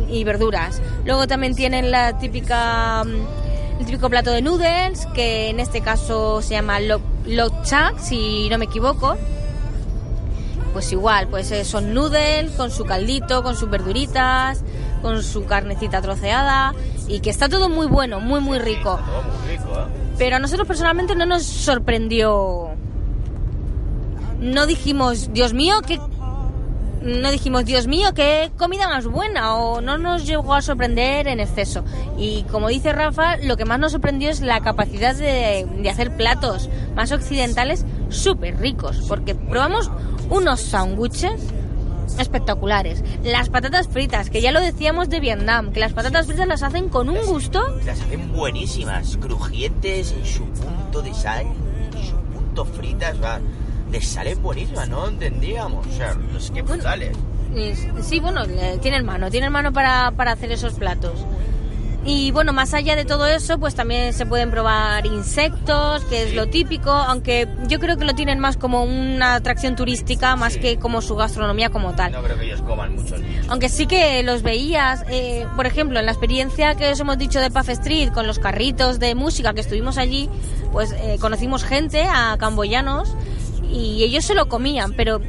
y, 0.09 0.25
verduras. 0.25 0.81
Luego 1.05 1.27
también 1.27 1.55
tienen 1.55 1.91
la 1.91 2.19
típica 2.19 3.05
mm, 3.05 3.81
el 3.81 3.87
típico 3.87 4.09
plato 4.11 4.31
de 4.31 4.43
noodles, 4.43 5.07
que 5.15 5.51
en 5.51 5.59
este 5.59 5.81
caso 5.81 6.41
se 6.43 6.55
llama 6.55 6.79
lo, 6.81 7.01
lok 7.27 7.63
chak, 7.63 7.99
si 7.99 8.49
no 8.49 8.59
me 8.59 8.67
equivoco. 8.67 9.17
Pues 10.73 10.91
igual, 10.93 11.29
pues 11.29 11.53
son 11.67 11.93
noodles 11.93 12.53
con 12.53 12.71
su 12.71 12.85
caldito, 12.85 13.43
con 13.43 13.57
sus 13.57 13.69
verduritas, 13.69 14.63
con 15.03 15.23
su 15.23 15.45
carnecita 15.45 16.01
troceada 16.01 16.75
y 17.09 17.21
que 17.21 17.31
está 17.31 17.49
todo 17.49 17.69
muy 17.69 17.87
bueno, 17.87 18.21
muy 18.21 18.41
muy 18.41 18.59
rico. 18.59 18.99
Está 18.99 19.13
todo 19.13 19.23
muy 19.23 19.49
rico, 19.49 19.81
¿eh? 19.81 20.03
Pero 20.19 20.37
a 20.37 20.39
nosotros 20.39 20.67
personalmente 20.67 21.15
no 21.15 21.27
nos 21.27 21.43
sorprendió. 21.43 22.71
No 24.41 24.67
dijimos, 24.67 25.33
Dios 25.33 25.53
mío, 25.53 25.77
qué. 25.87 26.01
No 27.03 27.31
dijimos, 27.33 27.65
Dios 27.65 27.87
mío, 27.87 28.15
qué 28.15 28.53
comida 28.57 28.89
más 28.89 29.07
buena, 29.07 29.57
o 29.57 29.81
no 29.81 29.99
nos 29.99 30.27
llegó 30.27 30.55
a 30.55 30.63
sorprender 30.63 31.27
en 31.27 31.41
exceso. 31.41 31.85
Y 32.17 32.45
como 32.45 32.69
dice 32.69 32.93
Rafa, 32.93 33.37
lo 33.39 33.57
que 33.57 33.65
más 33.65 33.79
nos 33.79 33.93
sorprendió 33.93 34.31
es 34.31 34.41
la 34.41 34.61
capacidad 34.61 35.15
de, 35.15 35.67
de 35.81 35.91
hacer 35.91 36.17
platos 36.17 36.69
más 36.95 37.11
occidentales 37.11 37.85
súper 38.09 38.59
ricos, 38.59 39.05
porque 39.09 39.35
probamos 39.35 39.91
unos 40.31 40.61
sándwiches 40.61 41.41
espectaculares. 42.19 43.03
Las 43.25 43.49
patatas 43.49 43.89
fritas, 43.89 44.31
que 44.31 44.41
ya 44.41 44.53
lo 44.53 44.61
decíamos 44.61 45.09
de 45.09 45.21
Vietnam, 45.21 45.73
que 45.73 45.81
las 45.81 45.93
patatas 45.93 46.27
fritas 46.27 46.47
las 46.47 46.63
hacen 46.63 46.89
con 46.89 47.09
un 47.09 47.25
gusto 47.27 47.63
Las 47.85 48.01
hacen 48.01 48.33
buenísimas, 48.33 49.17
crujientes 49.17 50.13
en 50.13 50.25
su 50.25 50.45
punto 50.45 51.03
de 51.03 51.15
sal, 51.15 51.47
en 51.47 52.05
su 52.05 52.17
punto 52.17 52.65
fritas, 52.65 53.17
va. 53.23 53.41
Les 53.93 54.07
salen 54.09 54.43
buenísimas, 54.43 54.89
no 54.89 55.07
entendíamos. 55.09 55.87
O 55.87 55.93
sea, 55.93 56.17
es 56.37 56.51
que 56.51 56.63
brutales. 56.63 57.17
Y- 57.55 58.03
Sí, 58.03 58.19
bueno, 58.21 58.45
le- 58.47 58.79
tienen 58.79 59.05
mano, 59.05 59.31
tienen 59.31 59.53
mano 59.53 59.73
para, 59.73 60.11
para 60.13 60.33
hacer 60.33 60.51
esos 60.51 60.75
platos. 60.75 61.13
Y 62.05 62.33
bueno, 62.33 62.53
más 62.53 62.75
allá 62.75 62.97
de 62.97 63.05
todo 63.05 63.27
eso, 63.29 63.59
pues 63.59 63.77
también 63.77 64.13
se 64.13 64.27
pueden 64.27 64.51
probar 64.51 65.07
insectos, 65.07 66.03
que 66.07 66.25
es 66.25 66.35
lo 66.35 66.49
típico, 66.49 66.91
aunque 66.91 67.47
yo 67.69 67.79
creo 67.79 67.97
que 67.97 68.05
lo 68.05 68.13
tienen 68.15 68.41
más 68.41 68.57
como 68.57 68.83
una 68.83 69.35
atracción 69.37 69.77
turística, 69.77 70.35
más 70.35 70.57
que 70.57 70.79
como 70.79 71.01
su 71.01 71.15
gastronomía 71.15 71.71
como 71.71 71.93
tal. 71.93 72.11
No 72.11 72.23
creo 72.23 72.37
que 72.39 72.47
ellos 72.47 72.63
coman 72.63 72.97
muchos 72.97 73.21
niños. 73.21 73.47
Aunque 73.51 73.69
sí 73.69 73.87
que 73.87 74.25
los 74.25 74.43
veías, 74.43 75.05
eh, 75.11 75.47
por 75.55 75.67
ejemplo, 75.67 76.01
en 76.01 76.07
la 76.07 76.13
experiencia 76.13 76.75
que 76.75 76.91
os 76.91 76.99
hemos 76.99 77.19
dicho 77.19 77.39
de 77.39 77.51
Puff 77.53 77.69
Street, 77.69 78.11
con 78.11 78.27
los 78.27 78.41
carritos 78.41 78.99
de 78.99 79.15
música 79.15 79.53
que 79.55 79.61
estuvimos 79.61 79.97
allí, 79.97 80.29
pues 80.73 80.91
eh, 80.93 81.19
conocimos 81.21 81.63
gente, 81.63 82.03
a 82.03 82.37
camboyanos, 82.37 83.15
y 83.73 84.03
ellos 84.05 84.25
se 84.25 84.35
lo 84.35 84.47
comían, 84.49 84.93
pero 84.93 85.21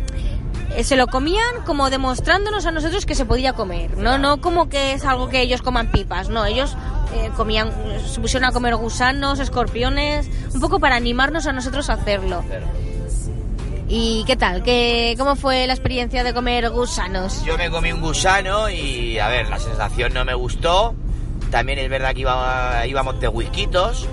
eh, 0.76 0.84
se 0.84 0.96
lo 0.96 1.08
comían 1.08 1.64
como 1.66 1.90
demostrándonos 1.90 2.66
a 2.66 2.72
nosotros 2.72 3.06
que 3.06 3.16
se 3.16 3.26
podía 3.26 3.54
comer, 3.54 3.98
no 3.98 4.18
no 4.18 4.42
como 4.42 4.70
que 4.70 4.94
es 4.94 5.06
algo 5.06 5.30
que 5.30 5.42
ellos 5.42 5.62
coman 5.62 5.88
pipas, 5.92 6.30
no, 6.30 6.46
ellos 6.46 6.76
eh, 7.16 7.30
comían, 7.38 7.72
se 8.08 8.20
pusieron 8.20 8.50
a 8.50 8.52
comer 8.52 8.76
gusanos, 8.76 9.40
escorpiones, 9.40 10.28
un 10.54 10.60
poco 10.60 10.80
para 10.80 10.96
animarnos 10.96 11.46
a 11.48 11.54
nosotros 11.54 11.90
a 11.90 11.94
hacerlo. 11.94 12.44
¿Y 13.88 14.24
qué 14.26 14.36
tal? 14.36 14.64
¿Qué, 14.64 15.14
¿Cómo 15.18 15.36
fue 15.36 15.68
la 15.68 15.74
experiencia 15.74 16.24
de 16.24 16.34
comer 16.34 16.70
gusanos? 16.72 17.44
Yo 17.46 17.58
me 17.58 17.70
comí 17.70 17.92
un 17.92 18.02
gusano 18.02 18.70
y, 18.70 19.20
a 19.20 19.28
ver, 19.28 19.50
la 19.50 19.60
sensación 19.60 20.14
no 20.14 20.26
me 20.26 20.34
gustó. 20.34 20.96
También 21.52 21.78
es 21.78 21.90
verdad 21.90 22.14
que 22.16 22.22
iba- 22.22 22.88
íbamos 22.88 23.20
de 23.20 23.28
whiskitos. 23.28 24.08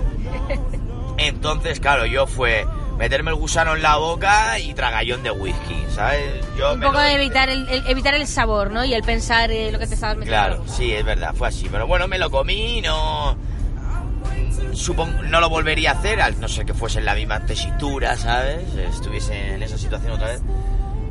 Entonces, 1.17 1.79
claro, 1.79 2.05
yo 2.05 2.27
fue 2.27 2.67
meterme 3.01 3.31
el 3.31 3.35
gusano 3.37 3.75
en 3.75 3.81
la 3.81 3.95
boca 3.97 4.59
y 4.59 4.75
tragallón 4.75 5.23
de 5.23 5.31
whisky, 5.31 5.85
¿sabes? 5.89 6.21
Yo 6.55 6.75
Un 6.75 6.81
poco 6.81 6.93
lo- 6.93 6.99
de 6.99 7.13
evitar 7.15 7.49
el, 7.49 7.67
el- 7.67 7.87
evitar 7.87 8.13
el 8.13 8.27
sabor, 8.27 8.69
¿no? 8.69 8.85
Y 8.85 8.93
el 8.93 9.01
pensar 9.01 9.49
eh, 9.51 9.71
lo 9.71 9.79
que 9.79 9.87
te 9.87 9.95
estabas 9.95 10.17
metiendo. 10.17 10.45
Claro, 10.57 10.63
sí, 10.67 10.93
es 10.93 11.03
verdad, 11.03 11.33
fue 11.33 11.47
así. 11.47 11.67
Pero 11.71 11.87
bueno, 11.87 12.07
me 12.07 12.19
lo 12.19 12.29
comí, 12.29 12.79
no. 12.81 13.35
Supongo, 14.73 15.23
no 15.23 15.41
lo 15.41 15.49
volvería 15.49 15.91
a 15.91 15.93
hacer, 15.95 16.21
al 16.21 16.39
no 16.39 16.47
ser 16.47 16.65
que 16.67 16.75
fuese 16.75 16.99
en 16.99 17.05
la 17.05 17.15
misma 17.15 17.39
tesitura, 17.43 18.15
¿sabes? 18.17 18.59
Estuviese 18.75 19.55
en 19.55 19.63
esa 19.63 19.79
situación 19.79 20.11
otra 20.11 20.27
vez. 20.27 20.41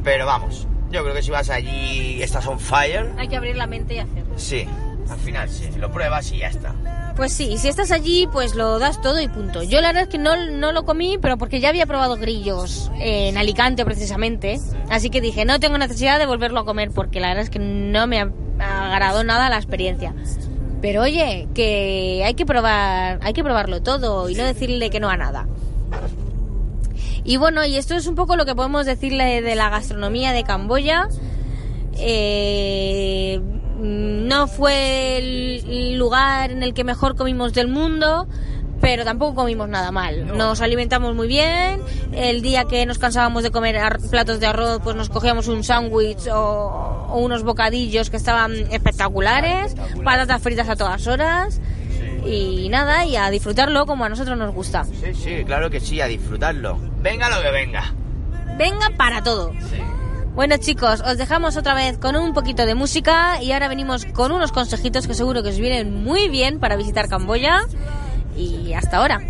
Pero 0.04 0.26
vamos, 0.26 0.68
yo 0.92 1.02
creo 1.02 1.12
que 1.14 1.22
si 1.22 1.30
vas 1.32 1.50
allí, 1.50 2.22
estás 2.22 2.46
on 2.46 2.60
fire, 2.60 3.10
Hay 3.18 3.26
que 3.26 3.36
abrir 3.36 3.56
la 3.56 3.66
mente 3.66 3.94
y 3.94 3.98
hacerlo. 3.98 4.32
sí, 4.38 4.64
al 5.10 5.18
final 5.18 5.48
sí, 5.50 5.68
lo 5.76 5.90
pruebas 5.90 6.30
y 6.30 6.38
ya 6.38 6.48
está. 6.48 6.72
Pues 7.16 7.32
sí, 7.34 7.58
si 7.58 7.68
estás 7.68 7.90
allí, 7.90 8.26
pues 8.32 8.54
lo 8.54 8.78
das 8.78 9.02
todo 9.02 9.20
y 9.20 9.28
punto. 9.28 9.62
Yo 9.62 9.80
la 9.80 9.88
verdad 9.88 10.04
es 10.04 10.08
que 10.08 10.16
no, 10.18 10.36
no 10.50 10.72
lo 10.72 10.84
comí, 10.84 11.18
pero 11.20 11.36
porque 11.36 11.60
ya 11.60 11.68
había 11.68 11.84
probado 11.86 12.16
grillos 12.16 12.90
en 12.98 13.36
Alicante 13.36 13.84
precisamente. 13.84 14.58
Así 14.88 15.10
que 15.10 15.20
dije, 15.20 15.44
no 15.44 15.60
tengo 15.60 15.76
necesidad 15.76 16.18
de 16.18 16.24
volverlo 16.26 16.60
a 16.60 16.64
comer 16.64 16.90
porque 16.92 17.20
la 17.20 17.28
verdad 17.28 17.44
es 17.44 17.50
que 17.50 17.58
no 17.58 18.06
me 18.06 18.20
ha- 18.20 18.30
agradó 18.94 19.22
nada 19.22 19.50
la 19.50 19.56
experiencia. 19.56 20.14
Pero 20.80 21.02
oye, 21.02 21.46
que 21.54 22.22
hay 22.24 22.32
que 22.34 22.46
probar, 22.46 23.18
hay 23.22 23.34
que 23.34 23.44
probarlo 23.44 23.82
todo 23.82 24.30
y 24.30 24.34
no 24.34 24.44
decirle 24.44 24.88
que 24.88 24.98
no 25.00 25.10
a 25.10 25.16
nada. 25.18 25.46
Y 27.22 27.36
bueno, 27.36 27.66
y 27.66 27.76
esto 27.76 27.94
es 27.96 28.06
un 28.06 28.14
poco 28.14 28.34
lo 28.36 28.46
que 28.46 28.54
podemos 28.54 28.86
decirle 28.86 29.42
de 29.42 29.54
la 29.56 29.68
gastronomía 29.68 30.32
de 30.32 30.42
Camboya. 30.42 31.08
Eh, 31.98 33.40
no 33.80 34.46
fue 34.46 35.18
el 35.18 35.96
lugar 35.98 36.50
en 36.50 36.62
el 36.62 36.74
que 36.74 36.84
mejor 36.84 37.16
comimos 37.16 37.52
del 37.52 37.68
mundo, 37.68 38.28
pero 38.80 39.04
tampoco 39.04 39.34
comimos 39.34 39.68
nada 39.68 39.90
mal. 39.90 40.36
Nos 40.36 40.60
alimentamos 40.60 41.14
muy 41.14 41.28
bien. 41.28 41.82
El 42.12 42.40
día 42.42 42.64
que 42.64 42.86
nos 42.86 42.98
cansábamos 42.98 43.42
de 43.42 43.50
comer 43.50 43.78
platos 44.10 44.40
de 44.40 44.46
arroz, 44.46 44.80
pues 44.82 44.96
nos 44.96 45.10
cogíamos 45.10 45.48
un 45.48 45.62
sándwich 45.62 46.28
o, 46.28 47.06
o 47.10 47.18
unos 47.18 47.42
bocadillos 47.42 48.10
que 48.10 48.16
estaban 48.16 48.52
espectaculares, 48.70 49.74
patatas 50.04 50.42
fritas 50.42 50.68
a 50.68 50.76
todas 50.76 51.06
horas. 51.06 51.60
Y 52.24 52.68
nada, 52.68 53.06
y 53.06 53.16
a 53.16 53.30
disfrutarlo 53.30 53.86
como 53.86 54.04
a 54.04 54.08
nosotros 54.08 54.36
nos 54.36 54.54
gusta. 54.54 54.84
Sí, 54.84 55.14
sí, 55.14 55.44
claro 55.44 55.70
que 55.70 55.80
sí, 55.80 56.00
a 56.00 56.06
disfrutarlo. 56.06 56.78
Venga 57.00 57.30
lo 57.30 57.42
que 57.42 57.50
venga. 57.50 57.94
Venga 58.58 58.90
para 58.96 59.22
todo. 59.22 59.52
Bueno 60.40 60.56
chicos, 60.56 61.02
os 61.02 61.18
dejamos 61.18 61.58
otra 61.58 61.74
vez 61.74 61.98
con 61.98 62.16
un 62.16 62.32
poquito 62.32 62.64
de 62.64 62.74
música 62.74 63.42
y 63.42 63.52
ahora 63.52 63.68
venimos 63.68 64.06
con 64.06 64.32
unos 64.32 64.52
consejitos 64.52 65.06
que 65.06 65.12
seguro 65.12 65.42
que 65.42 65.50
os 65.50 65.58
vienen 65.58 66.02
muy 66.02 66.30
bien 66.30 66.58
para 66.58 66.76
visitar 66.76 67.08
Camboya. 67.08 67.60
Y 68.34 68.72
hasta 68.72 68.96
ahora. 68.96 69.20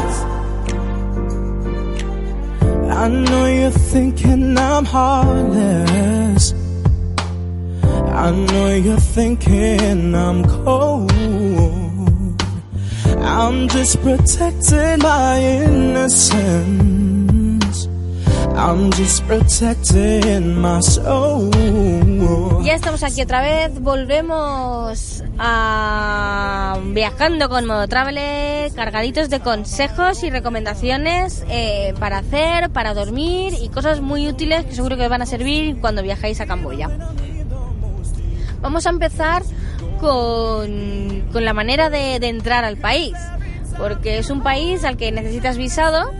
Walk 0.00 0.29
I 3.00 3.08
know 3.08 3.46
you're 3.46 3.70
thinking 3.70 4.58
I'm 4.58 4.84
heartless. 4.84 6.52
I 8.26 8.30
know 8.30 8.74
you're 8.74 9.00
thinking 9.00 10.14
I'm 10.14 10.44
cold. 10.44 11.10
I'm 13.22 13.68
just 13.68 14.02
protecting 14.02 14.98
my 14.98 15.40
innocence. 15.40 17.09
Ya 22.62 22.74
estamos 22.74 23.02
aquí 23.02 23.22
otra 23.22 23.40
vez, 23.40 23.80
volvemos 23.80 25.24
a 25.38 26.78
viajando 26.92 27.48
con 27.48 27.64
Modo 27.64 27.88
Traveler, 27.88 28.70
cargaditos 28.74 29.30
de 29.30 29.40
consejos 29.40 30.22
y 30.24 30.28
recomendaciones 30.28 31.42
eh, 31.48 31.94
para 31.98 32.18
hacer, 32.18 32.68
para 32.68 32.92
dormir 32.92 33.54
y 33.62 33.70
cosas 33.70 34.02
muy 34.02 34.28
útiles 34.28 34.66
que 34.66 34.74
seguro 34.74 34.98
que 34.98 35.04
os 35.04 35.08
van 35.10 35.22
a 35.22 35.26
servir 35.26 35.80
cuando 35.80 36.02
viajáis 36.02 36.38
a 36.42 36.46
Camboya. 36.46 36.90
Vamos 38.60 38.86
a 38.86 38.90
empezar 38.90 39.42
con, 40.00 41.24
con 41.32 41.46
la 41.46 41.54
manera 41.54 41.88
de 41.88 42.16
entrar 42.16 42.66
al 42.66 42.76
país, 42.76 43.14
porque 43.78 44.18
es 44.18 44.28
un 44.28 44.42
país 44.42 44.84
al 44.84 44.98
que 44.98 45.10
necesitas 45.12 45.56
visado 45.56 46.10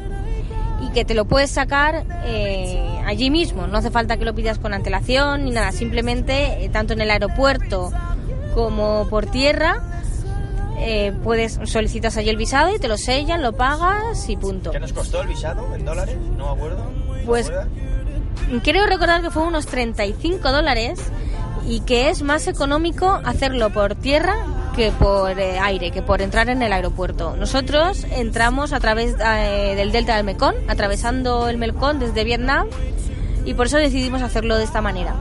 y 0.80 0.90
que 0.90 1.04
te 1.04 1.14
lo 1.14 1.24
puedes 1.24 1.50
sacar 1.50 2.04
eh, 2.24 3.00
allí 3.06 3.30
mismo. 3.30 3.66
No 3.66 3.78
hace 3.78 3.90
falta 3.90 4.16
que 4.16 4.24
lo 4.24 4.34
pidas 4.34 4.58
con 4.58 4.74
antelación 4.74 5.44
ni 5.44 5.50
nada. 5.50 5.72
Simplemente, 5.72 6.64
eh, 6.64 6.68
tanto 6.68 6.92
en 6.92 7.00
el 7.00 7.10
aeropuerto 7.10 7.92
como 8.54 9.06
por 9.08 9.26
tierra, 9.26 9.82
eh, 10.78 11.12
puedes 11.22 11.60
solicitas 11.64 12.16
allí 12.16 12.30
el 12.30 12.36
visado 12.36 12.74
y 12.74 12.78
te 12.78 12.88
lo 12.88 12.96
sellan, 12.96 13.42
lo 13.42 13.52
pagas 13.52 14.28
y 14.28 14.36
punto. 14.36 14.70
¿Qué 14.70 14.80
nos 14.80 14.92
costó 14.92 15.22
el 15.22 15.28
visado 15.28 15.74
en 15.74 15.84
dólares? 15.84 16.16
No 16.36 16.46
me 16.46 16.52
acuerdo. 16.52 16.84
¿Te 17.18 17.26
Pues-? 17.26 17.52
Creo 18.64 18.86
recordar 18.86 19.22
que 19.22 19.30
fue 19.30 19.44
unos 19.44 19.66
35 19.66 20.50
dólares 20.50 21.00
y 21.66 21.80
que 21.80 22.10
es 22.10 22.22
más 22.22 22.46
económico 22.46 23.20
hacerlo 23.24 23.70
por 23.70 23.94
tierra 23.94 24.36
que 24.74 24.92
por 24.92 25.38
eh, 25.38 25.58
aire, 25.58 25.90
que 25.90 26.02
por 26.02 26.22
entrar 26.22 26.48
en 26.48 26.62
el 26.62 26.72
aeropuerto. 26.72 27.36
Nosotros 27.36 28.06
entramos 28.10 28.72
a 28.72 28.80
través 28.80 29.14
eh, 29.18 29.74
del 29.76 29.92
delta 29.92 30.16
del 30.16 30.24
Mekong, 30.24 30.54
atravesando 30.68 31.48
el 31.48 31.58
Mekong 31.58 31.98
desde 31.98 32.24
Vietnam 32.24 32.66
y 33.44 33.54
por 33.54 33.66
eso 33.66 33.78
decidimos 33.78 34.22
hacerlo 34.22 34.56
de 34.56 34.64
esta 34.64 34.80
manera. 34.80 35.14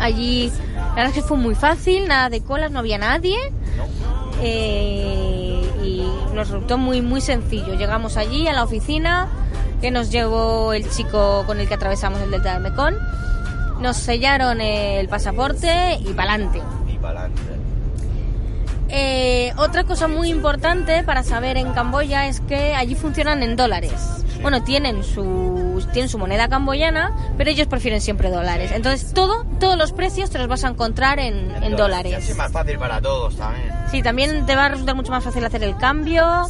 Allí, 0.00 0.50
la 0.74 0.94
verdad 0.94 1.06
es 1.08 1.14
que 1.14 1.22
fue 1.22 1.36
muy 1.36 1.54
fácil, 1.54 2.08
nada 2.08 2.30
de 2.30 2.40
colas, 2.40 2.70
no 2.70 2.78
había 2.78 2.98
nadie. 2.98 3.36
Eh, 4.40 5.62
y 5.84 6.02
nos 6.34 6.48
resultó 6.48 6.78
muy 6.78 7.02
muy 7.02 7.20
sencillo. 7.20 7.74
Llegamos 7.74 8.16
allí 8.16 8.46
a 8.46 8.52
la 8.52 8.62
oficina 8.62 9.28
que 9.80 9.90
nos 9.90 10.10
llevó 10.10 10.72
el 10.72 10.88
chico 10.90 11.44
con 11.46 11.60
el 11.60 11.68
que 11.68 11.74
atravesamos 11.74 12.20
el 12.20 12.30
delta 12.30 12.54
del 12.54 12.62
Mekong. 12.62 12.94
Nos 13.80 13.96
sellaron 13.96 14.60
el 14.60 15.08
pasaporte 15.08 15.98
y 16.00 16.12
pa'lante. 16.14 16.60
Y 16.92 16.96
para 16.98 17.20
adelante. 17.20 17.42
Eh, 18.90 19.52
otra 19.58 19.84
cosa 19.84 20.08
muy 20.08 20.30
importante 20.30 21.02
para 21.02 21.22
saber 21.22 21.58
en 21.58 21.72
Camboya 21.74 22.26
es 22.26 22.40
que 22.40 22.74
allí 22.74 22.94
funcionan 22.94 23.42
en 23.42 23.54
dólares. 23.54 23.92
Bueno, 24.40 24.62
tienen 24.62 25.04
su, 25.04 25.84
tienen 25.92 26.08
su 26.08 26.16
moneda 26.16 26.48
camboyana, 26.48 27.14
pero 27.36 27.50
ellos 27.50 27.66
prefieren 27.66 28.00
siempre 28.00 28.30
dólares. 28.30 28.70
Entonces, 28.72 29.12
todo, 29.12 29.44
todos 29.60 29.76
los 29.76 29.92
precios 29.92 30.30
te 30.30 30.38
los 30.38 30.48
vas 30.48 30.64
a 30.64 30.68
encontrar 30.68 31.18
en, 31.18 31.50
en 31.50 31.64
Así 31.64 31.74
dólares. 31.74 32.28
es 32.30 32.36
más 32.36 32.50
fácil 32.50 32.78
para 32.78 33.00
todos 33.00 33.36
también. 33.36 33.70
Sí, 33.90 34.00
también 34.02 34.46
te 34.46 34.56
va 34.56 34.66
a 34.66 34.68
resultar 34.70 34.94
mucho 34.94 35.10
más 35.10 35.22
fácil 35.24 35.44
hacer 35.44 35.64
el 35.64 35.76
cambio 35.76 36.46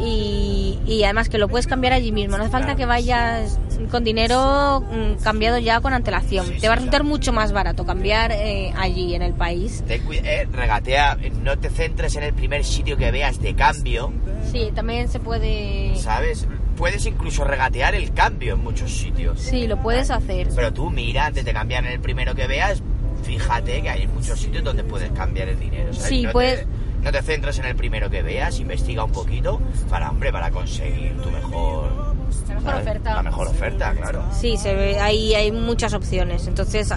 y, 0.00 0.78
y 0.86 1.02
además 1.04 1.28
que 1.28 1.36
lo 1.38 1.48
puedes 1.48 1.66
cambiar 1.66 1.92
allí 1.92 2.12
mismo. 2.12 2.36
No 2.38 2.44
hace 2.44 2.52
falta 2.52 2.76
que 2.76 2.86
vayas 2.86 3.58
con 3.90 4.04
dinero 4.04 4.80
mm, 4.90 5.22
cambiado 5.22 5.58
ya 5.58 5.80
con 5.80 5.92
antelación. 5.92 6.46
Sí, 6.46 6.54
te 6.60 6.66
va 6.68 6.74
a 6.74 6.76
resultar 6.76 7.00
claro. 7.02 7.10
mucho 7.10 7.32
más 7.32 7.52
barato 7.52 7.84
cambiar 7.84 8.32
eh, 8.32 8.72
allí 8.76 9.14
en 9.14 9.22
el 9.22 9.32
país. 9.34 9.82
Cuida- 10.06 10.22
eh, 10.24 10.48
regatea, 10.50 11.18
no 11.42 11.58
te 11.58 11.70
centres 11.70 12.16
en 12.16 12.22
el 12.24 12.32
primer 12.34 12.64
sitio 12.64 12.96
que 12.96 13.10
veas 13.10 13.40
de 13.40 13.54
cambio, 13.54 14.12
Sí, 14.52 14.70
también 14.74 15.08
se 15.08 15.18
puede... 15.20 15.94
¿sabes? 15.96 16.46
Puedes 16.76 17.04
incluso 17.06 17.42
regatear 17.44 17.94
el 17.94 18.12
cambio 18.12 18.54
en 18.54 18.62
muchos 18.62 18.90
sitios. 18.92 19.40
Sí, 19.40 19.66
lo 19.66 19.76
puedes 19.82 20.10
hacer. 20.10 20.48
Pero 20.54 20.72
tú 20.72 20.90
mira, 20.90 21.26
antes 21.26 21.44
de 21.44 21.52
cambiar 21.52 21.84
en 21.86 21.92
el 21.92 22.00
primero 22.00 22.34
que 22.34 22.46
veas, 22.46 22.82
fíjate 23.24 23.82
que 23.82 23.90
hay 23.90 24.06
muchos 24.06 24.38
sitios 24.38 24.62
donde 24.62 24.84
puedes 24.84 25.10
cambiar 25.12 25.48
el 25.48 25.58
dinero. 25.58 25.92
¿sabes? 25.92 26.08
Sí, 26.08 26.22
no 26.22 26.32
puedes- 26.32 26.60
Te, 26.60 26.66
no 27.02 27.12
te 27.12 27.22
centres 27.22 27.58
en 27.58 27.64
el 27.66 27.76
primero 27.76 28.10
que 28.10 28.22
veas, 28.22 28.58
investiga 28.60 29.04
un 29.04 29.12
poquito 29.12 29.60
para, 29.88 30.10
hombre, 30.10 30.30
para 30.32 30.50
conseguir 30.50 31.16
tu 31.22 31.30
mejor... 31.30 32.15
La 32.48 32.54
mejor 32.54 32.70
¿sabes? 32.70 32.86
oferta. 32.86 33.14
La 33.14 33.22
mejor 33.22 33.48
oferta, 33.48 33.92
claro. 33.94 34.22
Sí, 34.32 34.56
se 34.56 34.74
ve, 34.74 34.98
hay, 35.00 35.34
hay 35.34 35.52
muchas 35.52 35.92
opciones. 35.94 36.46
Entonces, 36.46 36.90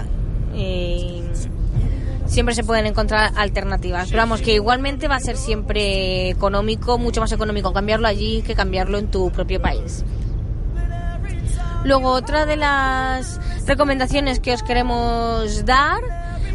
eh, 0.54 1.22
siempre 2.26 2.54
se 2.54 2.64
pueden 2.64 2.86
encontrar 2.86 3.32
alternativas. 3.36 4.08
Pero 4.10 4.22
vamos, 4.22 4.40
que 4.40 4.54
igualmente 4.54 5.08
va 5.08 5.16
a 5.16 5.20
ser 5.20 5.36
siempre 5.36 6.30
económico, 6.30 6.98
mucho 6.98 7.20
más 7.20 7.32
económico 7.32 7.72
cambiarlo 7.72 8.06
allí 8.06 8.42
que 8.42 8.54
cambiarlo 8.54 8.98
en 8.98 9.08
tu 9.10 9.30
propio 9.30 9.60
país. 9.60 10.04
Luego, 11.84 12.10
otra 12.10 12.44
de 12.44 12.56
las 12.56 13.40
recomendaciones 13.66 14.38
que 14.38 14.52
os 14.52 14.62
queremos 14.62 15.64
dar, 15.64 16.00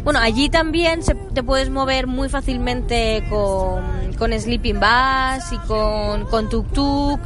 bueno, 0.04 0.20
allí 0.20 0.48
también 0.48 1.02
se- 1.02 1.14
te 1.16 1.42
puedes 1.42 1.68
mover 1.68 2.06
muy 2.06 2.28
fácilmente 2.28 3.24
con, 3.28 4.12
con 4.18 4.32
Sleeping 4.32 4.78
Bus 4.78 5.52
y 5.52 5.58
con, 5.66 6.26
con 6.26 6.48
Tuk 6.48 6.70
Tuk. 6.72 7.20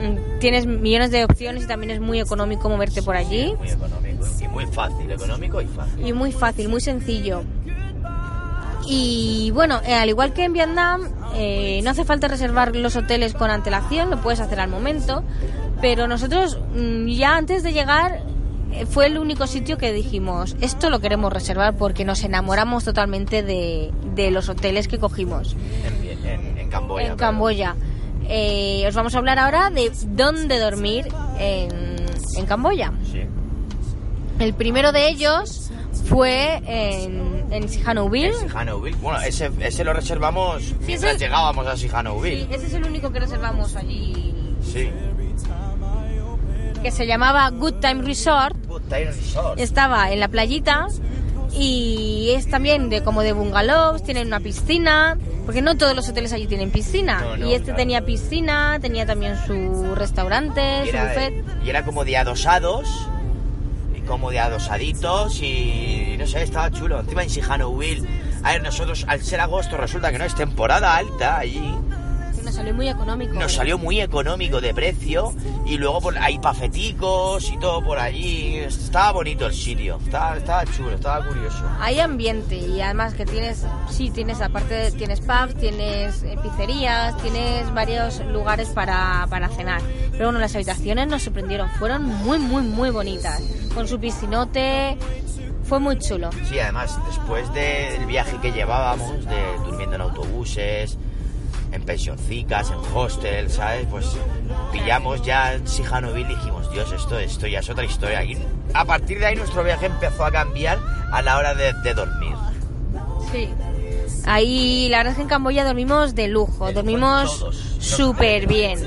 Mm, 0.00 0.38
Tienes 0.40 0.66
millones 0.66 1.10
de 1.10 1.24
opciones 1.24 1.64
y 1.64 1.66
también 1.66 1.90
es 1.90 2.00
muy 2.00 2.20
económico 2.20 2.68
moverte 2.68 3.02
por 3.02 3.16
allí. 3.16 3.54
Muy 3.58 3.68
económico 3.70 4.26
y 4.42 4.48
muy 4.48 4.66
fácil, 4.66 5.10
económico 5.10 5.60
y 5.62 5.66
fácil. 5.66 6.06
Y 6.06 6.12
muy 6.12 6.32
fácil, 6.32 6.68
muy 6.68 6.80
sencillo. 6.80 7.42
Y 8.88 9.50
bueno, 9.52 9.80
eh, 9.84 9.94
al 9.94 10.08
igual 10.08 10.32
que 10.32 10.44
en 10.44 10.52
Vietnam, 10.52 11.02
eh, 11.34 11.80
no 11.82 11.90
hace 11.90 12.04
falta 12.04 12.28
reservar 12.28 12.76
los 12.76 12.94
hoteles 12.94 13.34
con 13.34 13.50
antelación, 13.50 14.10
lo 14.10 14.20
puedes 14.20 14.40
hacer 14.40 14.60
al 14.60 14.68
momento. 14.70 15.24
Pero 15.80 16.06
nosotros 16.06 16.58
mm, 16.74 17.06
ya 17.08 17.36
antes 17.36 17.62
de 17.62 17.72
llegar 17.72 18.22
eh, 18.72 18.86
fue 18.86 19.06
el 19.06 19.18
único 19.18 19.46
sitio 19.46 19.76
que 19.76 19.92
dijimos, 19.92 20.56
esto 20.60 20.88
lo 20.88 21.00
queremos 21.00 21.32
reservar 21.32 21.76
porque 21.76 22.04
nos 22.04 22.22
enamoramos 22.22 22.84
totalmente 22.84 23.42
de, 23.42 23.90
de 24.14 24.30
los 24.30 24.48
hoteles 24.48 24.86
que 24.88 24.98
cogimos 24.98 25.56
En, 25.84 26.28
en, 26.28 26.58
en 26.58 26.68
Camboya. 26.70 27.02
en 27.02 27.06
pero- 27.08 27.16
Camboya. 27.16 27.76
Eh, 28.28 28.84
os 28.88 28.94
vamos 28.94 29.14
a 29.14 29.18
hablar 29.18 29.38
ahora 29.38 29.70
de 29.70 29.90
dónde 30.08 30.58
dormir 30.58 31.06
en, 31.38 31.96
en 32.36 32.46
Camboya. 32.46 32.92
Sí. 33.10 33.22
El 34.38 34.52
primero 34.54 34.92
de 34.92 35.08
ellos 35.08 35.70
fue 36.06 36.60
en, 36.66 37.46
en 37.50 37.68
Sihanoukville. 37.68 38.28
En 38.28 38.48
Sihanoukville. 38.48 38.96
Bueno, 39.00 39.20
ese, 39.20 39.50
ese 39.60 39.84
lo 39.84 39.92
reservamos 39.92 40.74
mientras 40.86 41.14
ese- 41.14 41.24
llegábamos 41.24 41.66
a 41.66 41.76
Sí, 41.76 41.82
Sihanoukville. 41.88 42.48
ese 42.54 42.66
es 42.66 42.74
el 42.74 42.84
único 42.84 43.10
que 43.12 43.20
reservamos 43.20 43.74
allí, 43.76 44.34
Sí. 44.62 44.90
que 46.82 46.90
se 46.90 47.06
llamaba 47.06 47.48
Good 47.50 47.74
Time 47.80 48.02
Resort. 48.02 48.56
Good 48.66 48.82
Time 48.82 49.06
Resort. 49.06 49.58
Estaba 49.58 50.10
en 50.12 50.20
la 50.20 50.28
playita 50.28 50.86
y 51.56 52.30
es 52.36 52.48
también 52.48 52.90
de 52.90 53.02
como 53.02 53.22
de 53.22 53.32
bungalows, 53.32 54.02
tienen 54.04 54.26
una 54.28 54.40
piscina, 54.40 55.16
porque 55.44 55.62
no 55.62 55.76
todos 55.76 55.94
los 55.96 56.08
hoteles 56.08 56.32
allí 56.32 56.46
tienen 56.46 56.70
piscina. 56.70 57.20
No, 57.20 57.36
no, 57.36 57.46
y 57.46 57.52
este 57.54 57.66
claro. 57.66 57.76
tenía 57.78 58.04
piscina, 58.04 58.78
tenía 58.80 59.06
también 59.06 59.36
su 59.46 59.94
restaurante, 59.94 60.82
Y 60.84 60.90
su 60.90 60.96
era, 60.96 61.04
buffet. 61.08 61.44
y 61.64 61.70
era 61.70 61.84
como 61.84 62.04
de 62.04 62.16
adosados. 62.16 62.88
Y 63.96 64.00
como 64.02 64.30
de 64.30 64.38
adosaditos. 64.40 65.40
Y 65.42 66.16
no 66.18 66.26
sé, 66.26 66.42
estaba 66.42 66.70
chulo. 66.70 67.00
Encima 67.00 67.22
en 67.22 67.30
Sihanoukville. 67.30 68.06
A 68.42 68.52
ver, 68.52 68.62
nosotros 68.62 69.04
al 69.08 69.22
ser 69.22 69.40
agosto 69.40 69.76
resulta 69.76 70.12
que 70.12 70.18
no 70.18 70.24
es 70.24 70.34
temporada 70.34 70.94
alta 70.96 71.38
allí. 71.38 71.74
Nos 72.46 72.54
salió 72.54 72.74
muy 72.74 72.88
económico. 72.88 73.34
Nos 73.34 73.52
salió 73.54 73.76
muy 73.76 74.00
económico 74.00 74.60
de 74.60 74.72
precio. 74.72 75.34
Y 75.66 75.78
luego 75.78 76.00
por, 76.00 76.16
hay 76.16 76.38
pafeticos 76.38 77.50
y 77.50 77.58
todo 77.58 77.82
por 77.82 77.98
allí. 77.98 78.58
Estaba 78.58 79.10
bonito 79.10 79.46
el 79.46 79.52
sitio. 79.52 79.98
Estaba, 80.04 80.36
estaba 80.36 80.64
chulo, 80.66 80.92
estaba 80.92 81.26
curioso. 81.26 81.68
Hay 81.80 81.98
ambiente 81.98 82.56
y 82.56 82.80
además 82.80 83.14
que 83.14 83.26
tienes, 83.26 83.66
sí, 83.90 84.12
tienes 84.12 84.40
aparte, 84.40 84.92
tienes 84.92 85.20
pubs, 85.22 85.56
tienes 85.56 86.22
eh, 86.22 86.38
pizzerías, 86.40 87.16
tienes 87.20 87.74
varios 87.74 88.24
lugares 88.26 88.68
para, 88.68 89.26
para 89.28 89.48
cenar. 89.48 89.82
Pero 90.12 90.26
bueno, 90.26 90.38
las 90.38 90.54
habitaciones 90.54 91.08
nos 91.08 91.24
sorprendieron, 91.24 91.68
fueron 91.70 92.04
muy, 92.04 92.38
muy, 92.38 92.62
muy 92.62 92.90
bonitas. 92.90 93.42
Con 93.74 93.88
su 93.88 93.98
piscinote, 93.98 94.96
fue 95.64 95.80
muy 95.80 95.98
chulo. 95.98 96.30
Sí, 96.48 96.60
además, 96.60 96.96
después 97.08 97.52
del 97.52 98.06
viaje 98.06 98.38
que 98.40 98.52
llevábamos, 98.52 99.24
de 99.24 99.58
durmiendo 99.64 99.96
en 99.96 100.02
autobuses, 100.02 100.96
en 101.76 101.82
pensioncicas, 101.82 102.70
en 102.70 102.78
hostels, 102.94 103.54
¿sabes? 103.54 103.86
Pues 103.90 104.16
pillamos 104.72 105.22
ya 105.22 105.58
Sihanoukville 105.64 106.32
y 106.32 106.34
dijimos, 106.34 106.70
Dios, 106.72 106.90
esto, 106.92 107.18
esto 107.18 107.46
ya 107.46 107.60
es 107.60 107.70
otra 107.70 107.84
historia. 107.84 108.24
Y 108.24 108.36
a 108.74 108.84
partir 108.84 109.18
de 109.18 109.26
ahí 109.26 109.36
nuestro 109.36 109.62
viaje 109.62 109.86
empezó 109.86 110.24
a 110.24 110.32
cambiar 110.32 110.78
a 111.12 111.22
la 111.22 111.38
hora 111.38 111.54
de, 111.54 111.72
de 111.84 111.94
dormir. 111.94 112.34
Sí. 113.30 113.48
Ahí, 114.26 114.88
la 114.88 114.98
verdad 114.98 115.12
es 115.12 115.16
que 115.16 115.22
en 115.22 115.28
Camboya 115.28 115.64
dormimos 115.64 116.16
de 116.16 116.26
lujo, 116.26 116.72
dormimos 116.72 117.46
súper 117.78 118.48
bien. 118.48 118.80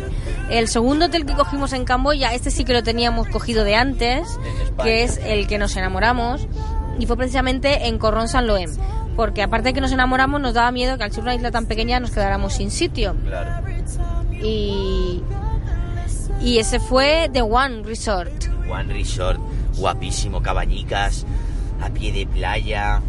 El 0.50 0.68
segundo 0.68 1.06
hotel 1.06 1.26
que 1.26 1.34
cogimos 1.34 1.72
en 1.72 1.86
Camboya, 1.86 2.34
este 2.34 2.52
sí 2.52 2.66
que 2.66 2.74
lo 2.74 2.84
teníamos 2.84 3.28
cogido 3.30 3.64
de 3.64 3.76
antes, 3.76 4.28
que 4.84 5.04
es 5.04 5.18
el 5.24 5.48
que 5.48 5.58
nos 5.58 5.78
enamoramos, 5.78 6.48
y 7.00 7.06
fue 7.06 7.16
precisamente 7.16 7.88
en 7.88 7.98
Corrón 7.98 8.28
San 8.28 8.48
Loem. 8.48 8.70
Porque 9.20 9.44
aparte 9.44 9.68
de 9.68 9.74
que 9.74 9.82
nos 9.82 9.92
enamoramos, 9.92 10.40
nos 10.40 10.54
daba 10.54 10.72
miedo 10.72 10.98
que 10.98 11.04
al 11.04 11.12
ser 11.12 11.24
una 11.24 11.36
isla 11.36 11.52
tan 11.52 11.66
pequeña 11.66 12.00
nos 12.00 12.12
quedáramos 12.12 12.54
sin 12.54 12.72
sitio. 12.72 13.18
Claro. 13.26 13.52
Y, 14.42 15.22
y 16.40 16.58
ese 16.58 16.80
fue 16.80 17.30
The 17.34 17.42
One 17.42 17.84
Resort. 17.84 18.32
One 18.72 18.94
Resort, 18.94 19.38
guapísimo, 19.76 20.42
cabañicas, 20.42 21.26
a 21.82 21.90
pie 21.90 22.14
de 22.14 22.28
playa, 22.28 23.02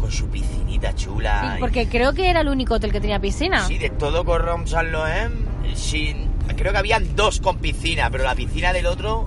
con 0.00 0.10
su 0.10 0.26
piscinita 0.28 0.94
chula. 0.94 1.52
Sí, 1.56 1.60
porque 1.60 1.86
creo 1.86 2.14
que 2.14 2.30
era 2.30 2.40
el 2.40 2.48
único 2.48 2.76
hotel 2.76 2.90
que 2.90 3.02
tenía 3.02 3.20
piscina. 3.20 3.66
Sí, 3.66 3.76
de 3.76 3.90
todo 3.90 4.24
Corrom 4.24 4.66
San 4.66 4.90
Loem, 4.90 5.32
sí, 5.74 6.16
creo 6.56 6.72
que 6.72 6.78
habían 6.78 7.14
dos 7.14 7.40
con 7.40 7.58
piscina, 7.58 8.08
pero 8.08 8.24
la 8.24 8.34
piscina 8.34 8.72
del 8.72 8.86
otro 8.86 9.26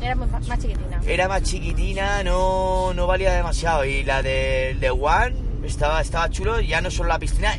Era 0.00 0.14
más 0.14 0.30
chiquitina. 0.58 1.00
era 1.06 1.28
más 1.28 1.42
chiquitina, 1.42 2.24
no, 2.24 2.94
no 2.94 3.06
valía 3.06 3.34
demasiado. 3.34 3.84
Y 3.84 4.04
la 4.04 4.22
de, 4.22 4.74
de 4.80 4.90
One 4.90 5.49
estaba, 5.64 6.00
estaba 6.00 6.28
chulo, 6.30 6.60
ya 6.60 6.80
no 6.80 6.90
solo 6.90 7.08
la 7.10 7.18
piscina, 7.18 7.54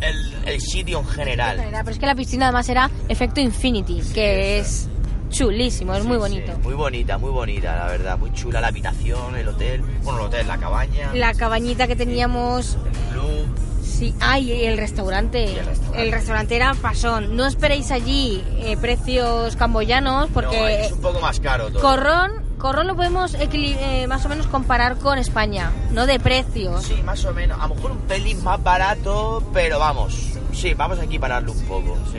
el, 0.00 0.34
el 0.46 0.60
sitio 0.60 1.00
en 1.00 1.06
general. 1.06 1.62
Pero 1.70 1.90
es 1.90 1.98
que 1.98 2.06
la 2.06 2.14
piscina 2.14 2.46
además 2.46 2.68
era 2.68 2.90
efecto 3.08 3.40
Infinity, 3.40 4.02
que 4.14 4.58
es 4.58 4.88
chulísimo, 5.30 5.92
es 5.94 6.04
muy 6.04 6.16
bonito. 6.18 6.52
sí, 6.54 6.60
muy 6.62 6.74
bonita, 6.74 7.18
muy 7.18 7.30
bonita, 7.30 7.74
la 7.76 7.86
verdad. 7.86 8.18
Muy 8.18 8.32
chula 8.32 8.60
la 8.60 8.68
habitación, 8.68 9.34
el 9.36 9.48
hotel. 9.48 9.82
Bueno, 10.02 10.20
el 10.20 10.26
hotel, 10.26 10.46
la 10.46 10.58
cabaña, 10.58 11.12
La 11.14 11.34
cabañita 11.34 11.86
que 11.88 11.96
teníamos, 11.96 12.74
el 12.74 13.12
club. 13.12 13.46
sí, 13.82 14.14
ay, 14.20 14.66
el 14.66 14.76
restaurante. 14.78 15.44
El 15.58 15.66
restaurante. 15.66 16.02
El 16.02 16.12
restaurante 16.12 16.56
era 16.56 16.74
pasón. 16.74 17.36
No 17.36 17.44
esperéis 17.46 17.90
allí 17.90 18.44
eh, 18.58 18.76
precios 18.76 19.56
camboyanos 19.56 20.28
No, 20.28 20.34
porque 20.34 20.84
es 20.86 20.92
un 20.92 21.00
poco 21.00 21.20
más 21.20 21.40
caro 21.40 21.70
todo. 21.70 21.80
Corrón, 21.82 22.30
Corrón 22.66 22.88
lo 22.88 22.96
podemos 22.96 23.36
eh, 23.38 24.06
más 24.08 24.24
o 24.26 24.28
menos 24.28 24.48
comparar 24.48 24.96
con 24.96 25.18
España, 25.18 25.70
no 25.92 26.04
de 26.04 26.18
precios. 26.18 26.82
Sí, 26.82 27.00
más 27.04 27.24
o 27.24 27.32
menos. 27.32 27.56
A 27.60 27.68
lo 27.68 27.76
mejor 27.76 27.92
un 27.92 27.98
pelín 27.98 28.42
más 28.42 28.60
barato, 28.60 29.40
pero 29.52 29.78
vamos. 29.78 30.30
Sí, 30.52 30.74
vamos 30.74 30.98
a 30.98 31.04
equipararlo 31.04 31.52
un 31.52 31.60
poco, 31.60 31.96
sí. 32.10 32.18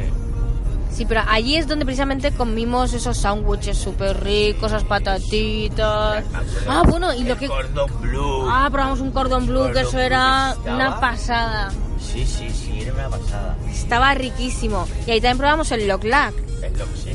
Sí, 0.95 1.05
pero 1.05 1.19
allí 1.27 1.57
es 1.57 1.67
donde 1.67 1.83
precisamente 1.83 2.31
comimos 2.31 2.93
esos 2.93 3.17
sándwiches 3.17 3.77
súper 3.77 4.23
ricos, 4.23 4.71
esas 4.71 4.85
patatitas. 4.85 6.23
Ah, 6.65 6.83
bueno, 6.87 7.13
y 7.13 7.25
lo 7.25 7.35
que... 7.37 7.49
Cordon 7.49 7.91
blue. 7.99 8.47
Ah, 8.49 8.69
probamos 8.71 9.01
un 9.01 9.11
cordón 9.11 9.47
blue, 9.47 9.69
que 9.73 9.81
eso 9.81 9.99
era 9.99 10.53
estaba- 10.57 10.75
una 10.75 10.99
pasada. 11.01 11.71
Sí, 11.99 12.25
sí, 12.25 12.49
sí, 12.51 12.79
era 12.83 12.93
una 12.93 13.09
pasada. 13.09 13.57
Estaba 13.69 14.13
riquísimo. 14.13 14.87
Y 15.05 15.11
ahí 15.11 15.19
también 15.19 15.39
probamos 15.39 15.69
el 15.73 15.85
Lock 15.89 16.05
Lack. 16.05 16.33
Es 16.63 16.71
lo 16.79 16.85
que 16.85 16.97
sí. 17.03 17.06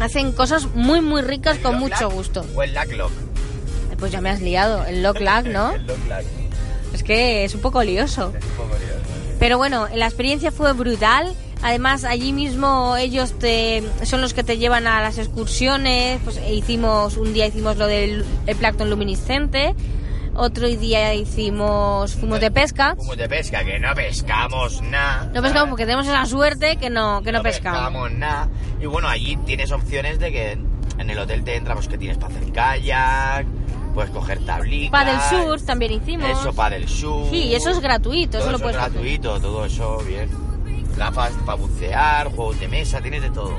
Hacen 0.00 0.32
cosas 0.32 0.66
muy, 0.74 1.00
muy 1.00 1.22
ricas 1.22 1.56
¿El 1.56 1.62
con 1.62 1.78
mucho 1.78 2.10
gusto. 2.10 2.44
O 2.54 2.62
el 2.62 2.74
Lack 2.74 2.92
Lock. 2.92 3.12
Eh, 3.92 3.96
Pues 3.98 4.12
ya 4.12 4.20
me 4.20 4.30
has 4.30 4.40
liado, 4.40 4.84
el 4.84 5.02
Lock 5.02 5.20
Lack, 5.20 5.46
¿no? 5.52 5.72
El 5.72 5.86
Lock 5.86 6.06
Lack. 6.08 6.24
Es 6.92 7.02
que 7.02 7.44
es 7.44 7.54
un 7.54 7.60
poco 7.60 7.82
lioso. 7.82 8.32
Es 8.36 8.44
un 8.44 8.50
poco 8.50 8.76
lioso. 8.78 9.00
Pero 9.38 9.58
bueno, 9.58 9.86
la 9.94 10.06
experiencia 10.06 10.50
fue 10.50 10.72
brutal. 10.72 11.34
Además, 11.62 12.04
allí 12.04 12.32
mismo 12.32 12.96
ellos 12.96 13.38
te, 13.38 13.82
son 14.04 14.20
los 14.20 14.34
que 14.34 14.44
te 14.44 14.58
llevan 14.58 14.86
a 14.86 15.00
las 15.00 15.18
excursiones. 15.18 16.20
Pues 16.22 16.36
e 16.36 16.54
hicimos, 16.54 17.16
un 17.16 17.32
día 17.32 17.46
hicimos 17.46 17.76
lo 17.76 17.86
del 17.86 18.24
el 18.46 18.56
plancton 18.56 18.90
luminiscente. 18.90 19.74
Otro 20.38 20.68
día 20.68 21.14
hicimos, 21.14 22.14
fuimos 22.14 22.40
de 22.40 22.50
pesca. 22.50 22.94
Fuimos 22.96 23.16
de 23.16 23.28
pesca, 23.28 23.64
que 23.64 23.78
no 23.78 23.94
pescamos 23.94 24.82
nada. 24.82 25.30
No 25.34 25.42
pescamos 25.42 25.70
porque 25.70 25.84
tenemos 25.86 26.06
esa 26.06 26.26
suerte 26.26 26.76
que 26.76 26.90
no, 26.90 27.22
que 27.22 27.32
no, 27.32 27.42
pescamos. 27.42 27.80
pescamos 27.80 28.10
nada. 28.12 28.48
Y 28.80 28.86
bueno, 28.86 29.08
allí 29.08 29.36
tienes 29.46 29.72
opciones 29.72 30.18
de 30.18 30.30
que 30.32 30.52
en 30.98 31.10
el 31.10 31.18
hotel 31.18 31.42
te 31.44 31.56
entra, 31.56 31.74
pues 31.74 31.88
que 31.88 31.96
tienes 31.98 32.18
para 32.18 32.34
hacer 32.34 32.52
kayak, 32.52 33.46
puedes 33.94 34.10
coger 34.10 34.44
tablitas. 34.44 34.90
Paddle 34.90 35.20
surf 35.46 35.62
también 35.64 35.92
hicimos. 35.92 36.28
Eso, 36.30 36.52
paddle 36.52 36.86
surf. 36.86 37.30
Sí, 37.30 37.54
eso 37.54 37.70
es 37.70 37.80
gratuito, 37.80 38.38
Todo 38.38 38.42
eso 38.42 38.50
lo 38.50 38.56
eso 38.56 38.62
puedes 38.62 38.76
es 38.76 38.82
hacer. 38.82 38.92
gratuito, 38.92 39.40
todo 39.40 39.64
eso 39.64 39.98
bien. 40.06 40.28
Gafas 40.96 41.32
para 41.44 41.56
bucear, 41.56 42.28
juegos 42.28 42.60
de 42.60 42.68
mesa, 42.68 43.00
tienes 43.00 43.22
de 43.22 43.30
todo. 43.30 43.54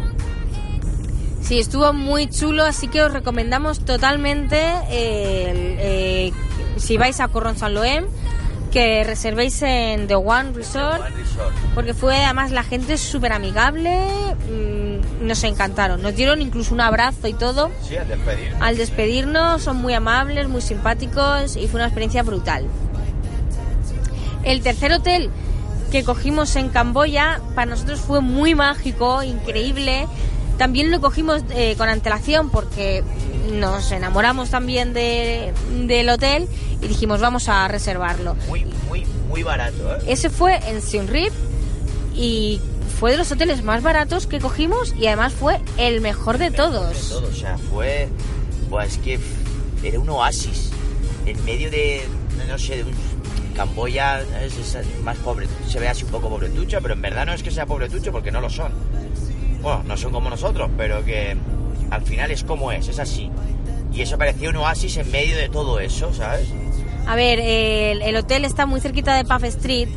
Sí, 1.41 1.59
estuvo 1.59 1.93
muy 1.93 2.27
chulo, 2.29 2.63
así 2.65 2.87
que 2.87 3.01
os 3.01 3.13
recomendamos 3.13 3.79
totalmente, 3.85 4.59
eh, 4.89 5.49
el, 5.49 5.75
eh, 5.79 6.33
si 6.77 6.97
vais 6.97 7.19
a 7.19 7.27
Corron 7.27 7.57
San 7.57 7.73
Loem, 7.73 8.05
que 8.71 9.03
reservéis 9.03 9.61
en 9.61 10.07
The 10.07 10.15
One 10.15 10.51
Resort, 10.53 11.01
porque 11.73 11.93
fue 11.93 12.23
además 12.23 12.51
la 12.51 12.63
gente 12.63 12.97
súper 12.97 13.33
amigable, 13.33 14.07
mm, 14.49 15.25
nos 15.25 15.43
encantaron, 15.43 16.01
nos 16.01 16.15
dieron 16.15 16.41
incluso 16.41 16.73
un 16.73 16.81
abrazo 16.81 17.27
y 17.27 17.33
todo. 17.33 17.71
Sí, 17.81 17.97
al 17.97 18.07
despedir. 18.07 18.55
Al 18.59 18.77
despedirnos 18.77 19.61
son 19.63 19.77
muy 19.77 19.93
amables, 19.93 20.47
muy 20.47 20.61
simpáticos 20.61 21.55
y 21.55 21.67
fue 21.67 21.79
una 21.79 21.85
experiencia 21.85 22.23
brutal. 22.23 22.65
El 24.43 24.61
tercer 24.61 24.93
hotel 24.93 25.29
que 25.91 26.03
cogimos 26.03 26.55
en 26.55 26.69
Camboya 26.69 27.41
para 27.55 27.71
nosotros 27.71 27.99
fue 27.99 28.21
muy 28.21 28.55
mágico, 28.55 29.23
increíble. 29.23 30.07
También 30.57 30.89
lo 30.91 30.99
cogimos 31.01 31.43
eh, 31.51 31.75
con 31.77 31.87
antelación 31.89 32.49
porque 32.49 33.03
nos 33.53 33.91
enamoramos 33.91 34.49
también 34.49 34.93
de- 34.93 35.53
del 35.85 36.09
hotel 36.09 36.47
y 36.81 36.87
dijimos 36.87 37.21
vamos 37.21 37.47
a 37.49 37.67
reservarlo. 37.67 38.35
Muy, 38.47 38.65
muy, 38.87 39.05
muy 39.29 39.43
barato, 39.43 39.95
¿eh? 39.95 39.99
Ese 40.07 40.29
fue 40.29 40.57
en 40.69 40.81
Siem 40.81 41.07
Reap 41.07 41.31
y 42.15 42.59
fue 42.99 43.11
de 43.11 43.17
los 43.17 43.31
hoteles 43.31 43.63
más 43.63 43.83
baratos 43.83 44.25
que 44.25 44.39
cogimos 44.39 44.93
y 44.97 45.05
además 45.07 45.33
fue 45.33 45.59
el 45.77 46.01
mejor 46.01 46.37
de 46.39 46.49
De 46.49 46.57
todos. 46.57 47.09
todo, 47.09 47.27
o 47.27 47.33
sea, 47.33 47.57
fue. 47.57 48.09
Pues 48.69 48.93
es 48.93 48.97
que 48.97 49.19
era 49.83 49.99
un 49.99 50.09
oasis. 50.09 50.71
En 51.25 51.43
medio 51.45 51.69
de. 51.69 52.01
No 52.47 52.57
sé, 52.57 52.77
de 52.77 52.83
un. 52.83 52.93
Camboya 53.55 54.21
es, 54.43 54.55
es 54.75 54.77
más 55.03 55.17
pobre. 55.17 55.47
Se 55.67 55.79
ve 55.79 55.87
así 55.87 56.03
un 56.03 56.11
poco 56.11 56.29
pobretucho, 56.29 56.79
pero 56.81 56.93
en 56.93 57.01
verdad 57.01 57.25
no 57.25 57.33
es 57.33 57.41
que 57.41 57.49
sea 57.51 57.65
pobretucho 57.65 58.11
porque 58.11 58.31
no 58.31 58.39
lo 58.41 58.49
son. 58.49 58.71
Bueno, 59.67 59.83
no 59.85 59.97
son 59.97 60.11
como 60.13 60.29
nosotros, 60.29 60.69
pero 60.77 61.03
que 61.03 61.35
al 61.91 62.01
final 62.03 62.31
es 62.31 62.43
como 62.43 62.71
es, 62.71 62.87
es 62.87 62.99
así. 62.99 63.29
Y 63.93 64.01
eso 64.01 64.17
parecía 64.17 64.49
un 64.49 64.55
oasis 64.57 64.95
en 64.97 65.11
medio 65.11 65.35
de 65.35 65.49
todo 65.49 65.79
eso, 65.79 66.13
¿sabes? 66.13 66.47
A 67.05 67.15
ver, 67.15 67.39
el, 67.39 68.01
el 68.01 68.15
hotel 68.15 68.45
está 68.45 68.65
muy 68.65 68.79
cerquita 68.79 69.15
de 69.15 69.25
Puff 69.25 69.43
Street 69.45 69.89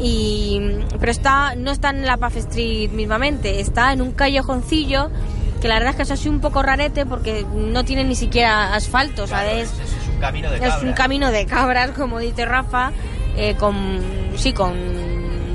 y 0.00 0.60
pero 0.98 1.12
está 1.12 1.54
no 1.54 1.70
está 1.70 1.90
en 1.90 2.04
la 2.04 2.16
Puff 2.16 2.36
Street 2.36 2.90
mismamente, 2.90 3.60
está 3.60 3.92
en 3.92 4.02
un 4.02 4.12
callejoncillo 4.12 5.10
que 5.62 5.68
la 5.68 5.74
verdad 5.74 5.90
es 5.90 5.96
que 5.96 6.02
es 6.02 6.10
así 6.10 6.28
un 6.28 6.40
poco 6.40 6.62
rarete 6.62 7.06
porque 7.06 7.46
no 7.54 7.84
tiene 7.84 8.04
ni 8.04 8.16
siquiera 8.16 8.74
asfalto, 8.74 9.24
Claro, 9.26 9.48
¿sabes? 9.48 9.70
es, 9.72 9.78
es 9.92 10.08
un 10.14 10.20
camino 10.20 10.50
de 10.50 10.56
Es 10.56 10.62
cabra. 10.62 10.88
un 10.88 10.92
camino 10.94 11.30
de 11.30 11.46
cabras, 11.46 11.90
como 11.92 12.18
dice 12.18 12.44
Rafa, 12.44 12.92
eh, 13.36 13.54
con 13.54 14.00
sí, 14.36 14.52
con 14.52 14.74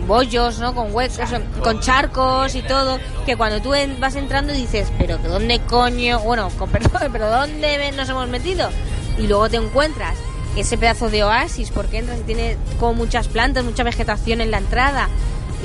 bollos, 0.09 0.59
¿no? 0.59 0.75
Con 0.75 0.93
huecos, 0.93 1.19
con 1.63 1.79
charcos 1.79 2.53
y 2.55 2.61
todo, 2.61 2.99
que 3.25 3.37
cuando 3.37 3.61
tú 3.61 3.73
en- 3.73 3.97
vas 4.01 4.15
entrando 4.15 4.51
dices, 4.51 4.91
pero 4.97 5.17
¿de 5.19 5.29
dónde 5.29 5.59
coño? 5.61 6.19
Bueno, 6.19 6.49
con 6.59 6.69
perdón, 6.71 7.09
pero 7.13 7.29
¿dónde 7.29 7.91
nos 7.93 8.09
hemos 8.09 8.27
metido? 8.27 8.69
Y 9.17 9.27
luego 9.27 9.47
te 9.49 9.55
encuentras 9.57 10.15
ese 10.57 10.77
pedazo 10.77 11.09
de 11.09 11.23
oasis, 11.23 11.69
porque 11.71 11.99
entras 11.99 12.19
y 12.19 12.23
tiene 12.23 12.57
como 12.79 12.95
muchas 12.95 13.29
plantas, 13.29 13.63
mucha 13.63 13.83
vegetación 13.83 14.41
en 14.41 14.51
la 14.51 14.57
entrada, 14.57 15.07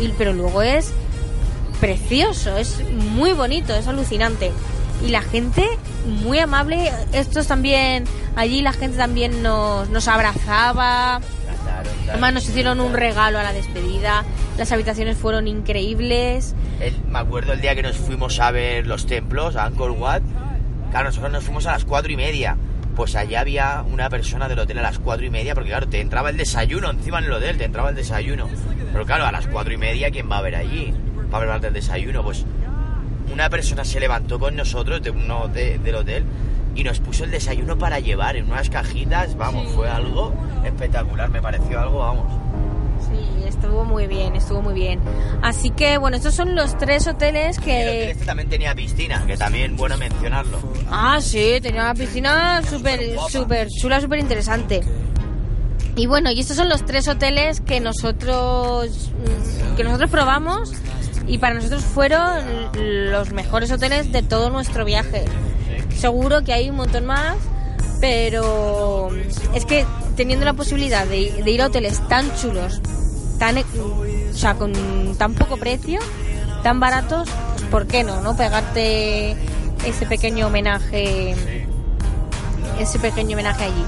y, 0.00 0.08
pero 0.18 0.32
luego 0.32 0.62
es 0.62 0.92
precioso, 1.80 2.56
es 2.56 2.80
muy 2.92 3.32
bonito, 3.32 3.74
es 3.74 3.88
alucinante. 3.88 4.52
Y 5.04 5.08
la 5.08 5.22
gente 5.22 5.66
muy 6.06 6.38
amable, 6.38 6.92
estos 7.12 7.46
también, 7.46 8.04
allí 8.36 8.62
la 8.62 8.72
gente 8.72 8.96
también 8.96 9.42
nos, 9.42 9.88
nos 9.90 10.06
abrazaba. 10.08 11.20
Además 12.08 12.32
nos 12.34 12.48
hicieron 12.48 12.80
un 12.80 12.92
regalo 12.92 13.38
a 13.38 13.42
la 13.42 13.52
despedida, 13.52 14.24
las 14.58 14.70
habitaciones 14.72 15.16
fueron 15.16 15.48
increíbles. 15.48 16.54
El- 16.80 16.96
me 17.08 17.18
acuerdo 17.18 17.52
el 17.52 17.60
día 17.60 17.74
que 17.74 17.82
nos 17.82 17.96
fuimos 17.96 18.38
a 18.40 18.50
ver 18.50 18.86
los 18.86 19.06
templos, 19.06 19.56
a 19.56 19.64
Angkor 19.64 19.90
Wat. 19.92 20.22
Claro, 20.90 21.06
nosotros 21.08 21.32
nos 21.32 21.44
fuimos 21.44 21.66
a 21.66 21.72
las 21.72 21.84
cuatro 21.84 22.12
y 22.12 22.16
media. 22.16 22.56
Pues 22.96 23.16
allá 23.16 23.40
había 23.40 23.82
una 23.90 24.08
persona 24.08 24.48
del 24.48 24.60
hotel 24.60 24.78
a 24.78 24.82
las 24.82 25.00
cuatro 25.00 25.26
y 25.26 25.30
media, 25.30 25.54
porque 25.54 25.70
claro, 25.70 25.88
te 25.88 26.00
entraba 26.00 26.30
el 26.30 26.36
desayuno 26.36 26.90
encima 26.90 27.18
en 27.18 27.24
el 27.24 27.32
hotel, 27.32 27.58
te 27.58 27.64
entraba 27.64 27.90
el 27.90 27.96
desayuno. 27.96 28.48
Pero 28.92 29.04
claro, 29.04 29.26
a 29.26 29.32
las 29.32 29.48
cuatro 29.48 29.72
y 29.72 29.76
media, 29.76 30.10
¿quién 30.12 30.30
va 30.30 30.38
a 30.38 30.42
ver 30.42 30.54
allí? 30.54 30.94
Va 31.32 31.38
a 31.38 31.44
ver 31.44 31.60
del 31.60 31.72
desayuno. 31.72 32.22
Pues 32.22 32.44
una 33.32 33.50
persona 33.50 33.84
se 33.84 33.98
levantó 33.98 34.38
con 34.38 34.54
nosotros 34.54 35.02
de 35.02 35.10
uno 35.10 35.48
de- 35.48 35.78
del 35.80 35.94
hotel 35.96 36.24
y 36.76 36.84
nos 36.84 37.00
puso 37.00 37.24
el 37.24 37.32
desayuno 37.32 37.76
para 37.76 37.98
llevar 37.98 38.36
en 38.36 38.44
unas 38.48 38.70
cajitas. 38.70 39.36
Vamos, 39.36 39.66
fue 39.72 39.90
algo 39.90 40.32
espectacular, 40.66 41.30
me 41.30 41.40
pareció 41.42 41.80
algo, 41.80 41.98
vamos. 41.98 42.32
Sí, 43.08 43.44
estuvo 43.46 43.84
muy 43.84 44.06
bien, 44.06 44.34
estuvo 44.34 44.62
muy 44.62 44.74
bien. 44.74 45.00
Así 45.42 45.70
que 45.70 45.98
bueno, 45.98 46.16
estos 46.16 46.34
son 46.34 46.54
los 46.54 46.76
tres 46.78 47.06
hoteles 47.06 47.58
El 47.58 47.62
hotel 47.62 47.64
que... 47.64 48.10
este 48.10 48.24
también 48.24 48.48
tenía 48.48 48.74
piscina, 48.74 49.24
que 49.26 49.36
también 49.36 49.76
bueno 49.76 49.96
mencionarlo. 49.98 50.58
Ah, 50.90 51.18
sí, 51.20 51.58
tenía 51.60 51.82
una 51.82 51.94
piscina 51.94 52.62
súper, 52.62 53.18
súper 53.28 53.68
chula, 53.68 54.00
súper 54.00 54.20
interesante. 54.20 54.82
Y 55.96 56.06
bueno, 56.06 56.30
y 56.30 56.40
estos 56.40 56.56
son 56.56 56.68
los 56.68 56.84
tres 56.84 57.06
hoteles 57.06 57.60
que 57.60 57.80
nosotros 57.80 59.10
mm, 59.10 59.76
que 59.76 59.84
nosotros 59.84 60.10
probamos 60.10 60.72
y 61.26 61.38
para 61.38 61.54
nosotros 61.54 61.82
fueron 61.84 62.44
los 62.74 63.32
mejores 63.32 63.70
hoteles 63.70 64.12
de 64.12 64.22
todo 64.22 64.50
nuestro 64.50 64.84
viaje. 64.84 65.24
Seguro 65.96 66.42
que 66.42 66.52
hay 66.52 66.70
un 66.70 66.76
montón 66.76 67.06
más, 67.06 67.36
pero 68.04 69.08
es 69.54 69.64
que 69.64 69.86
teniendo 70.14 70.44
la 70.44 70.52
posibilidad 70.52 71.06
de, 71.06 71.42
ir 71.50 71.62
a 71.62 71.68
hoteles 71.68 72.06
tan 72.06 72.30
chulos, 72.36 72.82
tan, 73.38 73.56
e- 73.56 73.64
o 73.80 74.36
sea, 74.36 74.56
con 74.56 74.74
tan 75.16 75.32
poco 75.32 75.56
precio, 75.56 76.00
tan 76.62 76.80
baratos, 76.80 77.30
pues 77.54 77.64
¿por 77.70 77.86
qué 77.86 78.04
no, 78.04 78.20
no? 78.20 78.36
Pegarte 78.36 79.34
ese 79.86 80.04
pequeño 80.04 80.48
homenaje, 80.48 81.34
ese 82.78 82.98
pequeño 82.98 83.38
homenaje 83.38 83.64
allí. 83.64 83.84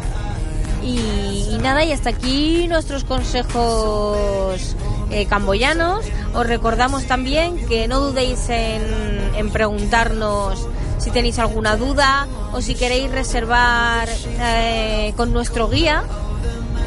Y, 0.83 1.59
nada, 1.59 1.85
y 1.85 1.93
hasta 1.93 2.09
aquí 2.09 2.69
nuestros 2.69 3.05
consejos 3.05 4.77
eh, 5.11 5.27
camboyanos. 5.27 6.07
Os 6.33 6.47
recordamos 6.47 7.05
también 7.05 7.67
que 7.67 7.87
no 7.87 8.01
dudéis 8.01 8.49
en 8.49 9.51
preguntarnos 9.53 10.67
si 11.07 11.13
tenéis 11.13 11.39
alguna 11.39 11.77
duda 11.77 12.27
o 12.53 12.61
si 12.61 12.75
queréis 12.75 13.09
reservar 13.13 14.09
eh, 14.41 15.13
con 15.17 15.33
nuestro 15.33 15.69
guía. 15.69 16.03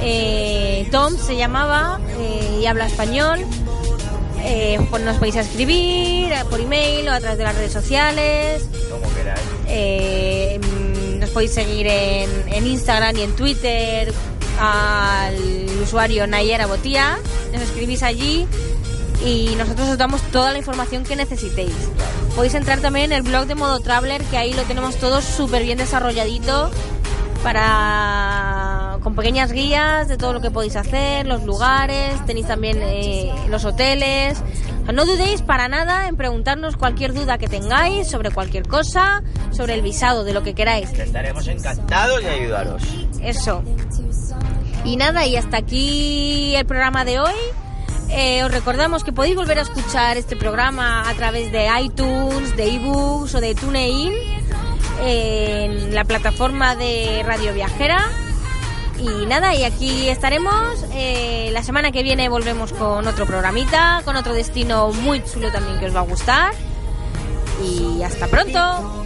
Eh, 0.02 0.90
Tom 0.92 1.16
se 1.18 1.38
llamaba 1.38 2.02
eh, 2.20 2.60
y 2.62 2.66
habla 2.66 2.88
español. 2.88 3.40
Pues 4.90 5.04
nos 5.04 5.16
podéis 5.16 5.38
escribir 5.38 6.34
por 6.50 6.60
email 6.60 7.08
o 7.08 7.14
a 7.14 7.20
través 7.22 7.38
de 7.38 7.44
las 7.46 7.56
redes 7.56 7.72
sociales. 7.72 8.66
Como 8.90 9.08
queráis. 9.14 10.60
Mm, 10.60 11.20
nos 11.20 11.30
podéis 11.30 11.54
seguir 11.54 11.88
en 11.88 12.68
Instagram 12.68 13.16
y 13.16 13.22
en 13.22 13.36
Twitter 13.38 14.14
al 14.60 15.66
usuario 15.82 16.28
Nayera 16.28 16.66
Botía. 16.66 17.20
Nos 17.54 17.62
escribís 17.62 18.04
allí 18.04 18.46
y 19.26 19.56
nosotros 19.56 19.88
os 19.88 19.98
damos 19.98 20.22
toda 20.24 20.52
la 20.52 20.58
información 20.58 21.06
que 21.06 21.16
necesitéis. 21.16 21.72
Podéis 22.40 22.56
entrar 22.56 22.80
también 22.80 23.12
en 23.12 23.18
el 23.18 23.22
blog 23.24 23.48
de 23.48 23.56
Modo 23.56 23.82
Traveler, 23.82 24.24
que 24.24 24.38
ahí 24.38 24.54
lo 24.54 24.64
tenemos 24.64 24.96
todo 24.96 25.20
súper 25.20 25.62
bien 25.64 25.78
desarrolladito 25.78 26.72
para 27.44 28.98
con 29.04 29.14
pequeñas 29.14 29.52
guías 29.52 30.08
de 30.08 30.16
todo 30.16 30.32
lo 30.32 30.40
que 30.40 30.50
podéis 30.50 30.78
hacer, 30.78 31.28
los 31.28 31.44
lugares, 31.44 32.26
tenéis 32.26 32.48
también 32.48 32.80
eh, 32.82 33.30
los 33.50 33.66
hoteles. 33.66 34.42
No 34.94 35.04
dudéis 35.04 35.42
para 35.42 35.68
nada 35.68 36.08
en 36.08 36.16
preguntarnos 36.16 36.78
cualquier 36.78 37.14
duda 37.14 37.38
que 37.38 37.50
tengáis 37.50 38.08
sobre 38.08 38.32
cualquier 38.32 38.66
cosa, 38.66 39.22
sobre 39.52 39.74
el 39.74 39.82
visado, 39.82 40.24
de 40.24 40.32
lo 40.32 40.42
que 40.42 40.54
queráis. 40.54 40.92
Que 40.92 41.04
estaremos 41.04 41.46
encantados 41.46 42.24
de 42.24 42.30
ayudaros. 42.30 42.82
Eso. 43.22 43.64
Y 44.86 44.96
nada, 44.96 45.26
y 45.26 45.36
hasta 45.36 45.58
aquí 45.58 46.56
el 46.56 46.66
programa 46.66 47.04
de 47.04 47.20
hoy. 47.20 47.36
Eh, 48.12 48.44
os 48.44 48.52
recordamos 48.52 49.04
que 49.04 49.14
podéis 49.14 49.36
volver 49.36 49.60
a 49.60 49.62
escuchar 49.62 50.18
este 50.18 50.36
programa 50.36 51.08
a 51.08 51.14
través 51.14 51.52
de 51.52 51.68
iTunes, 51.82 52.58
de 52.58 52.76
ebooks 52.76 53.36
o 53.36 53.42
de 53.42 53.54
TuneIn 53.54 54.14
en 55.02 55.94
la 55.94 56.04
plataforma 56.04 56.76
de 56.76 57.24
Radio 57.26 57.54
Viajera. 57.54 58.10
Y 58.98 59.26
nada, 59.28 59.56
y 59.56 59.64
aquí 59.64 60.10
estaremos. 60.10 60.86
Eh, 60.94 61.50
la 61.54 61.64
semana 61.64 61.92
que 61.92 62.04
viene 62.04 62.28
volvemos 62.30 62.74
con 62.74 63.08
otro 63.08 63.26
programita, 63.26 64.02
con 64.04 64.16
otro 64.16 64.34
destino 64.34 64.92
muy 64.92 65.24
chulo 65.24 65.52
también 65.52 65.80
que 65.80 65.86
os 65.86 65.96
va 65.96 66.00
a 66.00 66.04
gustar. 66.04 66.54
Y 67.64 68.02
hasta 68.04 68.28
pronto. 68.28 69.06